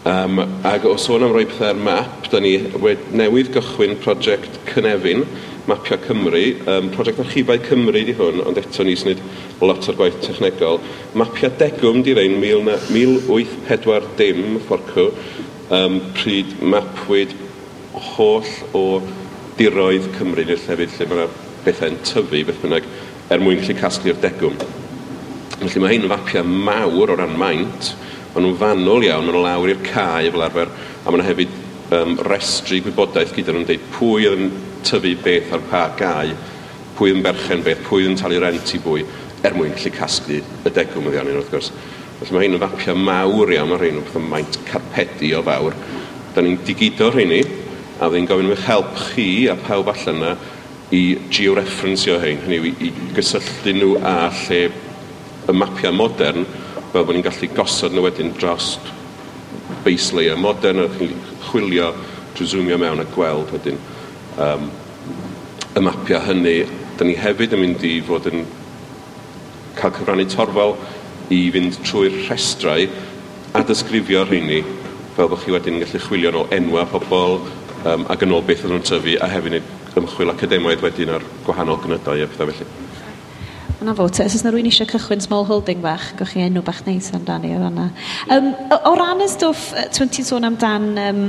Um, 0.00 0.40
ac 0.64 0.86
o 0.88 0.94
sôn 0.96 1.20
am 1.26 1.34
roi 1.34 1.42
pethau 1.44 1.74
ar 1.74 1.76
map, 1.76 2.30
da 2.32 2.38
ni 2.40 2.54
wed, 2.80 3.02
newydd 3.12 3.50
gychwyn 3.52 3.98
prosiect 4.00 4.48
Cynefin, 4.70 5.26
Mapio 5.68 5.98
Cymru. 6.00 6.56
Um, 6.64 6.88
prosiect 6.94 7.20
Archifau 7.20 7.60
Cymru 7.66 8.00
di 8.08 8.14
hwn, 8.16 8.40
ond 8.48 8.56
eto 8.56 8.80
ni 8.86 8.94
sy'n 8.96 9.20
lot 9.60 9.84
o'r 9.92 9.98
gwaith 9.98 10.16
technegol. 10.24 10.80
Mapio 11.20 11.50
Degwm 11.60 12.00
di 12.06 12.12
rein 12.16 12.40
1840 12.40 14.64
fforcw, 14.64 15.04
um, 15.68 16.00
pryd 16.16 16.48
mapwyd 16.64 17.36
holl 18.14 18.48
o 18.72 19.04
diroedd 19.60 20.08
Cymru 20.16 20.40
i'r 20.46 20.64
llefydd 20.64 20.96
lle 20.96 21.04
mae 21.12 21.28
bethau'n 21.66 22.00
tyfu, 22.08 22.40
beth 22.48 22.62
bynnag, 22.64 22.84
er 23.28 23.36
mwyn 23.44 23.60
lle 23.66 23.74
casglu'r 23.76 24.16
degwm. 24.24 24.56
Felly 25.60 25.78
mae 25.82 25.92
hyn 25.92 26.08
yn 26.08 26.14
fapiau 26.16 26.44
mawr 26.48 27.12
o 27.12 27.14
ran 27.20 27.36
maint, 27.36 27.92
Maen 28.30 28.44
nhw'n 28.46 28.58
fanwl 28.60 29.02
iawn, 29.02 29.24
maen 29.26 29.34
nhw 29.34 29.42
lawr 29.42 29.70
i'r 29.72 29.80
cae 29.82 30.30
fel 30.30 30.44
arfer, 30.44 30.68
a 31.02 31.10
maen 31.10 31.18
nhw 31.18 31.26
hefyd 31.26 31.54
um, 31.96 32.12
restru 32.28 32.78
gwybodaeth 32.84 33.32
gyda 33.34 33.54
nhw'n 33.56 33.64
dweud 33.66 33.88
pwy 33.96 34.28
yn 34.30 34.44
tyfu 34.86 35.16
beth 35.24 35.50
ar 35.56 35.64
pa 35.72 35.80
gae, 35.98 36.36
pwy 36.98 37.10
yn 37.16 37.24
berchen 37.24 37.64
beth, 37.66 37.82
pwy 37.88 38.06
yn 38.06 38.14
talu 38.20 38.38
rent 38.38 38.70
i 38.76 38.78
bwy, 38.84 39.02
er 39.42 39.56
mwyn 39.58 39.74
gallu 39.74 39.92
casglu 39.96 40.38
y 40.38 40.72
degwm 40.76 41.08
ydi 41.10 41.18
iawn 41.18 41.32
wrth 41.40 41.50
gwrs. 41.50 41.72
Felly 42.20 42.36
mae 42.36 42.46
hyn 42.46 42.54
yn 42.54 42.62
fapiau 42.62 43.02
mawr 43.08 43.50
iawn, 43.56 43.72
mae 43.72 43.82
rhain 43.82 43.98
yn 43.98 44.06
pethau 44.06 44.30
maint 44.30 44.60
carpedi 44.68 45.32
o 45.34 45.42
fawr. 45.50 45.74
Da 46.36 46.46
ni'n 46.46 46.62
digido 46.68 47.10
rheini, 47.10 47.42
a 47.98 48.06
fydde'n 48.06 48.30
gofyn 48.30 48.54
eich 48.54 48.66
help 48.68 48.94
chi 49.08 49.28
a 49.50 49.58
pawb 49.58 49.90
allan 49.90 50.22
yna 50.22 50.32
i 50.94 51.02
georeferensio 51.34 52.20
hyn, 52.22 52.44
hynny 52.44 52.62
yw 52.62 52.70
i, 52.70 52.74
i 52.86 53.12
gysylltu 53.18 53.74
nhw 53.74 53.92
â 54.06 54.16
lle 54.44 54.64
y 55.50 55.56
mapiau 55.56 55.98
modern 55.98 56.46
fel 56.92 57.04
bod 57.06 57.14
ni'n 57.14 57.22
gallu 57.26 57.48
gosod 57.54 57.94
nhw 57.94 58.02
wedyn 58.08 58.32
dros 58.34 58.72
base 59.84 60.14
layer 60.16 60.38
modern, 60.38 60.82
a 60.84 60.88
chi'n 60.96 61.12
chwilio 61.46 61.92
trwy 62.34 62.48
zoomio 62.50 62.78
mewn 62.80 63.02
a 63.02 63.06
gweld 63.14 63.52
wedyn 63.54 63.78
um, 64.42 64.66
y 65.76 65.84
mapiau 65.86 66.22
hynny. 66.26 66.56
Da 66.98 67.06
ni 67.06 67.14
hefyd 67.16 67.54
yn 67.56 67.62
mynd 67.62 67.86
i 67.86 67.94
fod 68.04 68.26
yn 68.30 68.42
cael 69.78 69.94
cyfrannu 69.96 70.26
torfol 70.34 70.74
i 71.32 71.40
fynd 71.54 71.78
trwy'r 71.86 72.18
rhestrau 72.26 72.88
a 73.54 73.64
dysgrifio 73.66 74.26
rheini 74.26 74.60
fel 75.16 75.30
bod 75.30 75.44
chi 75.44 75.54
wedyn 75.54 75.78
yn 75.78 75.84
gallu 75.84 76.02
chwilio 76.04 76.34
nhw 76.34 76.44
enwa 76.58 76.84
pobl 76.90 77.38
um, 77.86 78.06
ac 78.10 78.26
yn 78.26 78.34
ôl 78.34 78.44
beth 78.46 78.66
oedden 78.66 78.80
nhw'n 78.80 78.88
tyfu 78.90 79.16
a 79.22 79.30
hefyd 79.30 79.60
ymchwil 80.00 80.34
academaidd 80.34 80.82
wedyn 80.84 81.14
ar 81.16 81.26
gwahanol 81.46 81.78
gynydau 81.82 82.18
a 82.18 82.30
pethau 82.30 82.50
felly. 82.50 82.89
Yna 83.80 83.94
fo, 83.96 84.10
te, 84.12 84.26
os 84.28 84.34
yna 84.36 84.50
rwy'n 84.52 84.66
eisiau 84.68 84.88
cychwyn 84.90 85.22
small 85.24 85.46
holding 85.48 85.78
bach, 85.80 86.10
gwych 86.18 86.34
chi 86.34 86.42
enw 86.44 86.60
bach 86.64 86.82
neis 86.84 87.06
amdani 87.16 87.54
o 87.56 87.60
fanna. 87.62 87.86
Um, 88.28 88.50
o, 88.68 88.76
o 88.90 88.92
ran 88.98 89.22
y 89.24 89.28
stwff, 89.32 89.70
ti'n 89.96 90.26
sôn 90.26 90.44
amdan 90.44 90.90
um, 91.00 91.22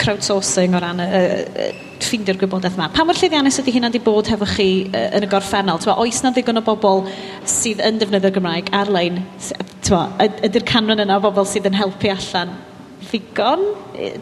crowdsourcing 0.00 0.72
o 0.72 0.80
ran 0.80 1.02
y, 1.04 1.08
y, 1.18 1.42
y 1.66 1.66
ffeindio'r 2.00 2.40
gwybodaeth 2.40 2.78
yma. 2.78 2.88
Pa 2.94 3.04
mor 3.04 3.20
llyddiannus 3.20 3.60
ydy 3.60 3.74
hynna 3.76 3.90
wedi 3.92 4.00
bod 4.06 4.32
hefo 4.32 4.48
chi 4.48 4.68
uh, 4.86 5.04
yn 5.18 5.28
y 5.28 5.30
gorffennol? 5.34 5.82
Twa, 5.84 5.98
oes 6.00 6.22
na 6.24 6.32
ddigon 6.32 6.62
o 6.62 6.64
bobl 6.64 7.04
sydd 7.52 7.84
yn 7.84 8.00
defnyddio 8.00 8.32
Gymraeg 8.38 8.72
ar-lein? 8.80 9.20
Ydy'r 9.44 10.68
canran 10.72 11.04
yna 11.04 11.20
o 11.20 11.26
bobl 11.28 11.44
sydd 11.52 11.68
yn 11.68 11.76
helpu 11.76 12.14
allan 12.16 12.56
ddigon? 13.10 13.68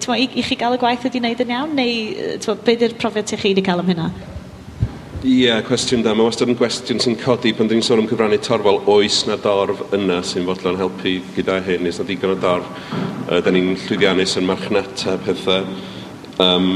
Twa, 0.03 0.18
i, 0.18 0.27
I 0.35 0.48
chi 0.51 0.59
gael 0.59 0.75
y 0.75 0.83
gwaith 0.83 1.07
wedi 1.07 1.22
wneud 1.22 1.46
yn 1.46 1.55
iawn? 1.55 1.79
Neu 1.79 2.37
twa, 2.42 2.59
be 2.59 2.75
ydy'r 2.75 2.98
profiad 2.98 3.31
ti 3.31 3.38
chi 3.38 3.55
wedi 3.55 3.62
cael 3.70 3.87
am 3.87 3.94
hynna? 3.94 4.11
Ie, 5.23 5.45
yeah, 5.45 5.61
cwestiwn 5.63 6.01
da. 6.03 6.17
Mae 6.19 6.27
wastad 6.27 6.51
yn 6.51 6.57
gwestiwn 6.59 6.99
sy'n 6.99 7.15
codi 7.21 7.53
pan 7.55 7.69
dwi'n 7.71 7.85
sôn 7.87 8.01
am 8.03 8.09
cyfrannu 8.11 8.41
torfol. 8.43 8.81
Oes 8.91 9.21
na 9.29 9.37
dorf 9.39 9.79
yna 9.95 10.17
sy'n 10.27 10.49
fodlon 10.49 10.81
helpu 10.81 11.13
gyda 11.37 11.61
hyn? 11.63 11.87
Is 11.87 12.01
na 12.01 12.07
digon 12.09 12.33
o 12.33 12.39
dorf? 12.43 12.67
Uh, 13.29 13.39
da 13.39 13.53
ni'n 13.55 13.77
llwyddiannus 13.85 14.35
yn 14.41 14.49
marchnata 14.49 15.15
pethau. 15.23 15.63
Um, 16.43 16.67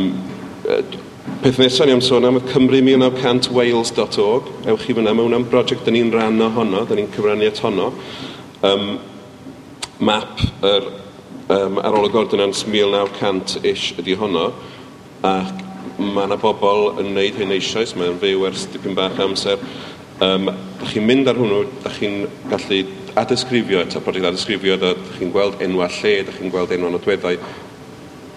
uh, 0.62 0.78
peth 1.42 1.58
nesaf 1.58 1.90
ni 1.90 1.96
am 1.96 2.04
sôn 2.06 2.28
am 2.30 2.38
y 2.38 2.44
Cymru 2.52 2.78
1900wales.org. 2.86 4.54
Ewch 4.70 4.86
chi 4.86 4.94
fyna, 4.94 5.10
mae 5.10 5.26
hwnna'n 5.26 5.50
brosiect 5.50 5.82
da 5.82 5.98
ni'n 5.98 6.14
rhan 6.14 6.38
ohono, 6.46 6.86
da 6.86 6.94
ni'n 6.94 7.10
cyfrannu 7.18 7.50
at 7.50 7.66
honno. 7.66 7.90
Um, 8.62 8.88
map 9.98 10.46
yr 10.62 10.86
er, 10.86 10.90
um, 11.50 11.82
arolwg 11.82 12.22
ôl 12.22 12.30
1900-ish 12.30 13.96
ydy 13.98 14.14
honno 14.22 14.52
ac 15.26 15.66
mae 15.98 16.26
yna 16.26 16.36
bobl 16.40 17.00
yn 17.00 17.14
neud 17.16 17.38
hyn 17.40 17.54
eisoes, 17.56 17.94
mae 17.96 18.10
o'n 18.12 18.18
fyw 18.20 18.44
ers 18.48 18.66
dipyn 18.72 18.96
bach 18.96 19.16
amser. 19.22 19.60
Um, 20.24 20.50
da 20.80 20.90
chi'n 20.90 21.04
mynd 21.08 21.28
ar 21.28 21.38
hwnnw, 21.40 21.62
da 21.84 21.92
chi'n 21.92 22.22
gallu 22.50 22.82
adysgrifio 23.20 23.80
eto, 23.84 24.00
project 24.04 24.30
adysgrifio, 24.30 24.76
da 24.80 24.92
chi'n 25.16 25.32
gweld 25.32 25.62
enwa 25.64 25.88
lle, 25.98 26.14
da 26.26 26.36
chi'n 26.36 26.52
gweld 26.52 26.74
enwa 26.76 26.92
nodweddau, 26.92 27.40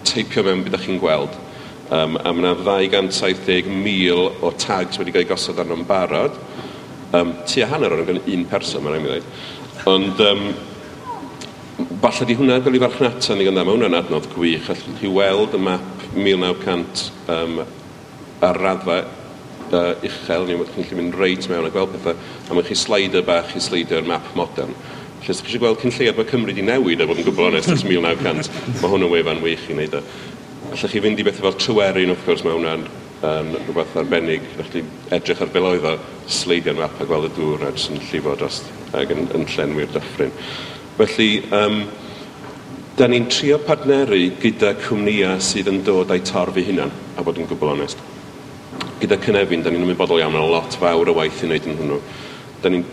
teipio 0.08 0.44
mewn 0.46 0.64
beth 0.64 0.76
da 0.76 0.82
chi'n 0.82 1.00
gweld. 1.00 1.36
Um, 1.90 2.16
a 2.22 2.32
mae 2.32 2.44
yna 2.44 2.54
270,000 2.62 4.44
o 4.46 4.52
tags 4.60 5.00
wedi 5.00 5.12
cael 5.14 5.24
ei 5.26 5.30
gosod 5.30 5.60
arno'n 5.60 5.86
barod. 5.88 6.36
Um, 7.16 7.34
tu 7.44 7.64
a 7.64 7.68
hanner 7.72 7.96
o'n 7.96 8.06
gan 8.08 8.20
un 8.22 8.44
person, 8.48 8.84
mae'n 8.84 8.96
rhaid 8.96 9.00
i 9.00 9.06
mi 9.06 9.10
ddweud. 9.10 9.32
Ond 9.90 10.20
um, 10.28 10.44
Falle 12.00 12.26
di 12.28 12.34
hwnna'n 12.36 12.64
gael 12.64 12.76
ei 12.76 12.82
farchnata 12.82 13.34
ni 13.36 13.46
gynda, 13.46 13.62
mae 13.64 13.76
hwnna'n 13.76 13.96
adnodd 14.00 14.26
gwych. 14.34 14.68
Allwch 14.72 14.98
chi 15.00 15.08
weld 15.12 15.54
y 15.56 15.60
map 15.62 16.04
1900 16.16 17.06
um, 17.32 17.60
ar 18.44 18.58
raddfa 18.60 18.96
uh, 19.72 19.92
uchel, 20.04 20.46
ni 20.48 20.56
wedi 20.58 20.84
chi'n 20.88 20.98
mynd 20.98 21.16
reit 21.16 21.46
mewn 21.50 21.68
a 21.68 21.70
gweld 21.72 21.94
pethau, 21.94 22.16
a 22.48 22.56
mae 22.56 22.66
chi 22.66 22.76
slider 22.76 23.24
bach 23.26 23.54
i 23.56 23.62
slider 23.62 24.04
map 24.06 24.26
modern. 24.36 24.74
Felly, 25.20 25.34
os 25.34 25.42
chi 25.44 25.52
eisiau 25.52 25.62
gweld 25.64 25.80
cyn 25.84 25.94
lleiad 25.96 26.18
mae 26.18 26.28
Cymru 26.28 26.52
wedi 26.52 26.64
newid, 26.66 27.04
a 27.04 27.06
bod 27.08 27.20
yn 27.20 27.28
gwybod 27.28 27.50
onest, 27.50 27.72
ys 27.72 27.84
1900, 27.86 28.50
mae 28.80 28.92
hwn 28.92 29.06
yn 29.06 29.12
wefan 29.14 29.44
wych 29.44 29.68
i 29.68 29.76
wneud 29.76 29.96
e. 30.00 30.02
Allwch 30.70 30.88
chi 30.92 31.04
fynd 31.04 31.20
i 31.20 31.26
bethau 31.26 31.46
fel 31.46 31.58
trywerin, 31.60 32.12
wrth 32.14 32.26
gwrs, 32.26 32.44
mae 32.46 32.56
hwnna'n 32.56 32.84
um, 33.30 33.54
rhywbeth 33.68 33.96
arbennig, 34.00 34.44
allwch 34.56 34.74
chi 34.74 34.84
edrych 35.16 35.44
ar 35.44 35.54
fel 35.54 35.70
oedd 35.70 35.88
o, 35.92 35.94
sleidio 36.40 36.76
map 36.78 37.00
a 37.00 37.08
gweld 37.08 37.30
y 37.30 37.32
dŵr, 37.38 37.66
a 37.68 37.72
jyst 37.76 37.94
yn 37.94 38.04
llifo 38.08 38.36
dros, 38.40 38.62
ac 38.96 39.16
yn, 39.16 39.26
yn 39.36 39.48
llenwi'r 39.54 39.92
dyffryn. 39.96 40.34
Felly, 41.00 41.42
um, 41.56 41.86
da 42.98 43.06
ni'n 43.08 43.24
trio 43.32 43.56
partneru 43.64 44.18
gyda 44.42 44.74
cwmnïau 44.82 45.40
sydd 45.40 45.70
yn 45.72 45.78
dod 45.86 46.10
â'i 46.12 46.20
torf 46.28 46.58
i 46.60 46.64
hunan, 46.66 46.90
a 47.16 47.24
bod 47.24 47.38
yn 47.40 47.48
gwbl 47.48 47.70
onest. 47.72 48.02
Gyda 49.00 49.16
Cynefin, 49.24 49.62
da 49.64 49.72
ni'n 49.72 49.86
ymwybodol 49.86 50.20
iawn 50.20 50.36
o 50.36 50.42
lot 50.50 50.76
fawr 50.76 51.08
o 51.08 51.14
waith 51.16 51.40
i 51.40 51.48
wneud 51.48 51.70
yn 51.70 51.78
hwnnw. 51.78 51.96
Da 52.60 52.68
ni'n 52.74 52.84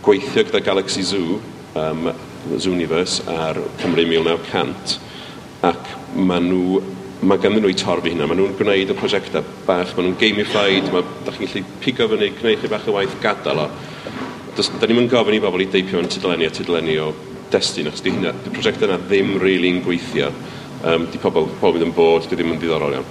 gweithio 0.00 0.46
gyda 0.48 0.64
Galaxy 0.64 1.04
Zoo, 1.04 1.36
um, 1.76 2.08
Zooniverse, 2.56 3.28
ar 3.28 3.60
Cymru 3.82 4.08
1900, 4.08 4.96
ac 5.68 5.94
maen 6.16 6.48
nhw 6.48 6.80
mae 7.20 7.42
ganddyn 7.44 7.66
nhw 7.66 7.74
i 7.74 7.76
torfi 7.76 8.14
hynna. 8.14 8.24
Maen 8.30 8.40
nhw'n 8.40 8.56
gwneud 8.56 8.94
y 8.94 8.96
prosiectau 8.96 9.44
bach, 9.66 9.92
maen 9.98 10.08
nhw'n 10.08 10.20
gamified, 10.22 10.88
mae, 10.94 11.04
da 11.26 11.36
chi'n 11.36 11.44
gallu 11.52 11.66
pigo 11.84 12.08
fyny, 12.14 12.32
gwneud 12.40 12.64
chi 12.64 12.72
bach 12.72 12.88
o 12.88 12.96
waith 12.96 13.20
gadael 13.20 13.66
o. 13.66 13.72
Does, 14.56 14.72
da 14.80 14.88
ni'n 14.88 15.12
gofyn 15.12 15.36
i 15.36 15.42
bobl 15.44 15.66
i 15.66 15.68
deipio 15.68 16.00
yn 16.00 16.08
tudlenni 16.08 16.48
a 16.48 16.54
tudlenni 16.56 16.96
o 17.04 17.12
destun, 17.52 17.90
achos 17.90 18.04
di, 18.04 18.14
hynna, 18.14 18.32
di 18.44 18.52
prosiect 18.54 18.82
yna 18.86 18.98
ddim 19.02 19.34
reili'n 19.40 19.80
really 19.80 19.84
gweithio. 19.84 20.30
Um, 20.80 21.06
di 21.12 21.20
pobl, 21.20 21.50
pobl 21.60 21.82
yn 21.84 21.92
bod, 21.96 22.28
di 22.28 22.38
ddim 22.38 22.54
yn 22.54 22.60
ddiddorol 22.60 22.96
iawn. 22.96 23.08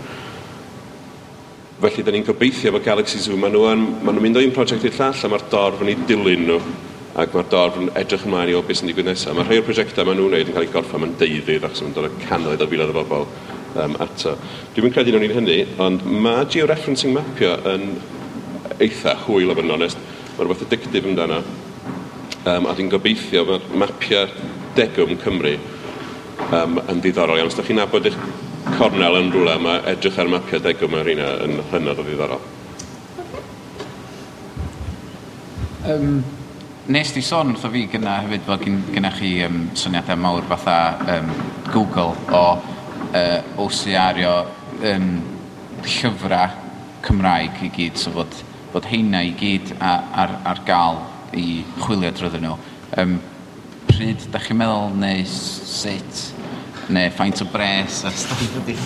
Felly, 1.80 2.04
da 2.04 2.12
ni'n 2.12 2.26
gobeithio 2.28 2.72
efo 2.72 2.82
Galaxy 2.84 3.22
Zoo, 3.24 3.38
maen 3.40 3.54
nhw, 3.56 3.68
yn, 3.72 3.84
maen 4.02 4.18
nhw'n 4.18 4.26
mynd 4.26 4.40
o 4.40 4.44
un 4.44 4.56
prosiect 4.56 4.88
i'r 4.90 4.98
llall, 4.98 5.22
a 5.24 5.30
mae'r 5.32 5.46
dorf 5.54 5.84
yn 5.86 5.94
ei 5.94 6.00
dilyn 6.10 6.48
nhw, 6.50 6.58
ac 7.22 7.36
mae'r 7.36 7.48
dorf 7.54 7.78
yn 7.80 7.92
edrych 8.02 8.26
ymlaen 8.28 8.52
i 8.52 8.58
o 8.58 8.64
beth 8.66 8.82
sy'n 8.82 8.92
digwydd 8.92 9.08
nesaf. 9.08 9.38
Mae 9.38 9.48
rhai 9.48 9.62
o'r 9.62 9.68
prosiectau 9.70 10.10
maen 10.10 10.20
nhw'n 10.20 10.34
gwneud 10.34 10.52
yn 10.52 10.58
cael 10.58 10.68
eu 10.68 10.74
gorffan 10.74 11.08
yn 11.08 11.16
deuddydd, 11.22 11.70
achos 11.70 11.86
mae'n 11.86 11.96
dod 11.96 12.10
o 12.10 12.12
canoedd 12.26 12.66
o 12.66 12.70
filoedd 12.74 12.92
o 12.92 12.98
bobl 13.00 13.26
um, 13.86 13.96
ato. 14.04 14.36
Dwi'n 14.76 14.88
mynd 14.88 14.98
credu 14.98 15.16
nhw'n 15.16 15.28
un 15.30 15.38
hynny, 15.38 15.58
ond 15.86 16.06
mae 16.26 16.46
georeferencing 16.52 17.16
mapio 17.16 17.56
yn 17.72 17.88
eitha 18.80 19.16
hwyl 19.28 19.54
o 19.54 19.58
fod 19.58 19.68
yn 19.68 19.76
onest. 19.78 20.06
mae 20.36 20.46
rhywbeth 20.46 20.68
addictif 20.68 21.08
amdano. 21.08 21.42
Um, 22.48 22.70
a 22.72 22.74
dwi'n 22.76 22.88
gobeithio 22.88 23.42
bod 23.44 23.66
mapiau 23.76 24.30
degwm 24.78 25.18
Cymru 25.20 25.58
um, 26.56 26.78
yn 26.88 27.02
ddiddorol 27.04 27.42
iawn. 27.42 27.50
Os 27.52 27.58
ydych 27.58 27.68
chi'n 27.68 27.82
nabod 27.82 28.08
eich 28.08 28.16
cornel 28.78 29.18
yn 29.20 29.28
rhywle 29.34 29.58
mae 29.60 29.82
edrych 29.92 30.22
ar 30.24 30.32
mapiau 30.32 30.64
degwm 30.64 30.96
ar 30.96 31.10
un 31.12 31.24
yn 31.26 31.58
hynod 31.74 32.00
o 32.00 32.06
ddiddorol. 32.08 32.46
Um, 35.90 36.22
Nes 36.90 37.12
di 37.14 37.22
sôn 37.22 37.52
wrtho 37.54 37.70
fi 37.70 37.84
gyna 37.92 38.16
hefyd 38.24 38.48
fod 38.48 38.64
gyna 38.64 39.12
chi 39.14 39.36
um, 39.46 39.60
syniadau 39.78 40.18
mawr 40.18 40.48
fatha 40.50 40.78
um, 41.20 41.36
Google 41.70 42.16
o 42.34 42.46
uh, 42.56 43.62
OCR 43.62 44.24
o 44.26 44.34
um, 44.96 45.12
llyfrau 45.84 46.56
Cymraeg 47.06 47.62
i 47.68 47.70
gyd, 47.76 48.00
so 48.00 48.16
fod, 48.16 48.42
fod 48.72 48.88
heina 48.90 49.22
i 49.28 49.36
gyd 49.38 49.76
ar, 49.78 50.08
ar, 50.24 50.38
ar 50.50 50.64
gael 50.66 51.04
i 51.38 51.64
chwilio 51.82 52.12
rydyn 52.16 52.46
nhw. 52.48 52.56
Um, 52.98 53.18
pryd, 53.90 54.26
da 54.34 54.42
chi'n 54.44 54.60
meddwl, 54.60 54.96
neu 55.02 55.26
sut, 55.30 56.24
neu 56.94 57.12
faint 57.18 57.44
o 57.44 57.50
bres 57.54 58.04
a 58.08 58.14
stwff 58.14 58.62
ydy? 58.64 58.78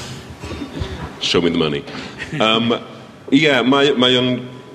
Show 1.23 1.41
me 1.41 1.51
the 1.51 1.57
money. 1.57 1.83
Um, 2.39 2.73
Ie, 3.31 3.39
yeah, 3.45 3.61
mae, 3.63 3.93
mae 3.97 4.17
o'n 4.19 4.33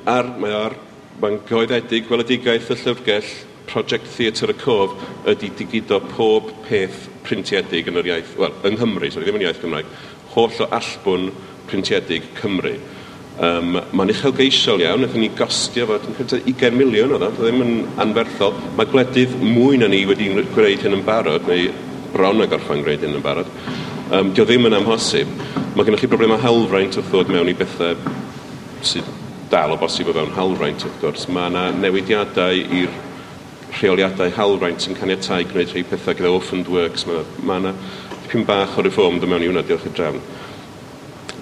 ar, 0.08 0.30
mae 0.40 0.54
ar 0.56 0.74
mae'n 1.20 1.36
oeddedig 1.52 2.06
gweledigaeth 2.08 2.70
y 2.72 2.76
llyfrgell 2.80 3.30
Project 3.68 4.08
Theatr 4.14 4.54
y 4.54 4.56
Cof 4.58 4.94
ydy 5.28 5.50
digido 5.58 5.98
pob 6.14 6.48
peth 6.68 7.08
printiedig 7.26 7.90
yn 7.90 8.00
yr 8.00 8.08
iaith, 8.08 8.32
wel, 8.40 8.54
yng 8.64 8.78
Nghymru, 8.78 9.10
sori, 9.12 9.26
ddim 9.26 9.36
yn 9.40 9.44
iaith 9.44 9.60
Gymraeg, 9.60 9.90
holl 10.32 10.62
o 10.64 10.68
allbwn 10.78 11.28
printiedig 11.68 12.30
Cymru. 12.38 12.76
Um, 13.38 13.76
Mae'n 13.94 14.10
uchelgeisiol 14.10 14.80
iawn, 14.82 15.04
wnaethon 15.04 15.22
ni 15.22 15.28
gostio 15.38 15.84
fod 15.86 16.06
yn 16.10 16.16
20 16.18 16.74
miliwn 16.74 17.12
o 17.14 17.20
dda, 17.20 17.28
ddim 17.36 17.60
yn 17.62 17.76
anferthol. 18.02 18.56
Mae 18.74 18.88
gwledydd 18.90 19.36
mwy 19.38 19.78
na 19.78 19.86
ni 19.90 20.00
wedi 20.08 20.26
gwneud 20.32 20.82
hyn 20.82 20.96
yn 20.96 21.04
barod, 21.06 21.46
neu 21.46 21.68
bron 22.16 22.42
a 22.42 22.48
gorffan 22.50 22.82
gwneud 22.82 23.04
hyn 23.06 23.14
yn 23.14 23.22
barod. 23.22 23.52
Um, 24.10 24.32
dio 24.34 24.42
ddim 24.48 24.66
yn 24.66 24.74
amhosib. 24.80 25.30
Mae 25.76 25.86
gennych 25.86 26.02
chi 26.02 26.10
broblemau 26.10 26.42
helfraint 26.42 26.98
wrth 26.98 27.12
ddod 27.12 27.30
mewn 27.30 27.52
i 27.52 27.54
bethau 27.54 27.94
sydd 28.82 29.06
dal 29.52 29.76
o 29.76 29.78
bosib 29.78 30.10
o 30.10 30.16
fewn 30.16 30.34
hawlfraint 30.34 30.82
wrth 30.88 30.98
gwrs. 31.04 31.28
Mae 31.30 31.52
yna 31.52 31.68
newidiadau 31.78 32.58
i'r 32.80 32.98
rheoliadau 33.78 34.34
hawlfraint 34.34 34.82
sy'n 34.82 34.98
caniatau 34.98 35.46
gwneud 35.52 35.76
rhai 35.76 35.86
pethau 35.86 36.18
gyda 36.18 36.34
orphaned 36.34 36.74
works. 36.74 37.06
Mae 37.06 37.22
yna 37.62 37.70
ma 37.70 37.72
dipyn 38.24 38.48
bach 38.48 38.74
o 38.74 38.82
reform 38.82 39.22
dy 39.22 39.30
mewn 39.30 39.46
i 39.46 39.52
hwnna, 39.52 39.62
diolch 39.68 39.86
i'r 39.86 39.94
drefn. 40.00 40.22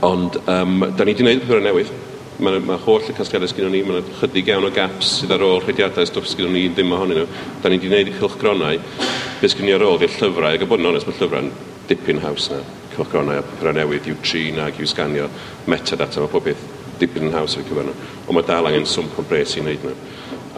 Ond 0.05 0.37
um, 0.45 0.83
da 0.97 1.05
ni 1.05 1.15
wedi 1.15 1.23
gwneud 1.23 1.43
pethau 1.45 1.63
newydd. 1.65 1.93
Mae, 2.37 2.59
mae 2.61 2.77
holl 2.85 3.07
y 3.09 3.15
casgliadau 3.17 3.49
sgynnu 3.49 3.71
ni, 3.73 3.79
mae'n 3.87 4.09
chydig 4.19 4.51
iawn 4.51 4.67
o 4.69 4.71
gaps 4.75 5.15
sydd 5.23 5.31
ar 5.33 5.45
ôl 5.47 5.63
rhediadau 5.63 6.05
stwff 6.05 6.29
sgynnu 6.29 6.53
ni 6.53 6.67
ddim 6.69 6.93
ohonyn 6.93 7.23
nhw. 7.23 7.29
Da 7.63 7.71
ni 7.73 7.79
wedi 7.79 7.89
gwneud 7.89 8.11
i 8.13 8.17
chylchgronau, 8.19 8.81
beth 9.41 9.55
sgynnu 9.55 9.73
ar 9.79 9.87
ôl 9.87 10.05
i'r 10.05 10.13
llyfrau, 10.19 10.51
ac 10.51 10.67
o 10.67 10.69
bod 10.69 10.83
yn 10.85 10.91
onest, 10.91 11.09
mae 11.09 11.17
llyfrau'n 11.17 11.49
dipyn 11.89 12.21
haws 12.27 12.51
na. 12.53 12.61
Cylchgronau 12.93 13.41
a 13.41 13.47
pethau 13.47 13.73
newydd 13.79 14.11
i'w 14.13 14.19
trin 14.27 14.61
ac 14.67 14.83
i'w 14.83 14.91
sganio 14.93 15.31
metadata, 15.73 16.21
mae 16.21 16.33
pob 16.35 16.45
beth 16.51 16.69
dipyn 17.01 17.31
yn 17.31 17.39
haws 17.39 17.57
ar 17.57 17.65
gyfer 17.65 17.89
nhw. 17.89 17.97
Ond 18.27 18.37
mae 18.37 18.49
dal 18.53 18.69
angen 18.69 18.85
swmp 18.91 19.17
o 19.17 19.25
bres 19.25 19.57
i 19.57 19.65
wneud 19.65 19.89
nhw. 19.89 19.97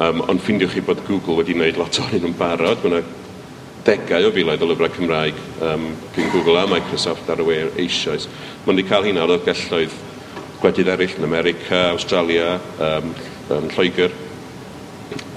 Um, 0.03 0.24
ond 0.30 0.43
ffindiwch 0.43 0.74
chi 0.74 0.82
bod 0.86 1.07
Google 1.07 1.39
wedi 1.39 1.55
wneud 1.55 1.78
lot 1.78 2.03
o'n 2.03 2.11
nhw'n 2.18 2.36
barod. 2.39 2.82
Mae 2.82 2.91
yna 2.91 3.17
degau 3.89 4.28
o 4.28 4.32
filoedd 4.34 4.62
o 4.64 4.68
lyfrau 4.68 4.91
Cymraeg 4.93 5.39
um, 5.64 5.89
gyn 6.12 6.30
Google 6.34 6.61
a 6.61 6.66
Microsoft 6.68 7.28
ar 7.32 7.41
y 7.41 7.47
we 7.47 7.59
eisoes. 7.84 8.26
Mae 8.66 8.74
wedi 8.74 8.84
cael 8.89 9.07
hynna 9.09 9.24
o 9.24 9.39
gelloedd 9.47 9.95
gwledydd 10.61 10.91
eraill 10.93 11.14
yn 11.16 11.24
America, 11.24 11.78
Australia, 11.95 12.59
um, 12.84 13.14
um, 13.55 13.68
Lloegr. 13.72 14.12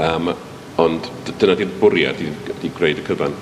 Um, 0.02 0.34
ond 0.82 1.08
dyna 1.40 1.56
di'r 1.56 1.72
bwriad 1.80 2.20
i, 2.26 2.28
i 2.68 2.74
greu 2.76 2.98
y 2.98 3.06
cyfan. 3.08 3.38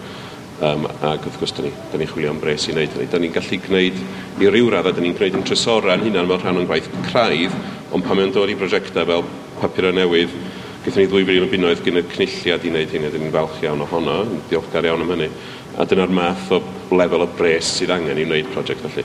Um, 0.59 0.85
ac 1.07 1.23
wrth 1.23 1.39
gwrs, 1.39 1.55
da 1.55 1.63
ni, 1.63 1.73
da 1.89 1.97
ni 1.97 2.05
chwilio 2.09 2.33
am 2.33 2.41
bres 2.43 2.67
i 2.67 2.73
wneud 2.75 2.93
hynny. 2.97 3.09
Da 3.09 3.21
ni'n 3.21 3.33
gallu 3.33 3.61
gwneud, 3.65 3.99
i 4.43 4.49
ryw 4.51 4.71
raddau, 4.73 4.93
da 4.93 5.01
ni'n 5.05 5.15
gwneud 5.17 5.39
yn 5.39 5.45
tresora 5.47 5.95
hynna'n 6.01 6.27
fel 6.29 6.41
rhan 6.43 6.59
o'n 6.59 6.67
gwaith 6.69 6.89
craidd, 7.07 7.55
ond 7.95 8.05
pan 8.05 8.19
mae'n 8.19 8.33
dod 8.35 8.51
i 8.51 8.57
brosiectau 8.59 9.07
fel 9.07 9.23
papurau 9.61 9.95
newydd, 9.95 10.35
Gaethon 10.79 11.01
ni 11.03 11.09
ddwy 11.11 11.25
filiwn 11.27 11.43
o 11.43 11.51
bunnoedd 11.51 11.81
gen 11.83 11.99
y 11.99 12.01
cnilliad 12.07 12.63
i 12.63 12.69
wneud 12.71 12.93
hynny, 12.95 13.09
a 13.09 13.11
dyn 13.11 13.25
ni'n 13.25 13.33
falch 13.33 13.57
iawn 13.65 13.81
ohono, 13.83 14.21
yn 14.23 14.37
diolchgar 14.47 14.85
iawn 14.87 15.01
am 15.03 15.09
hynny. 15.11 15.27
A 15.75 15.83
dyna'r 15.83 16.13
math 16.15 16.53
o 16.55 16.61
lefel 16.95 17.25
o 17.25 17.27
bres 17.35 17.73
sydd 17.75 17.91
angen 17.91 18.21
i 18.21 18.23
wneud 18.23 18.47
prosiect 18.53 18.85
felly. 18.85 19.03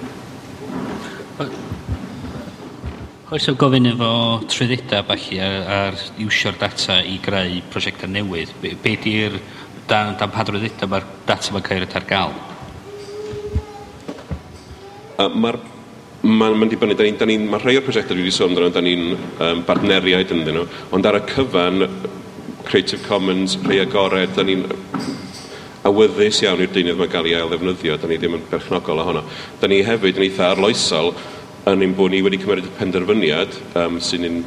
Oes 3.35 3.51
o 3.51 3.57
gofyn 3.59 3.91
efo 3.91 4.13
trwyddeda 4.53 5.03
falle 5.09 5.43
ar, 5.43 5.69
ar 5.81 6.01
iwsio'r 6.23 6.63
data 6.63 7.01
i 7.03 7.19
greu 7.25 7.59
prosiectau 7.75 8.13
newydd, 8.15 8.55
be, 8.63 8.77
be 8.79 8.95
di'r 9.03 9.41
dan, 9.91 10.15
dan 10.21 10.31
pa 10.31 10.47
mae'r 10.47 11.11
data 11.27 11.57
mae'n 11.57 11.67
cael 11.67 11.89
ar 11.91 12.07
gael? 12.07 12.37
Mae'r 15.35 15.59
mae'n 16.25 16.57
ma 16.57 16.67
dibynnu, 16.67 16.97
da 16.97 17.05
ni, 17.05 17.13
da 17.21 17.27
ni, 17.29 17.37
mae 17.39 17.61
rhai 17.61 17.77
o'r 17.77 17.85
prosiectau 17.85 18.17
dwi 18.17 18.25
wedi 18.25 18.33
sôn 18.35 18.53
amdano, 18.53 18.71
da 18.73 18.81
ni'n 18.81 19.11
um, 19.13 19.63
bartneriaid 19.69 20.33
ynddyn 20.33 20.57
nhw, 20.57 20.65
ond 20.97 21.09
ar 21.09 21.19
y 21.19 21.23
cyfan, 21.29 21.85
Creative 22.65 23.03
Commons, 23.05 23.59
rhai 23.67 23.83
agored, 23.83 24.33
da 24.37 24.45
ni'n 24.47 24.65
awyddus 25.85 26.41
iawn 26.45 26.63
i'r 26.65 26.73
deunydd 26.73 26.97
mae'n 26.97 27.13
gael 27.13 27.29
ei 27.29 27.35
ail 27.37 27.51
ddefnyddio, 27.53 27.99
da 28.01 28.09
ni 28.09 28.17
ddim 28.21 28.39
yn 28.39 28.47
berchnogol 28.49 29.03
ohono. 29.03 29.25
Da 29.61 29.69
ni 29.69 29.83
hefyd 29.85 30.17
yn 30.17 30.25
eitha 30.31 30.49
arloesol 30.55 31.13
yn 31.69 31.85
ein 31.85 31.93
bod 31.99 32.15
ni 32.15 32.23
wedi 32.25 32.41
cymryd 32.41 32.71
penderfyniad 32.79 33.59
um, 33.83 34.01
sy'n 34.01 34.25
un 34.31 34.41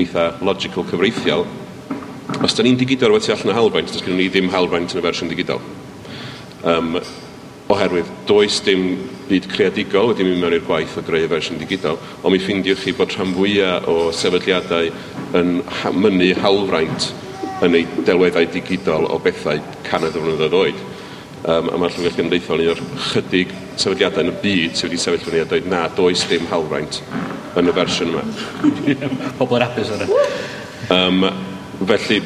eitha 0.00 0.30
logical 0.44 0.88
cyfreithiol. 0.88 1.44
Os 2.40 2.56
da 2.56 2.64
ni'n 2.64 2.80
digidol 2.80 3.12
wedi 3.18 3.34
allan 3.34 3.52
o 3.52 3.58
halfaint, 3.58 3.92
does 3.92 4.04
gen 4.06 4.16
ni 4.16 4.30
ddim 4.32 4.48
halfaint 4.56 4.96
yn 4.96 5.02
y 5.02 5.04
fersiwn 5.04 5.32
digidol. 5.34 5.60
Um, 6.64 6.96
oherwydd 7.74 8.10
does 8.28 8.60
dim 8.64 8.86
byd 9.28 9.48
creadigol 9.52 10.10
wedi 10.12 10.26
mynd 10.26 10.42
mewn 10.42 10.56
i'r 10.58 10.64
gwaith 10.66 10.96
o 11.00 11.04
greu 11.04 11.24
y 11.24 11.28
fersiwn 11.30 11.60
digidol, 11.60 11.98
ond 12.22 12.34
mi 12.34 12.40
ffindiwch 12.42 12.82
chi 12.84 12.94
bod 12.96 13.14
rhan 13.14 13.34
fwyaf 13.36 13.88
o 13.90 13.96
sefydliadau 14.14 14.90
yn 15.40 15.54
mynnu 15.96 16.32
hawlfraint 16.42 17.08
yn 17.64 17.78
ei 17.78 17.86
delweddau 18.06 18.48
digidol 18.52 19.08
o 19.08 19.18
bethau 19.24 19.62
canedd 19.86 20.18
o 20.18 20.24
flynyddoedd 20.24 20.58
oed. 20.60 20.84
Um, 21.44 21.68
a 21.68 21.76
mae'r 21.76 21.92
Llyfrgell 21.92 22.22
Gymdeithol 22.22 22.62
yn 22.64 22.70
un 22.72 23.00
chydig 23.10 23.50
sefydliadau 23.80 24.24
yn 24.24 24.32
y 24.32 24.36
byd 24.44 24.78
sydd 24.78 24.88
wedi 24.88 25.00
sefyll 25.00 25.26
fyny 25.26 25.42
a 25.42 25.48
dweud 25.48 25.68
na, 25.72 25.82
does 25.96 26.24
dim 26.30 26.46
hawlfraint 26.52 27.00
yn 27.60 27.68
y 27.68 27.74
fersiwn 27.76 28.14
yma. 28.14 28.24
Pobl 29.40 29.58
yr 29.58 29.66
apus 29.68 29.92
ar 29.96 30.06
um, 30.94 31.26
Felly, 31.84 32.20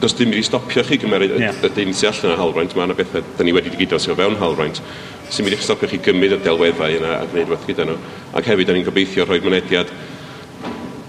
does 0.00 0.14
dim 0.16 0.30
wedi 0.32 0.42
stopio 0.46 0.82
chi 0.86 0.96
gymerid 1.00 1.34
yeah. 1.36 1.56
y 1.64 1.70
dim 1.76 1.92
sy'n 1.92 2.10
allan 2.10 2.34
o 2.34 2.40
halfraint, 2.40 2.74
mae 2.76 2.88
yna 2.88 2.96
bethau 2.96 3.24
da 3.36 3.44
ni 3.44 3.52
wedi 3.52 3.72
gyda 3.76 3.98
sy'n 4.00 4.14
o 4.14 4.16
fewn 4.16 4.38
halfraint, 4.40 4.80
sy'n 5.28 5.44
mynd 5.44 5.58
i'ch 5.58 5.64
stopio 5.66 5.90
chi 5.90 6.00
gymryd 6.04 6.38
y 6.38 6.40
delweddau 6.44 6.96
yna 6.96 7.18
a 7.18 7.26
gwneud 7.28 7.50
rhywbeth 7.50 7.66
gyda 7.68 7.84
nhw. 7.88 7.98
Ac 8.38 8.48
hefyd, 8.48 8.70
da 8.70 8.76
ni'n 8.76 8.86
gobeithio 8.86 9.26
rhoi 9.28 9.42
mynediad, 9.44 9.92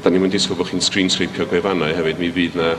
da 0.03 0.12
ni'n 0.12 0.26
mynd 0.26 0.36
disgwyl 0.36 0.60
bod 0.60 0.72
chi'n 0.74 0.84
screen 0.84 1.12
sripio 1.14 1.47
gwefannau 1.47 1.95
hefyd, 1.95 2.20
mi 2.20 2.32
fydd 2.36 2.60
na 2.60 2.74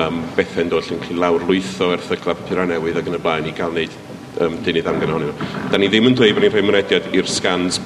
um, 0.00 0.22
bethau'n 0.38 0.72
dod 0.72 0.88
llyn 0.88 1.04
chi 1.04 1.16
lawr 1.18 1.44
lwytho 1.48 1.90
erthygla 1.98 2.36
papurau 2.38 2.68
newydd 2.70 3.00
ac 3.00 3.10
yn 3.10 3.18
y 3.18 3.22
blaen 3.24 3.50
i 3.50 3.54
gael 3.56 3.74
wneud 3.74 3.98
um, 4.40 4.56
deunydd 4.64 4.88
amgen 4.88 5.12
ohonyn 5.12 5.34
nhw. 5.34 5.50
Da 5.72 5.80
ni 5.80 5.90
ddim 5.92 6.08
yn 6.08 6.16
dweud 6.16 6.36
bod 6.36 6.46
ni'n 6.46 6.54
rhoi 6.54 6.64
mynediad 6.64 7.12
i'r 7.12 7.28
scans 7.28 7.80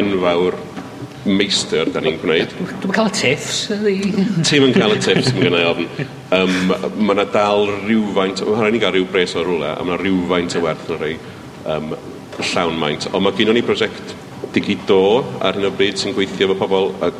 enfawr 0.00 0.56
meistr 1.24 1.88
da 1.92 2.02
ni'n 2.04 2.18
gwneud. 2.20 2.52
Dwi'n 2.82 2.92
cael 2.94 3.08
y 3.08 3.14
tiffs. 3.16 3.60
Ti'n 3.70 4.66
yn 4.66 4.74
cael 4.76 4.96
y 4.96 4.98
tiffs, 5.02 5.30
mae 5.34 5.46
gennau 5.46 5.70
ofn. 5.70 5.86
Um, 6.36 6.56
mae 7.00 7.14
yna 7.16 7.24
dal 7.32 7.70
rhywfaint, 7.86 8.42
mae 8.44 8.58
rhaid 8.60 8.76
ni 8.76 8.82
gael 8.82 8.96
rhyw 8.98 9.08
bres 9.12 9.36
o 9.38 9.44
rwle, 9.46 9.70
a 9.72 9.80
mae 9.80 9.94
yna 9.94 10.02
rhywfaint 10.02 10.58
o 10.58 10.64
werth 10.64 10.90
na 10.90 10.98
rei 11.00 11.16
um, 11.72 11.94
llawn 12.52 12.78
maint. 12.80 13.08
Ond 13.12 13.24
mae 13.24 13.36
gen 13.38 13.54
ni 13.56 13.64
prosiect 13.64 14.14
digido 14.54 15.00
ar 15.42 15.56
hyn 15.56 15.68
o 15.70 15.72
bryd 15.74 15.98
sy'n 16.00 16.14
gweithio 16.16 16.50
efo 16.50 16.58
pobl 16.60 16.92
a 17.02 17.10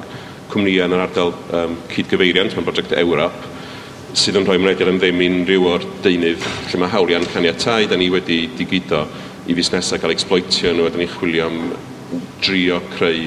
cwmnïau 0.52 0.88
yn 0.88 0.96
yr 0.96 1.04
ardal 1.06 1.32
um, 1.56 1.78
cydgyfeiriant, 1.90 2.54
mae'n 2.54 2.68
prosiect 2.68 2.92
Ewrop, 3.00 3.48
sydd 4.14 4.36
yn 4.38 4.44
rhoi 4.46 4.60
mrediad 4.62 4.92
am 4.92 5.00
ddim 5.02 5.22
unrhyw 5.24 5.70
o'r 5.72 5.86
deunydd 6.04 6.44
lle 6.68 6.82
mae 6.82 6.92
hawliau'n 6.92 7.26
caniatau, 7.32 7.88
da 7.90 7.98
ni 7.98 8.10
wedi 8.12 8.44
digido 8.58 9.02
i 9.48 9.56
fusnesau 9.56 9.98
cael 10.02 10.14
exploitio 10.14 10.74
nhw, 10.74 10.86
a 10.86 10.92
da 10.92 11.00
ni 11.00 11.08
chwilio 11.10 11.48
am 11.48 11.58
drio 12.44 12.78
creu 12.92 13.26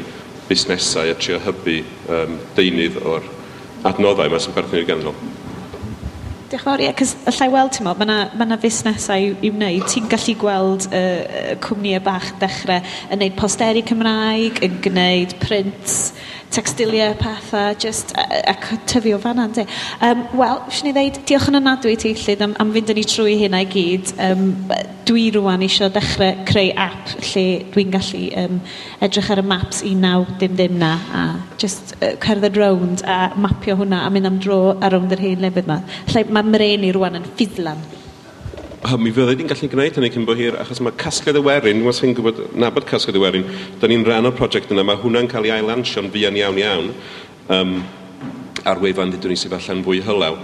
busnesau 0.50 1.12
a 1.12 1.18
trio 1.20 1.40
hybu 1.44 1.82
um, 2.14 2.38
deunydd 2.58 3.02
o'r 3.04 3.28
adnoddau 3.88 4.30
yma 4.30 4.40
sy'n 4.42 4.56
perthyn 4.56 4.82
i'r 4.82 4.88
ganol. 4.90 5.18
Diolch 6.48 6.64
yn 6.64 6.64
fawr, 6.64 6.80
ie, 6.80 6.92
cys 6.96 7.12
allai 7.28 7.50
weld 7.52 7.74
ti'n 7.76 7.84
modd, 7.84 8.00
mae 8.00 8.08
yna 8.08 8.18
ma, 8.40 8.46
ma 8.54 8.58
fusnesau 8.62 9.20
i 9.20 9.34
i'w 9.50 9.56
wneud. 9.58 9.84
Ti'n 9.92 10.08
gallu 10.14 10.36
gweld 10.40 10.88
uh, 10.96 11.50
cwmnïau 11.66 12.04
bach 12.06 12.30
dechrau 12.40 12.80
yn 12.80 13.20
gwneud 13.20 13.36
posteri 13.40 13.84
Cymraeg, 13.88 14.62
yn 14.64 14.78
gwneud 14.86 15.36
prints, 15.42 16.14
textiliau 16.52 17.16
pethau, 17.20 17.76
just 17.80 18.14
e, 18.18 18.24
e, 18.24 18.42
ac 18.54 18.70
tyfu 18.90 19.14
o 19.16 19.20
fanna, 19.22 19.48
ynddi. 19.50 19.66
Um, 20.02 20.24
Wel, 20.38 20.62
eisiau 20.68 20.88
ni 20.88 20.94
ddeud, 20.96 21.20
diolch 21.30 21.50
yn 21.52 21.60
anadwy 21.60 21.96
ti 22.00 22.14
llyd 22.18 22.44
am, 22.46 22.56
am 22.62 22.72
fynd 22.76 22.94
yn 22.94 23.02
ei 23.02 23.10
trwy 23.10 23.36
hynna 23.42 23.62
i 23.66 23.68
gyd. 23.72 24.14
Um, 24.24 24.48
dwi 25.08 25.28
rwan 25.36 25.64
eisiau 25.66 25.92
dechrau 25.94 26.46
creu 26.48 26.72
app 26.84 27.14
lle 27.30 27.46
dwi'n 27.74 27.94
gallu 27.94 28.24
um, 28.44 28.58
edrych 29.04 29.30
ar 29.34 29.44
y 29.44 29.46
maps 29.48 29.84
19dim 29.86 30.80
na 30.82 30.94
a 31.16 31.24
just 31.62 31.96
uh, 32.02 32.16
cerdded 32.24 32.60
rownd 32.60 33.06
a 33.08 33.34
mapio 33.40 33.78
hwnna 33.80 34.04
a 34.06 34.12
mynd 34.12 34.32
am 34.32 34.42
dro 34.44 34.60
ar 34.76 34.96
rownd 34.96 35.16
yr 35.16 35.24
hen 35.24 35.46
lefydd 35.46 35.70
yma. 35.70 35.82
Lle 36.14 36.28
mae 36.32 36.52
mreni 36.52 36.92
rwan 36.96 37.22
yn 37.22 37.32
ffidlan 37.36 37.86
mi 39.02 39.12
fydde 39.12 39.34
ni'n 39.38 39.50
gallu 39.50 39.68
gwneud 39.72 39.96
hynny 39.98 40.10
cyn 40.14 40.26
bo 40.28 40.36
hir, 40.38 40.56
achos 40.62 40.80
mae 40.86 40.94
casgliad 41.00 41.40
y 41.40 41.42
werin, 41.44 41.82
was 41.86 42.04
i'n 42.06 42.14
gwybod, 42.16 42.44
nabod 42.62 42.86
casgliad 42.88 43.18
y 43.18 43.24
werin, 43.24 43.48
da 43.82 43.90
ni'n 43.90 44.06
rhan 44.06 44.30
o'r 44.30 44.36
prosiect 44.38 44.72
yna, 44.74 44.86
mae 44.86 45.00
hwnna'n 45.02 45.30
cael 45.32 45.48
ei 45.48 45.56
ailansio'n 45.56 46.12
fuan 46.14 46.38
iawn 46.38 46.62
iawn, 46.62 46.92
um, 47.58 47.74
ar 48.70 48.82
wefan 48.84 49.12
ddydwn 49.12 49.34
ni 49.34 49.40
sydd 49.40 49.58
allan 49.58 49.84
fwy 49.86 50.04
hylaw. 50.06 50.38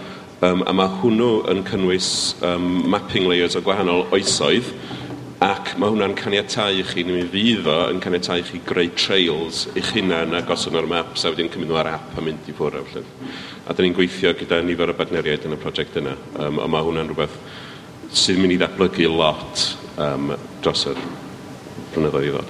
Um, 0.43 0.65
a 0.67 0.73
mae 0.75 0.91
hwnnw 0.99 1.29
yn 1.53 1.61
cynnwys 1.67 2.09
um, 2.43 2.67
mapping 2.91 3.29
layers 3.29 3.55
o 3.55 3.61
gwahanol 3.63 4.07
oesoedd, 4.09 4.73
ac 5.43 5.75
mae 5.77 5.91
hwnna'n 5.93 6.15
caniatau 6.17 6.81
i 6.81 6.83
chi, 6.87 7.03
neu 7.05 7.19
mi 7.19 7.29
fydd 7.29 7.67
o 7.69 7.79
yn 7.93 8.01
caniatau 8.03 8.41
i 8.41 8.45
chi 8.47 8.61
greu 8.65 8.89
trails 8.97 9.67
i'ch 9.77 9.91
hunain 9.93 10.33
a 10.33 10.41
gosod 10.47 10.75
o'r 10.79 10.87
maps 10.89 11.23
a 11.23 11.31
wedyn 11.31 11.51
cymryd 11.53 11.69
nhw 11.69 11.79
ar 11.83 11.93
app 11.97 12.17
a 12.17 12.23
mynd 12.23 12.47
i 12.49 12.55
ffwrdd. 12.55 13.03
A 13.67 13.75
da 13.75 13.83
ni'n 13.83 13.95
gweithio 13.95 14.33
gyda 14.39 14.63
nifer 14.63 14.91
o 14.91 14.95
bartneriaid 14.97 15.45
yn 15.47 15.55
y 15.55 15.59
prosiect 15.59 15.99
yna, 16.01 16.15
um, 16.39 16.63
a 16.63 16.67
mae 16.71 16.87
hwnna'n 16.87 17.11
rhywbeth 17.11 17.37
sy'n 18.13 18.39
mynd 18.41 18.53
i 18.53 18.59
ddatblygu 18.61 19.09
lot 19.09 19.63
um, 19.97 20.33
dros 20.61 20.85
yr 20.91 20.99
blynyddoedd 21.93 22.27
i 22.27 22.33
ddod. 22.33 22.49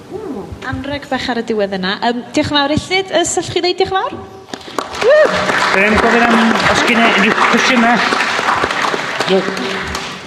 Anreg 0.68 1.08
bach 1.10 1.26
ar 1.32 1.40
y 1.40 1.44
diwedd 1.48 1.76
yna. 1.78 1.96
Um, 2.08 2.22
diolch 2.36 2.52
yn 2.52 2.58
fawr, 2.58 2.74
Illyd. 2.76 3.12
Y 3.12 3.20
allwch 3.20 3.50
chi 3.52 3.62
ddeud 3.64 3.80
diolch 3.80 3.90
yn 3.90 3.96
fawr? 3.96 4.12
Dwi'n 5.74 5.98
gofyn 6.00 6.24
am 6.24 6.54
os 6.72 6.84
gen 6.88 7.00
e 7.00 7.08
i 7.08 7.16
unrhyw 7.18 7.34
cwestiynau. 7.40 7.98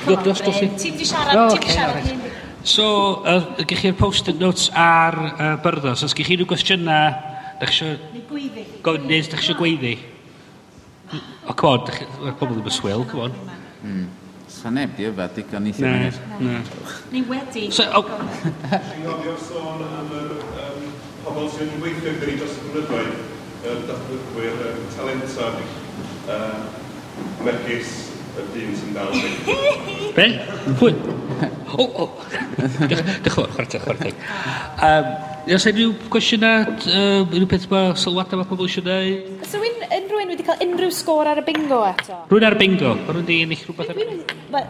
Dwi'n 0.07 0.21
dros 0.25 0.43
dossi. 0.45 0.69
Ti 0.77 0.91
wedi 0.93 1.07
siarad, 1.09 1.53
ti 1.53 1.61
wedi 1.61 1.73
siarad. 1.73 2.13
So, 2.67 2.85
uh, 3.23 3.63
gych 3.63 3.81
chi'r 3.85 3.97
post-it 3.97 4.41
notes 4.41 4.67
ar 4.75 5.17
uh, 5.31 5.49
byrdos. 5.63 6.03
Os 6.05 6.13
gych 6.17 6.27
chi 6.27 6.37
unrhyw 6.37 6.51
gwestiynau, 6.51 7.33
dach 7.61 7.73
chi 7.73 7.93
eisiau... 7.93 8.69
Gofyn, 8.85 9.09
nes, 9.09 9.29
dach 9.31 9.41
chi 9.41 9.53
eisiau 9.53 9.61
gweiddi? 9.61 9.97
Ah. 11.07 11.21
O, 11.47 11.55
come 11.55 11.77
on, 11.77 11.85
mae'r 12.25 12.37
pobl 12.37 12.57
ddim 12.57 12.67
yn 12.67 12.75
swil, 12.75 13.05
come 13.07 13.29
on. 13.29 13.37
Mm. 13.85 14.07
Sa 14.47 14.69
neb 14.71 14.95
di 14.95 15.07
yfa, 15.09 15.27
digon 15.35 15.63
ni 15.67 15.71
ddim 15.75 15.91
angen. 15.91 16.63
Ni 17.11 17.21
wedi. 17.27 17.67
So, 17.71 17.83
o... 17.91 18.03
Ti'n 18.07 19.03
gofio 19.03 19.35
sôn 19.43 19.83
am 19.83 20.11
yr 20.15 20.33
pobl 21.25 21.49
sy'n 21.51 21.73
weithio 21.83 22.13
gyda 22.15 22.29
ni 22.29 22.37
dros 22.39 22.55
y 22.55 22.71
blynyddoedd, 22.71 23.17
y 23.67 23.75
datblygwyr, 23.89 24.61
y 24.71 24.89
talentog, 24.95 25.59
megis 27.43 27.95
y 28.37 28.47
dyn 28.53 28.75
sy'n 28.79 28.95
dal. 28.95 29.11
Be? 30.17 30.27
Pwy? 30.79 30.93
O, 31.75 31.87
o. 32.05 32.09
Dych 32.87 33.03
chi'n 33.03 33.33
chwarte, 33.35 33.83
chwarte. 33.83 34.13
Um, 34.79 35.15
Os 35.47 35.63
yna 35.63 35.77
rhyw 35.77 35.93
gwestiynau, 36.11 36.63
uh, 36.91 37.21
rhyw 37.31 37.47
beth 37.47 37.69
mae 37.71 37.93
sylwadau 37.95 38.41
mae 38.41 38.47
pobl 38.49 38.65
eisiau 38.67 38.83
gwneud? 38.83 39.45
So, 39.47 39.61
wedi 40.37 40.45
cael 40.45 40.63
unrhyw 40.67 40.93
sgôr 40.93 41.27
ar 41.31 41.39
y 41.41 41.43
bingo 41.47 41.79
eto. 41.87 42.17
Rwy'n 42.29 42.45
ar 42.45 42.55
bingo. 42.59 42.93
Mae 42.99 43.15
Rwy'n 43.15 43.27
di 43.27 43.37
ennill 43.43 43.63
rhywbeth 43.65 43.89
ar. 43.93 44.01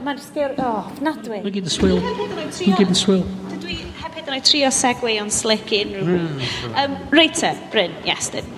Mae'n 0.06 0.22
sgir... 0.24 0.54
O, 0.64 0.70
nadwy. 1.04 1.42
Mae'n 1.44 1.56
gyd 1.58 1.68
yn 1.68 1.74
swil. 1.74 1.98
Mae'n 2.04 2.78
gyd 2.78 2.94
yn 2.94 2.98
swil. 2.98 3.26
Dwi 3.64 3.80
heb 4.00 4.16
hyd 4.16 4.30
yn 4.30 4.38
oed 4.38 4.46
trio 4.48 4.70
segwe 4.72 5.18
o'n 5.22 5.32
slick 5.34 5.74
i 5.76 5.82
unrhyw. 5.84 6.22
Hmm, 6.22 6.78
um, 6.84 6.96
Reite, 7.12 7.52
Bryn, 7.74 7.98
yes, 8.08 8.30
dyn. 8.36 8.54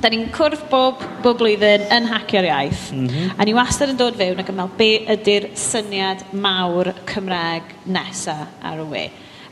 Da 0.00 0.10
ni'n 0.12 0.30
cwrdd 0.32 0.64
bob, 0.72 1.02
bob 1.24 1.38
blwyddyn 1.40 1.84
yn 1.92 2.08
hacio'r 2.08 2.48
iaith. 2.48 2.86
Mm 2.92 3.08
-hmm. 3.08 3.34
A 3.40 3.44
ni 3.44 3.56
wastad 3.56 3.92
yn 3.92 4.00
dod 4.00 4.16
fewn 4.20 4.40
ac 4.40 4.52
yn 4.52 4.58
meddwl 4.58 4.78
be 4.80 4.90
ydy'r 5.16 5.50
syniad 5.60 6.24
mawr 6.32 6.92
Cymraeg 7.08 7.76
nesaf 7.84 8.64
ar 8.64 8.80
y 8.84 8.88
we. 8.92 9.04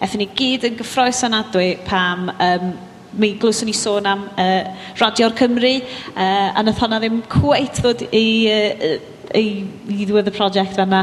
Ethyn 0.02 0.24
ni 0.24 0.28
gyd 0.36 0.66
yn 0.68 0.80
gyffroes 0.80 1.22
anadwy 1.28 1.76
pam 1.88 2.28
um, 2.32 2.72
mi 3.18 3.32
glwyswn 3.40 3.68
ni 3.68 3.74
sôn 3.76 4.06
am 4.08 4.24
uh, 4.40 4.68
Radio'r 5.00 5.34
Cymru, 5.36 5.72
uh, 6.14 6.52
a 6.56 6.62
nath 6.64 6.80
hwnna 6.80 7.00
ddim 7.02 7.20
cweit 7.32 7.80
ddod 7.82 8.04
i, 8.08 8.24
uh, 8.48 8.94
i, 9.36 9.44
i 9.92 10.06
ddiwedd 10.06 10.30
y 10.30 10.34
prosiect 10.36 10.78
fanna. 10.78 11.02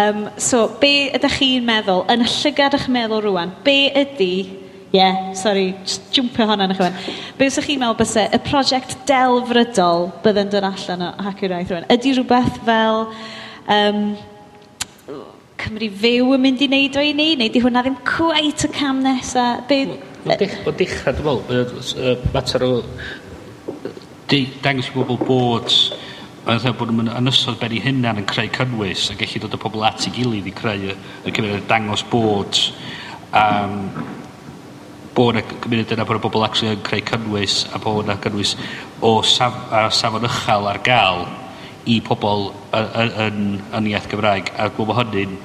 Um, 0.00 0.24
so, 0.40 0.66
be 0.80 1.10
ydych 1.16 1.36
chi'n 1.40 1.66
meddwl, 1.66 2.06
yn 2.12 2.24
y 2.24 2.30
llygad 2.38 2.78
eich 2.78 2.88
meddwl 2.92 3.24
rwan, 3.26 3.52
be 3.66 3.76
ydy, 3.90 4.32
ie, 4.90 4.96
yeah, 4.96 5.20
sorry, 5.38 5.74
just 5.84 6.08
jwmpio 6.16 6.48
hwnna 6.48 6.68
yn 6.68 6.74
eich 6.74 6.82
meddwl, 6.86 7.20
be 7.38 7.50
ydych 7.50 7.68
chi'n 7.68 7.84
meddwl 7.84 8.00
bysau 8.00 8.26
y 8.32 8.42
prosiect 8.48 8.96
delfrydol 9.10 10.08
bydde'n 10.24 10.52
dod 10.56 10.70
allan 10.72 11.06
o 11.10 11.12
Hacio'r 11.28 11.58
Iaith 11.58 11.76
rwan? 11.76 11.88
Ydy 11.96 12.16
rhywbeth 12.16 12.60
fel... 12.66 13.06
Um, 13.70 14.04
Cymru 15.60 15.90
fyw 16.00 16.30
yn 16.34 16.40
mynd 16.40 16.62
i 16.64 16.66
wneud 16.70 16.94
o 16.96 17.02
i 17.04 17.10
ni, 17.12 17.34
neu 17.36 17.50
di 17.52 17.60
hwnna 17.60 17.82
ddim 17.84 17.98
cweit 18.08 18.64
y 18.64 18.70
cam 18.72 19.02
nesaf? 19.04 19.66
Be, 19.68 19.98
Mae'n 20.20 20.36
dechrau, 20.40 20.74
dwi'n 20.76 20.90
meddwl, 21.16 21.38
mae 21.48 21.60
yy 22.04 22.16
mater 22.34 22.64
o 22.66 22.70
deu- 24.28 24.50
dangos 24.62 24.90
i 24.90 24.94
bobl 24.94 25.16
bod 25.24 25.72
a 26.44 26.56
fatha 26.56 26.72
bod 26.76 26.90
nhw'm 26.90 27.06
yn 27.06 27.12
ynysodd 27.22 27.58
ben 27.60 27.72
i 27.76 27.80
hynna'n 27.84 28.20
yn 28.20 28.26
creu 28.28 28.50
cynnwys 28.52 29.06
a 29.12 29.16
gallu 29.20 29.40
dod 29.44 29.56
â 29.56 29.60
pobl 29.62 29.84
at 29.88 30.06
ei 30.08 30.12
gilydd 30.18 30.48
i 30.50 30.54
creu 30.56 30.86
y, 30.92 30.96
y 31.24 31.32
cymuned, 31.36 31.64
dangos 31.70 32.04
bod 32.12 32.60
um, 33.32 33.74
bod 35.16 35.40
y 35.40 35.44
cymuned 35.50 35.92
yna 35.96 36.06
bod 36.08 36.20
y 36.20 36.24
bobol 36.26 36.46
actually 36.46 36.74
yn 36.76 36.84
creu 36.84 37.04
cynnwys 37.12 37.62
a 37.72 37.80
bod 37.82 38.04
yna 38.04 38.18
cynnwys 38.24 38.54
o 39.00 39.18
saf- 39.24 39.72
a 39.72 39.86
safon 39.94 40.28
uchal 40.28 40.68
ar 40.68 40.80
gael 40.84 41.24
i 41.88 42.00
pobl 42.04 42.50
yn, 42.76 43.14
yn 43.24 43.38
yn 43.78 43.88
iaith 43.94 44.08
Gymraeg. 44.12 44.52
A 44.56 44.68
dwi'n 44.68 44.84
meddwl 44.84 45.00
hynny'n 45.00 45.38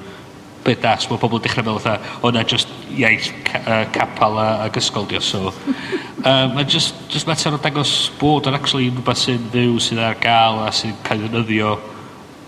byddas, 0.66 1.08
mae 1.10 1.20
pobl 1.22 1.40
yn 1.40 1.46
dechrau 1.46 1.66
meddwl 1.66 1.82
fatha, 1.84 2.18
o 2.22 2.32
na 2.34 2.44
just 2.44 2.70
iaith 2.96 3.30
ca, 3.46 3.62
uh, 3.62 3.82
capal 3.94 4.38
a, 4.42 4.46
a 4.66 4.70
gysgol 4.74 5.08
dios. 5.08 5.28
So, 5.32 5.52
uh, 6.28 6.46
mae 6.54 6.64
just, 6.68 6.96
just 7.12 7.28
mater 7.30 7.54
o 7.54 7.60
dangos 7.62 7.96
bod 8.20 8.48
yn 8.50 8.58
actually 8.58 8.90
rhywbeth 8.90 9.22
sy'n 9.24 9.50
fyw, 9.54 9.76
sydd 9.82 10.02
ar 10.02 10.18
gael 10.22 10.64
a 10.64 10.72
sy'n 10.74 10.96
cael 11.06 11.26
ei 11.26 11.30
ddefnyddio 11.30 11.76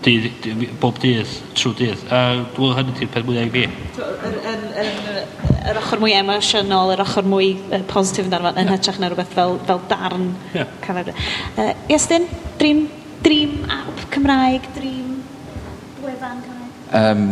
dydd, 0.03 0.29
dydd, 0.43 0.63
bob 0.79 0.99
dydd, 1.03 1.31
trwy 1.57 1.75
dydd. 1.79 2.05
A 2.07 2.19
uh, 2.19 2.43
dwi'n 2.55 2.77
hynny 2.77 2.95
di'r 2.99 3.11
peth 3.13 3.27
mwyaf 3.27 3.49
i 3.49 3.51
mi. 3.55 3.65
Yr, 3.99 4.37
yr, 4.53 4.63
yr, 4.83 5.19
yr 5.73 5.81
ochr 5.81 6.01
mwy 6.03 6.15
emosiynol, 6.19 6.93
yr 6.95 7.03
ochr 7.03 7.27
mwy 7.27 7.51
positif 7.91 8.27
yn 8.27 8.33
darfod, 8.33 8.59
yn 8.61 8.71
hytrach 8.71 9.01
na 9.01 9.11
rhywbeth 9.11 9.35
fel, 9.35 9.57
fel 9.67 9.83
darn. 9.91 10.31
Yeah. 10.55 10.71
Cyfer. 10.85 11.11
Uh, 11.55 11.73
Iestyn, 11.91 12.27
dream, 12.61 12.85
dream 13.25 13.59
app 13.75 14.07
Cymraeg, 14.13 14.71
dream 14.77 15.19
wefan 16.05 16.43
Cymraeg? 16.45 16.59
Um, 16.95 17.25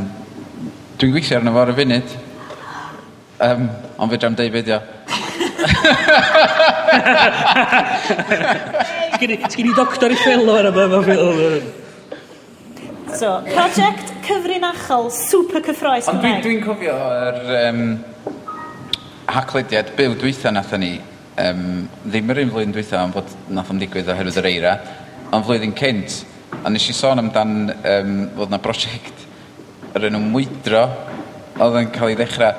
Dwi'n 0.97 1.11
gweithio 1.13 1.37
arno 1.37 1.51
fo 1.53 1.59
ar 1.61 1.69
y 1.69 1.73
funud. 1.77 2.13
Um, 3.45 3.67
ond 4.01 4.09
fe 4.09 4.17
dram 4.17 4.33
deud 4.37 4.53
beth 4.55 4.71
o. 4.73 4.77
Sgyn 9.21 9.69
i 9.69 9.75
doctor 9.77 10.09
i 10.09 10.17
ffelo 10.17 10.55
ar 10.57 10.69
yma. 10.71 10.87
So, 13.13 13.35
project 13.51 14.09
cyfrinachol 14.25 15.11
super 15.13 15.61
cyffroes 15.67 16.09
Ond 16.09 16.25
dwi'n 16.25 16.41
dwi 16.47 16.55
cofio 16.65 16.97
yr 17.27 17.37
um, 17.59 17.83
haclediad 19.37 19.93
byw 19.99 20.17
dwytha 20.17 20.49
natho 20.55 20.81
ni, 20.81 20.95
um, 21.45 21.85
ddim 22.07 22.33
yr 22.33 22.41
un 22.47 22.55
flwyddyn 22.55 22.73
dwytha 22.73 23.03
ond 23.03 23.13
bod 23.19 23.37
nath 23.53 23.69
o'n 23.69 23.85
digwydd 23.85 24.09
oherwydd 24.15 24.41
yr 24.41 24.49
eira, 24.49 24.73
ond 25.29 25.45
flwyddyn 25.45 25.77
cynt, 25.77 26.23
a 26.63 26.73
nes 26.73 26.89
i 26.89 26.97
sôn 26.97 27.21
amdan 27.21 27.55
um, 27.77 28.13
fod 28.41 28.49
na 28.49 28.61
brosiect 28.65 29.26
yr 29.97 30.07
enw 30.11 30.21
mwydro 30.21 30.83
oedd 31.57 31.79
yn 31.81 31.91
cael 31.93 32.13
ei 32.13 32.17
ddechrau. 32.19 32.53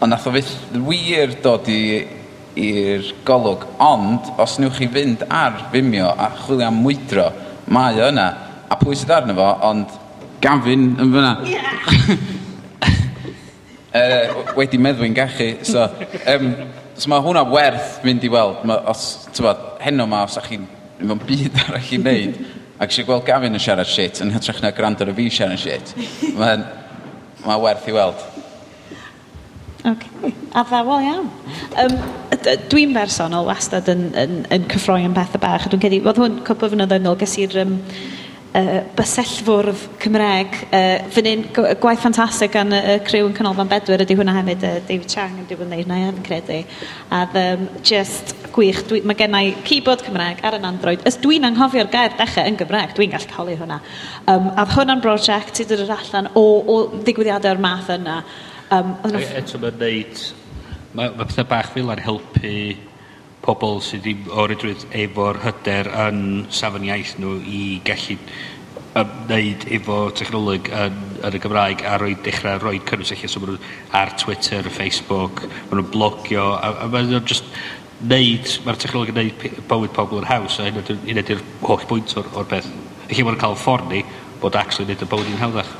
Ond 0.00 0.12
nath 0.12 0.28
o 0.28 0.32
fyth 0.34 0.52
wir 0.86 1.34
dod 1.42 1.68
i'r 1.70 3.10
golwg. 3.26 3.66
Ond, 3.82 4.30
os 4.40 4.58
newch 4.62 4.78
chi 4.78 4.88
fynd 4.92 5.24
ar 5.28 5.66
Vimeo 5.72 6.12
a 6.12 6.30
chwilio 6.44 6.68
am 6.68 6.80
mwydro, 6.84 7.26
mae 7.74 8.00
o 8.02 8.08
yna. 8.12 8.28
A 8.70 8.78
pwy 8.80 8.96
sydd 8.98 9.12
arno 9.14 9.36
fo, 9.38 9.50
ond 9.70 10.00
Gavin 10.44 10.90
yn 11.00 11.12
fyna. 11.14 11.32
Yeah. 11.48 11.70
uh, 13.94 14.54
wedi 14.58 14.80
meddwy'n 14.82 15.16
gachu. 15.16 15.50
So, 15.66 15.86
um, 16.30 16.50
so 16.94 17.10
mae 17.10 17.24
hwnna 17.24 17.46
werth 17.50 18.02
mynd 18.04 18.26
i 18.26 18.32
weld. 18.32 18.62
Ma, 18.68 18.82
os, 18.92 19.06
tyfod, 19.34 19.62
heno 19.84 20.06
ma, 20.10 20.24
os 20.28 20.36
ydych 20.36 20.52
chi'n 20.52 20.68
mewn 21.04 21.22
byd 21.24 21.58
arall 21.64 21.90
i 21.90 22.00
wneud, 22.00 22.36
Ac 22.84 22.92
eisiau 22.92 23.08
gweld 23.08 23.24
Gavin 23.24 23.56
yn 23.56 23.62
siarad 23.62 23.88
shit 23.88 24.20
yn 24.20 24.32
hytrach 24.34 24.60
na 24.60 24.74
gwrando 24.76 25.06
ar 25.06 25.12
y 25.14 25.16
fi 25.16 25.28
siarad 25.32 25.60
shit. 25.62 25.94
Mae'n 26.36 26.64
ma 27.46 27.56
werth 27.62 27.88
i 27.88 27.94
weld. 27.96 28.20
Okay. 29.84 30.32
Addawol 30.56 31.04
iawn. 31.04 31.30
Um, 31.80 31.96
dwi'n 32.72 32.92
bersonol 32.96 33.48
wastad 33.48 33.88
yn, 33.92 34.06
yn, 34.16 34.36
yn 34.52 34.68
cyffroi 34.72 35.02
am 35.04 35.16
bethau 35.16 35.40
bach. 35.40 35.66
a 35.66 35.72
Dwi'n 35.72 35.82
cedi, 35.82 35.98
oedd 36.04 36.20
hwn 36.20 36.38
cwpl 36.46 36.68
o 36.68 36.70
fynyddoedd 36.72 37.08
ôl 37.10 37.18
ges 37.20 37.34
i'r 37.42 37.58
um, 37.64 37.74
uh, 38.54 38.78
bysellfwrdd 38.96 39.82
Cymreg. 40.02 40.54
Uh, 40.68 41.08
Fy 41.12 41.24
un 41.30 41.44
gwaith 41.54 42.02
ffantastig 42.02 42.52
gan 42.54 42.72
y, 42.74 42.80
uh, 42.80 43.00
criw 43.06 43.28
yn 43.28 43.34
Canolfan 43.36 43.70
Bedwyr 43.70 44.04
ydy 44.04 44.16
hwnna 44.18 44.36
hefyd, 44.38 44.64
uh, 44.66 44.78
David 44.88 45.10
Chang 45.10 45.40
yn 45.42 45.48
diwedd 45.50 45.70
neud 45.72 45.90
na 45.90 45.98
yn 46.08 46.22
credu. 46.26 46.60
A 47.10 47.24
um, 47.42 47.66
just 47.82 48.34
gwych, 48.54 48.84
dwi, 48.90 49.02
mae 49.06 49.18
gennau 49.18 49.52
keyboard 49.66 50.04
Cymreg 50.06 50.44
ar 50.46 50.58
yn 50.60 50.68
Android. 50.68 51.02
Ys 51.08 51.18
dwi'n 51.22 51.48
anghofio'r 51.50 51.90
gair 51.92 52.16
dechrau 52.18 52.48
yn 52.50 52.58
Gymreg, 52.60 52.94
dwi'n 52.96 53.14
gallu 53.16 53.36
holi 53.40 53.58
hwnna. 53.60 53.80
Um, 54.30 54.50
a 54.54 54.66
hwnna'n 54.70 55.02
brosiect 55.04 55.62
i 55.64 55.68
ddod 55.68 55.90
allan 55.98 56.30
o, 56.38 56.44
o 56.44 56.80
ddigwyddiadau 56.96 57.56
o'r 57.56 57.62
math 57.62 57.92
yna. 57.96 58.22
Um, 58.74 58.96
Eto 59.12 59.60
mae'n 59.62 59.78
neud, 59.82 60.26
mae 60.94 61.14
ma 61.14 61.26
pethau 61.26 61.48
bach 61.50 61.74
fel 61.74 61.90
ar 61.92 62.02
helpu 62.02 62.54
pobl 63.44 63.80
sydd 63.84 64.04
ddim 64.06 64.26
o 64.32 64.46
rydrwydd 64.48 64.86
efo'r 65.04 65.40
hyder 65.44 65.90
yn 66.06 66.20
safon 66.54 66.86
iaith 66.88 67.16
nhw 67.20 67.36
i 67.44 67.62
gallu 67.84 68.18
ymwneud 68.94 69.64
efo 69.74 69.96
technoleg 70.14 70.68
yn, 70.70 70.98
yn 71.26 71.36
y 71.36 71.40
Gymraeg 71.42 71.82
a 71.88 71.96
roi, 71.98 72.12
dechrau 72.24 72.60
rhoi 72.62 72.78
cynnwys 72.86 73.10
eich 73.14 73.24
so 73.30 73.42
nhw 73.42 73.56
ar 73.98 74.12
Twitter, 74.20 74.68
Facebook, 74.70 75.42
maen 75.48 75.80
nhw'n 75.80 75.90
blogio, 75.90 76.52
a, 76.54 76.70
a 76.84 76.90
maen 76.92 77.10
nhw'n 77.10 77.26
just 77.28 77.48
neud, 78.06 78.52
mae'r 78.66 78.78
technoleg 78.84 79.10
yn 79.10 79.18
neud 79.20 79.64
bywyd 79.70 79.96
pobl 79.96 80.22
yn 80.22 80.28
haws, 80.30 80.60
a 80.60 80.68
hynny 80.68 81.18
ydy'r 81.18 81.42
holl 81.64 81.82
bwynt 81.90 82.14
o'r, 82.20 82.30
or 82.38 82.46
peth. 82.50 82.70
Felly 83.08 83.26
maen 83.26 83.34
nhw'n 83.34 83.42
cael 83.42 83.58
ffordd 83.58 83.90
ni 83.90 84.04
bod 84.42 84.60
actually 84.60 84.92
neud 84.92 85.02
y 85.02 85.10
bywyd 85.10 85.32
i'n 85.32 85.42
hawddach. 85.42 85.74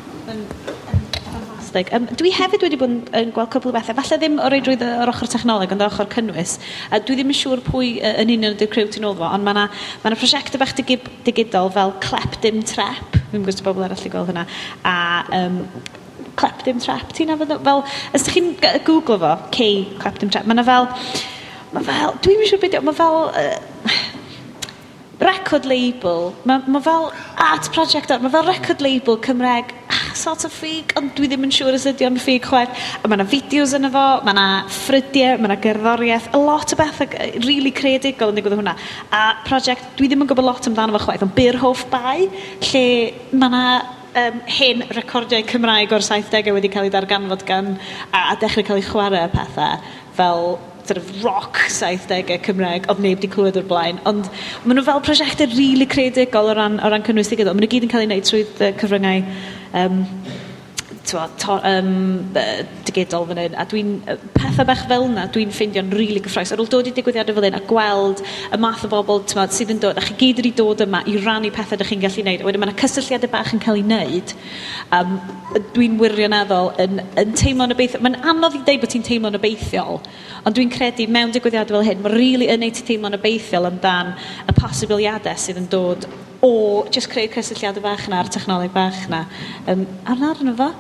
Ffantastig. 1.75 1.93
Um, 1.93 2.07
dwi 2.17 2.31
hefyd 2.35 2.63
wedi 2.63 2.79
bod 2.79 2.93
yn, 2.93 3.01
yn 3.19 3.33
gweld 3.35 3.51
cwbl 3.53 3.73
o 3.73 3.75
bethau, 3.75 3.97
falle 3.99 4.19
ddim 4.21 4.39
o 4.39 4.51
reidrwydd 4.53 4.85
yr 4.85 5.11
ochr 5.11 5.31
technoleg, 5.31 5.73
ond 5.75 5.83
o'r 5.83 5.91
ochr 5.91 6.09
cynnwys. 6.13 6.57
A 6.91 7.01
dwi 7.03 7.19
ddim 7.19 7.33
yn 7.33 7.39
siŵr 7.39 7.63
pwy 7.67 7.91
uh, 7.99 8.15
yn 8.23 8.33
union 8.37 8.55
ydy'r 8.55 8.71
criw 8.71 8.87
ti'n 8.93 9.07
ôl 9.09 9.17
fo, 9.19 9.27
ond 9.27 9.47
mae 9.47 9.57
yna 9.57 9.67
ma, 9.67 10.07
ma 10.07 10.15
prosiectau 10.15 10.63
bach 10.63 10.75
digib, 10.79 11.09
digidol 11.27 11.73
fel 11.75 11.95
Clep 12.05 12.39
Dim 12.45 12.63
Trep, 12.69 13.19
fi'n 13.33 13.43
gwybod 13.43 13.65
bobl 13.67 13.87
arall 13.89 14.07
i 14.07 14.15
gweld 14.15 14.33
hynna, 14.33 14.47
a 14.87 14.97
um, 15.41 15.61
Clep 16.39 16.65
Dim 16.67 16.83
Trep, 16.83 17.15
ti'n 17.17 17.35
afod, 17.35 17.57
fel, 17.67 17.85
os 18.15 18.27
ydych 18.27 18.39
chi'n 18.39 18.83
googlo 18.87 19.19
fo, 19.23 19.37
K 19.55 19.71
Clep 20.03 20.23
Dim 20.23 20.35
Trep, 20.35 20.47
mae 20.47 20.59
yna 20.59 20.67
fel, 20.69 20.91
mae 21.75 21.87
fel, 21.91 22.19
dwi'n 22.23 22.43
mynd 22.43 22.53
siŵr 22.53 22.67
beth, 22.67 22.83
mae 22.87 23.01
fel, 23.03 23.23
uh, 23.35 24.03
record 25.25 25.65
label, 25.65 26.33
mae 26.45 26.63
ma 26.69 26.81
fel 26.83 27.11
art 27.41 27.71
project, 27.73 28.11
art, 28.11 28.23
mae 28.23 28.33
fel 28.33 28.47
record 28.49 28.83
label 28.85 29.19
Cymreg 29.25 29.73
sort 30.19 30.45
of 30.47 30.55
ffug, 30.55 30.95
ond 30.99 31.13
dwi 31.17 31.31
ddim 31.31 31.47
yn 31.49 31.55
siŵr 31.55 31.79
os 31.79 31.87
ydy 31.91 32.09
o'n 32.09 32.21
ffug 32.21 32.49
chwaith. 32.49 32.85
A 33.01 33.11
mae 33.11 33.19
yna 33.19 33.29
fideos 33.31 33.75
yna 33.79 33.91
fo, 33.95 34.05
mae 34.27 34.35
yna 34.37 34.47
ffrydiau, 34.79 35.41
mae 35.41 35.51
yna 35.51 35.59
gerddoriaeth, 35.65 36.31
a 36.35 36.41
lot 36.41 36.75
o 36.75 36.79
bethau 36.81 37.09
really 37.47 37.73
creadigol 37.75 38.33
yn 38.33 38.41
digwydd 38.41 38.59
hwnna. 38.59 38.77
A 39.15 39.25
prosiect, 39.49 39.95
dwi 39.99 40.11
ddim 40.11 40.25
yn 40.25 40.31
gwybod 40.31 40.49
lot 40.49 40.71
amdano 40.71 40.97
fo 40.99 41.07
chwaith, 41.07 41.27
ond 41.27 41.37
Byr 41.37 41.61
Hoff 41.65 41.87
Bai, 41.93 42.29
lle 42.71 42.87
mae 43.33 43.51
yna 43.51 43.65
um, 44.15 44.45
hen 44.59 44.85
recordiau 44.95 45.45
Cymraeg 45.49 45.93
o'r 45.95 46.05
70au 46.05 46.55
wedi 46.59 46.71
cael 46.73 46.89
ei 46.89 46.95
darganfod 46.95 47.45
gan 47.49 47.75
a, 48.11 48.31
a 48.31 48.37
dechrau 48.41 48.67
cael 48.67 48.81
ei 48.81 48.87
chwarae 48.87 49.27
pethau 49.33 49.83
fel 50.15 50.57
sort 50.85 50.99
of 50.99 51.25
rock 51.25 51.59
70au 51.73 52.39
Cymraeg 52.45 52.89
oedd 52.93 53.01
neb 53.03 53.19
wedi 53.19 53.31
clywed 53.33 53.59
o'r 53.61 53.69
blaen. 53.69 54.01
Ond 54.09 54.29
maen 54.65 54.79
nhw 54.79 54.87
fel 54.87 55.03
prosiectau 55.05 55.49
really 55.57 55.89
creadigol 55.91 56.53
o 56.53 56.57
ran, 56.59 56.79
o 56.81 56.91
ran 56.93 57.05
cynnwys 57.07 57.33
digidol. 57.33 57.57
Maen 57.57 57.65
nhw 57.65 57.73
gyd 57.75 57.87
yn 57.87 57.93
cael 57.93 58.05
ei 58.05 58.11
wneud 58.11 58.29
trwy 58.29 58.45
cyfryngau 58.83 59.25
um, 59.75 60.03
twa, 61.05 61.29
to, 61.39 61.59
um, 61.69 62.33
digidol 62.85 63.27
fan 63.29 63.41
hyn. 63.41 63.57
A 63.59 63.65
dwi'n, 63.69 63.91
pethau 64.35 64.67
bach 64.69 64.85
fel 64.89 65.07
yna, 65.09 65.27
dwi'n 65.33 65.53
ffeindio'n 65.55 65.93
rili 65.93 66.15
really 66.15 66.23
gyffroes. 66.25 66.53
Ar 66.55 66.63
ôl 66.63 66.71
dod 66.71 66.89
i 66.89 66.95
digwyddiadau 66.97 67.37
fel 67.37 67.47
hyn 67.49 67.59
a 67.59 67.63
gweld 67.69 68.23
y 68.25 68.61
math 68.61 68.85
o 68.87 68.91
bobl 68.93 69.23
twa, 69.31 69.47
sydd 69.53 69.75
yn 69.75 69.83
dod, 69.83 70.01
a 70.01 70.05
chi 70.05 70.17
gyd 70.21 70.41
wedi 70.41 70.55
dod 70.57 70.85
yma 70.87 71.03
i 71.11 71.17
rannu 71.21 71.53
pethau 71.55 71.79
ydych 71.79 71.93
chi'n 71.93 72.05
gallu 72.05 72.25
gwneud. 72.25 72.45
Wedyn 72.49 72.65
mae 72.65 72.73
yna 72.73 72.79
cysylltiadau 72.81 73.33
bach 73.33 73.55
yn 73.55 73.63
cael 73.65 73.81
ei 73.81 73.87
wneud. 73.87 74.35
Um, 74.97 75.17
dwi'n 75.77 75.99
wirioneddol 76.01 76.73
yn, 76.85 77.01
yn 77.21 77.39
teimlo'n 77.39 77.77
obeithiol. 77.77 78.05
Mae'n 78.05 78.21
anodd 78.35 78.59
i 78.59 78.65
ddeud 78.65 78.85
bod 78.85 78.95
ti'n 78.95 79.09
teimlo'n 79.11 79.41
obeithiol, 79.41 80.03
ond 80.45 80.59
dwi'n 80.59 80.73
credu 80.73 81.09
mewn 81.13 81.35
digwyddiadau 81.35 81.81
fel 81.81 81.89
hyn, 81.91 82.05
mae'n 82.05 82.17
rili 82.17 82.23
really 82.25 82.53
yn 82.55 82.67
ei 82.67 82.75
teimlo'n 82.75 83.19
obeithiol 83.21 83.69
amdan 83.69 84.15
y 84.49 84.57
posibiliadau 84.57 85.37
sydd 85.41 85.61
yn 85.61 85.73
dod 85.73 86.09
o 86.45 86.85
just 86.93 87.09
creu 87.13 87.29
cysylltiadau 87.33 87.85
bach 87.85 88.09
na 88.13 88.21
a'r 88.21 88.31
technoleg 88.33 88.73
bach 88.75 89.05
na 89.13 89.25
um, 89.71 89.87
ar 90.05 90.15
arnar 90.15 90.43
yn 90.45 90.57
fo 90.59 90.71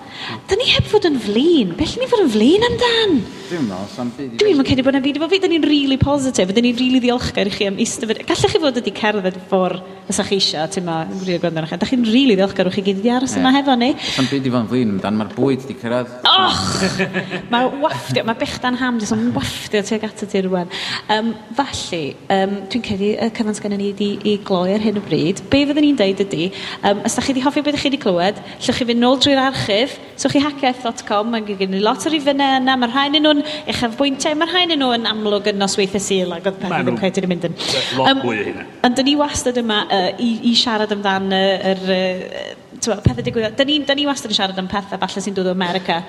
Da 0.49 0.57
ni 0.59 0.67
heb 0.71 0.87
fod 0.89 1.07
yn 1.09 1.17
flin. 1.21 1.73
beth 1.79 1.97
ni 1.99 2.07
fod 2.09 2.25
yn 2.25 2.31
flin 2.33 2.65
amdan? 2.67 3.17
Dwi'n 3.49 3.67
meddwl, 3.67 3.89
sa'n 3.93 4.11
byd. 4.17 4.37
Dwi'n 4.41 4.57
meddwl 4.57 4.71
cedi 4.71 4.85
bod 4.85 4.97
yna 4.97 5.03
byd 5.05 5.19
efo 5.19 5.29
fi. 5.31 5.41
Da 5.43 5.51
ni'n 5.51 5.67
really 5.69 5.99
positif. 6.01 6.53
Da 6.55 6.63
ni'n 6.65 6.77
really 6.79 7.01
ddiolchgar 7.03 7.51
i 7.51 7.53
chi 7.55 7.69
am 7.69 7.81
istafod. 7.83 8.23
Gallech 8.29 8.55
chi 8.55 8.61
fod 8.63 8.81
ydi 8.81 8.93
cerdded 8.97 9.39
ffordd 9.51 9.93
ys 10.13 10.21
a'ch 10.21 10.33
eisiau, 10.37 10.69
ti'n 10.69 10.85
ma, 10.85 10.99
yn 11.09 11.21
gwirionedd 11.21 11.45
gwrando 11.45 11.65
chi. 11.69 11.79
Da 11.81 11.89
chi'n 11.89 12.07
really 12.09 12.37
ddiolchgar 12.39 12.71
o'ch 12.71 12.79
chi 12.79 12.85
gyd 12.89 13.03
i 13.05 13.13
aros 13.15 13.37
yma 13.41 13.53
hefo 13.57 13.77
ni. 13.81 13.91
Sa'n 14.15 14.29
byd 14.31 14.49
i 14.49 14.53
fod 14.55 14.65
yn 14.65 14.71
flin 14.73 14.95
amdan, 14.95 15.19
mae'r 15.21 15.33
bwyd 15.37 15.67
di 15.69 15.77
cyrraedd. 15.81 16.13
Och! 16.31 16.63
mae 17.53 17.71
wafftio, 17.85 18.25
mae 18.29 18.41
bechdan 18.41 18.79
ham, 18.81 19.01
dwi'n 19.01 19.33
wafftio 19.37 19.85
tuag 19.89 20.09
at 20.09 20.25
y 20.25 20.31
ti 20.31 20.45
rwan. 20.45 20.73
Um, 21.13 21.33
felly, 21.57 22.03
um, 22.37 22.57
dwi'n 22.73 22.87
cedi 22.89 23.13
y 23.17 23.31
cyfan 23.37 23.59
sgan 23.59 23.77
ni 23.81 23.93
i 23.95 24.37
gloi 24.45 24.75
ar 24.77 24.85
hyn 24.85 25.01
o 25.01 25.05
bryd 25.05 25.45
be 25.55 25.63
fyddwn 25.69 25.87
ni'n 25.87 25.99
deud 26.01 26.23
ydy, 26.25 26.49
um, 26.83 27.03
os 27.07 27.15
da 27.17 27.25
chi 27.25 27.33
wedi 27.35 27.45
hoffi 27.45 27.63
beth 27.65 27.79
chi 27.81 27.91
wedi 27.91 28.01
clywed, 28.03 28.41
llwch 28.57 28.81
chi 28.81 28.89
fynd 28.91 29.03
nôl 29.03 29.21
drwy'r 29.23 29.43
archif, 29.45 29.97
so 30.21 30.31
chi 30.33 30.43
haceth.com, 30.43 31.31
mae'n 31.35 31.47
gen 31.51 31.73
ni 31.75 31.83
lot 31.85 32.05
o 32.05 32.13
rifynau 32.13 32.59
yna, 32.59 32.77
mae'r 32.81 32.95
rhain 32.95 33.19
yn 33.21 33.27
nhw'n 33.29 33.45
uchaf 33.73 33.97
bwyntiau, 34.01 34.39
mae'r 34.41 34.53
rhain 34.55 34.75
yn 34.75 34.83
nhw'n 34.83 35.09
amlwg 35.13 35.53
yn 35.53 35.63
nosweithau 35.63 36.03
syl, 36.03 36.35
ac 36.37 36.51
oedd 36.51 36.61
pethau 36.63 36.89
ddim 36.89 36.99
credu 37.01 37.25
yn 37.25 37.33
mynd 37.35 37.49
yn. 37.51 37.57
Lot 38.01 38.11
um, 38.11 38.25
fwy 38.27 38.43
o 38.43 38.49
hynna. 38.51 38.67
Ond 38.89 38.99
dyn 38.99 39.11
ni 39.11 39.17
wastad 39.21 39.63
yma 39.63 39.81
uh, 39.87 40.11
i, 40.19 40.35
i 40.51 40.59
siarad 40.59 40.95
amdan 40.99 41.33
yr... 41.39 41.89
Uh, 41.89 42.45
uh, 42.45 42.61
tywa, 42.85 42.99
pethau 43.05 43.25
digwyddo. 43.27 43.51
Da 43.59 43.67
ni, 43.69 43.79
da 43.89 43.97
ni 43.99 44.07
wastad 44.09 44.33
yn 44.33 44.39
siarad 44.39 44.61
am 44.61 44.71
pethau 44.71 45.01
falle 45.03 45.25
sy'n 45.25 45.37
dod 45.37 45.51
o 45.51 45.57
America 45.57 46.01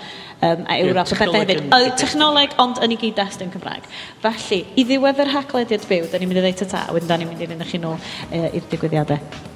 um, 0.42 0.68
a 0.68 0.78
Ewrop 0.82 1.02
yeah, 1.02 1.16
a 1.16 1.20
pethau 1.24 1.42
hefyd. 1.42 1.66
O, 1.72 1.82
technoleg, 2.02 2.56
ond 2.62 2.84
yn 2.86 2.96
ei 2.96 3.02
gyd 3.02 3.18
destyn 3.20 3.52
Cymraeg. 3.56 3.90
Felly, 4.24 4.62
i 4.76 4.88
ddiwedd 4.88 5.26
yr 5.26 5.34
haglediad 5.40 5.90
byw, 5.90 6.08
da 6.12 6.22
ni'n 6.22 6.32
mynd 6.32 6.44
i 6.44 6.48
ddeud 6.48 6.64
y 6.68 6.72
ta, 6.76 6.86
wedyn 6.96 7.12
da 7.12 7.20
ni'n 7.22 7.32
mynd 7.32 7.44
i 7.44 7.52
fynd 7.52 7.66
i'n 7.66 7.74
chi 7.74 7.84
nôl 7.84 8.00
uh, 8.00 8.48
i'r 8.48 8.72
digwyddiadau. 8.72 9.54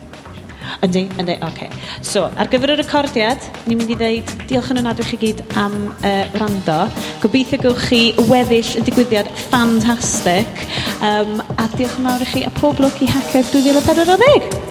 Yndi, 0.86 1.10
yndi, 1.18 1.36
oce. 1.42 1.50
Okay. 1.50 1.70
So, 2.06 2.26
ar 2.38 2.50
gyfer 2.52 2.74
y 2.74 2.78
recordiad, 2.80 3.48
ni'n 3.66 3.80
mynd 3.80 3.94
i 3.94 3.98
ddeud 4.00 4.34
diolch 4.52 4.70
yn 4.74 4.82
ynadwy 4.84 5.08
chi 5.08 5.20
gyd 5.24 5.42
am 5.60 5.76
uh, 5.98 6.26
rando. 6.40 6.78
Gobeithio 7.24 7.60
gewch 7.64 7.88
chi 7.90 8.02
weddill 8.30 8.76
y 8.80 8.86
digwyddiad 8.88 9.32
ffantastig. 9.48 10.64
Um, 11.00 11.42
a 11.58 11.68
diolch 11.76 11.98
yn 12.00 12.10
fawr 12.12 12.26
i 12.28 12.30
chi 12.36 12.46
a 12.48 12.54
pob 12.62 12.80
lwc 12.84 13.04
i 13.04 13.12
Hacker 13.16 13.50
2040. 13.56 14.64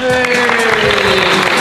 Yay! 0.00 1.59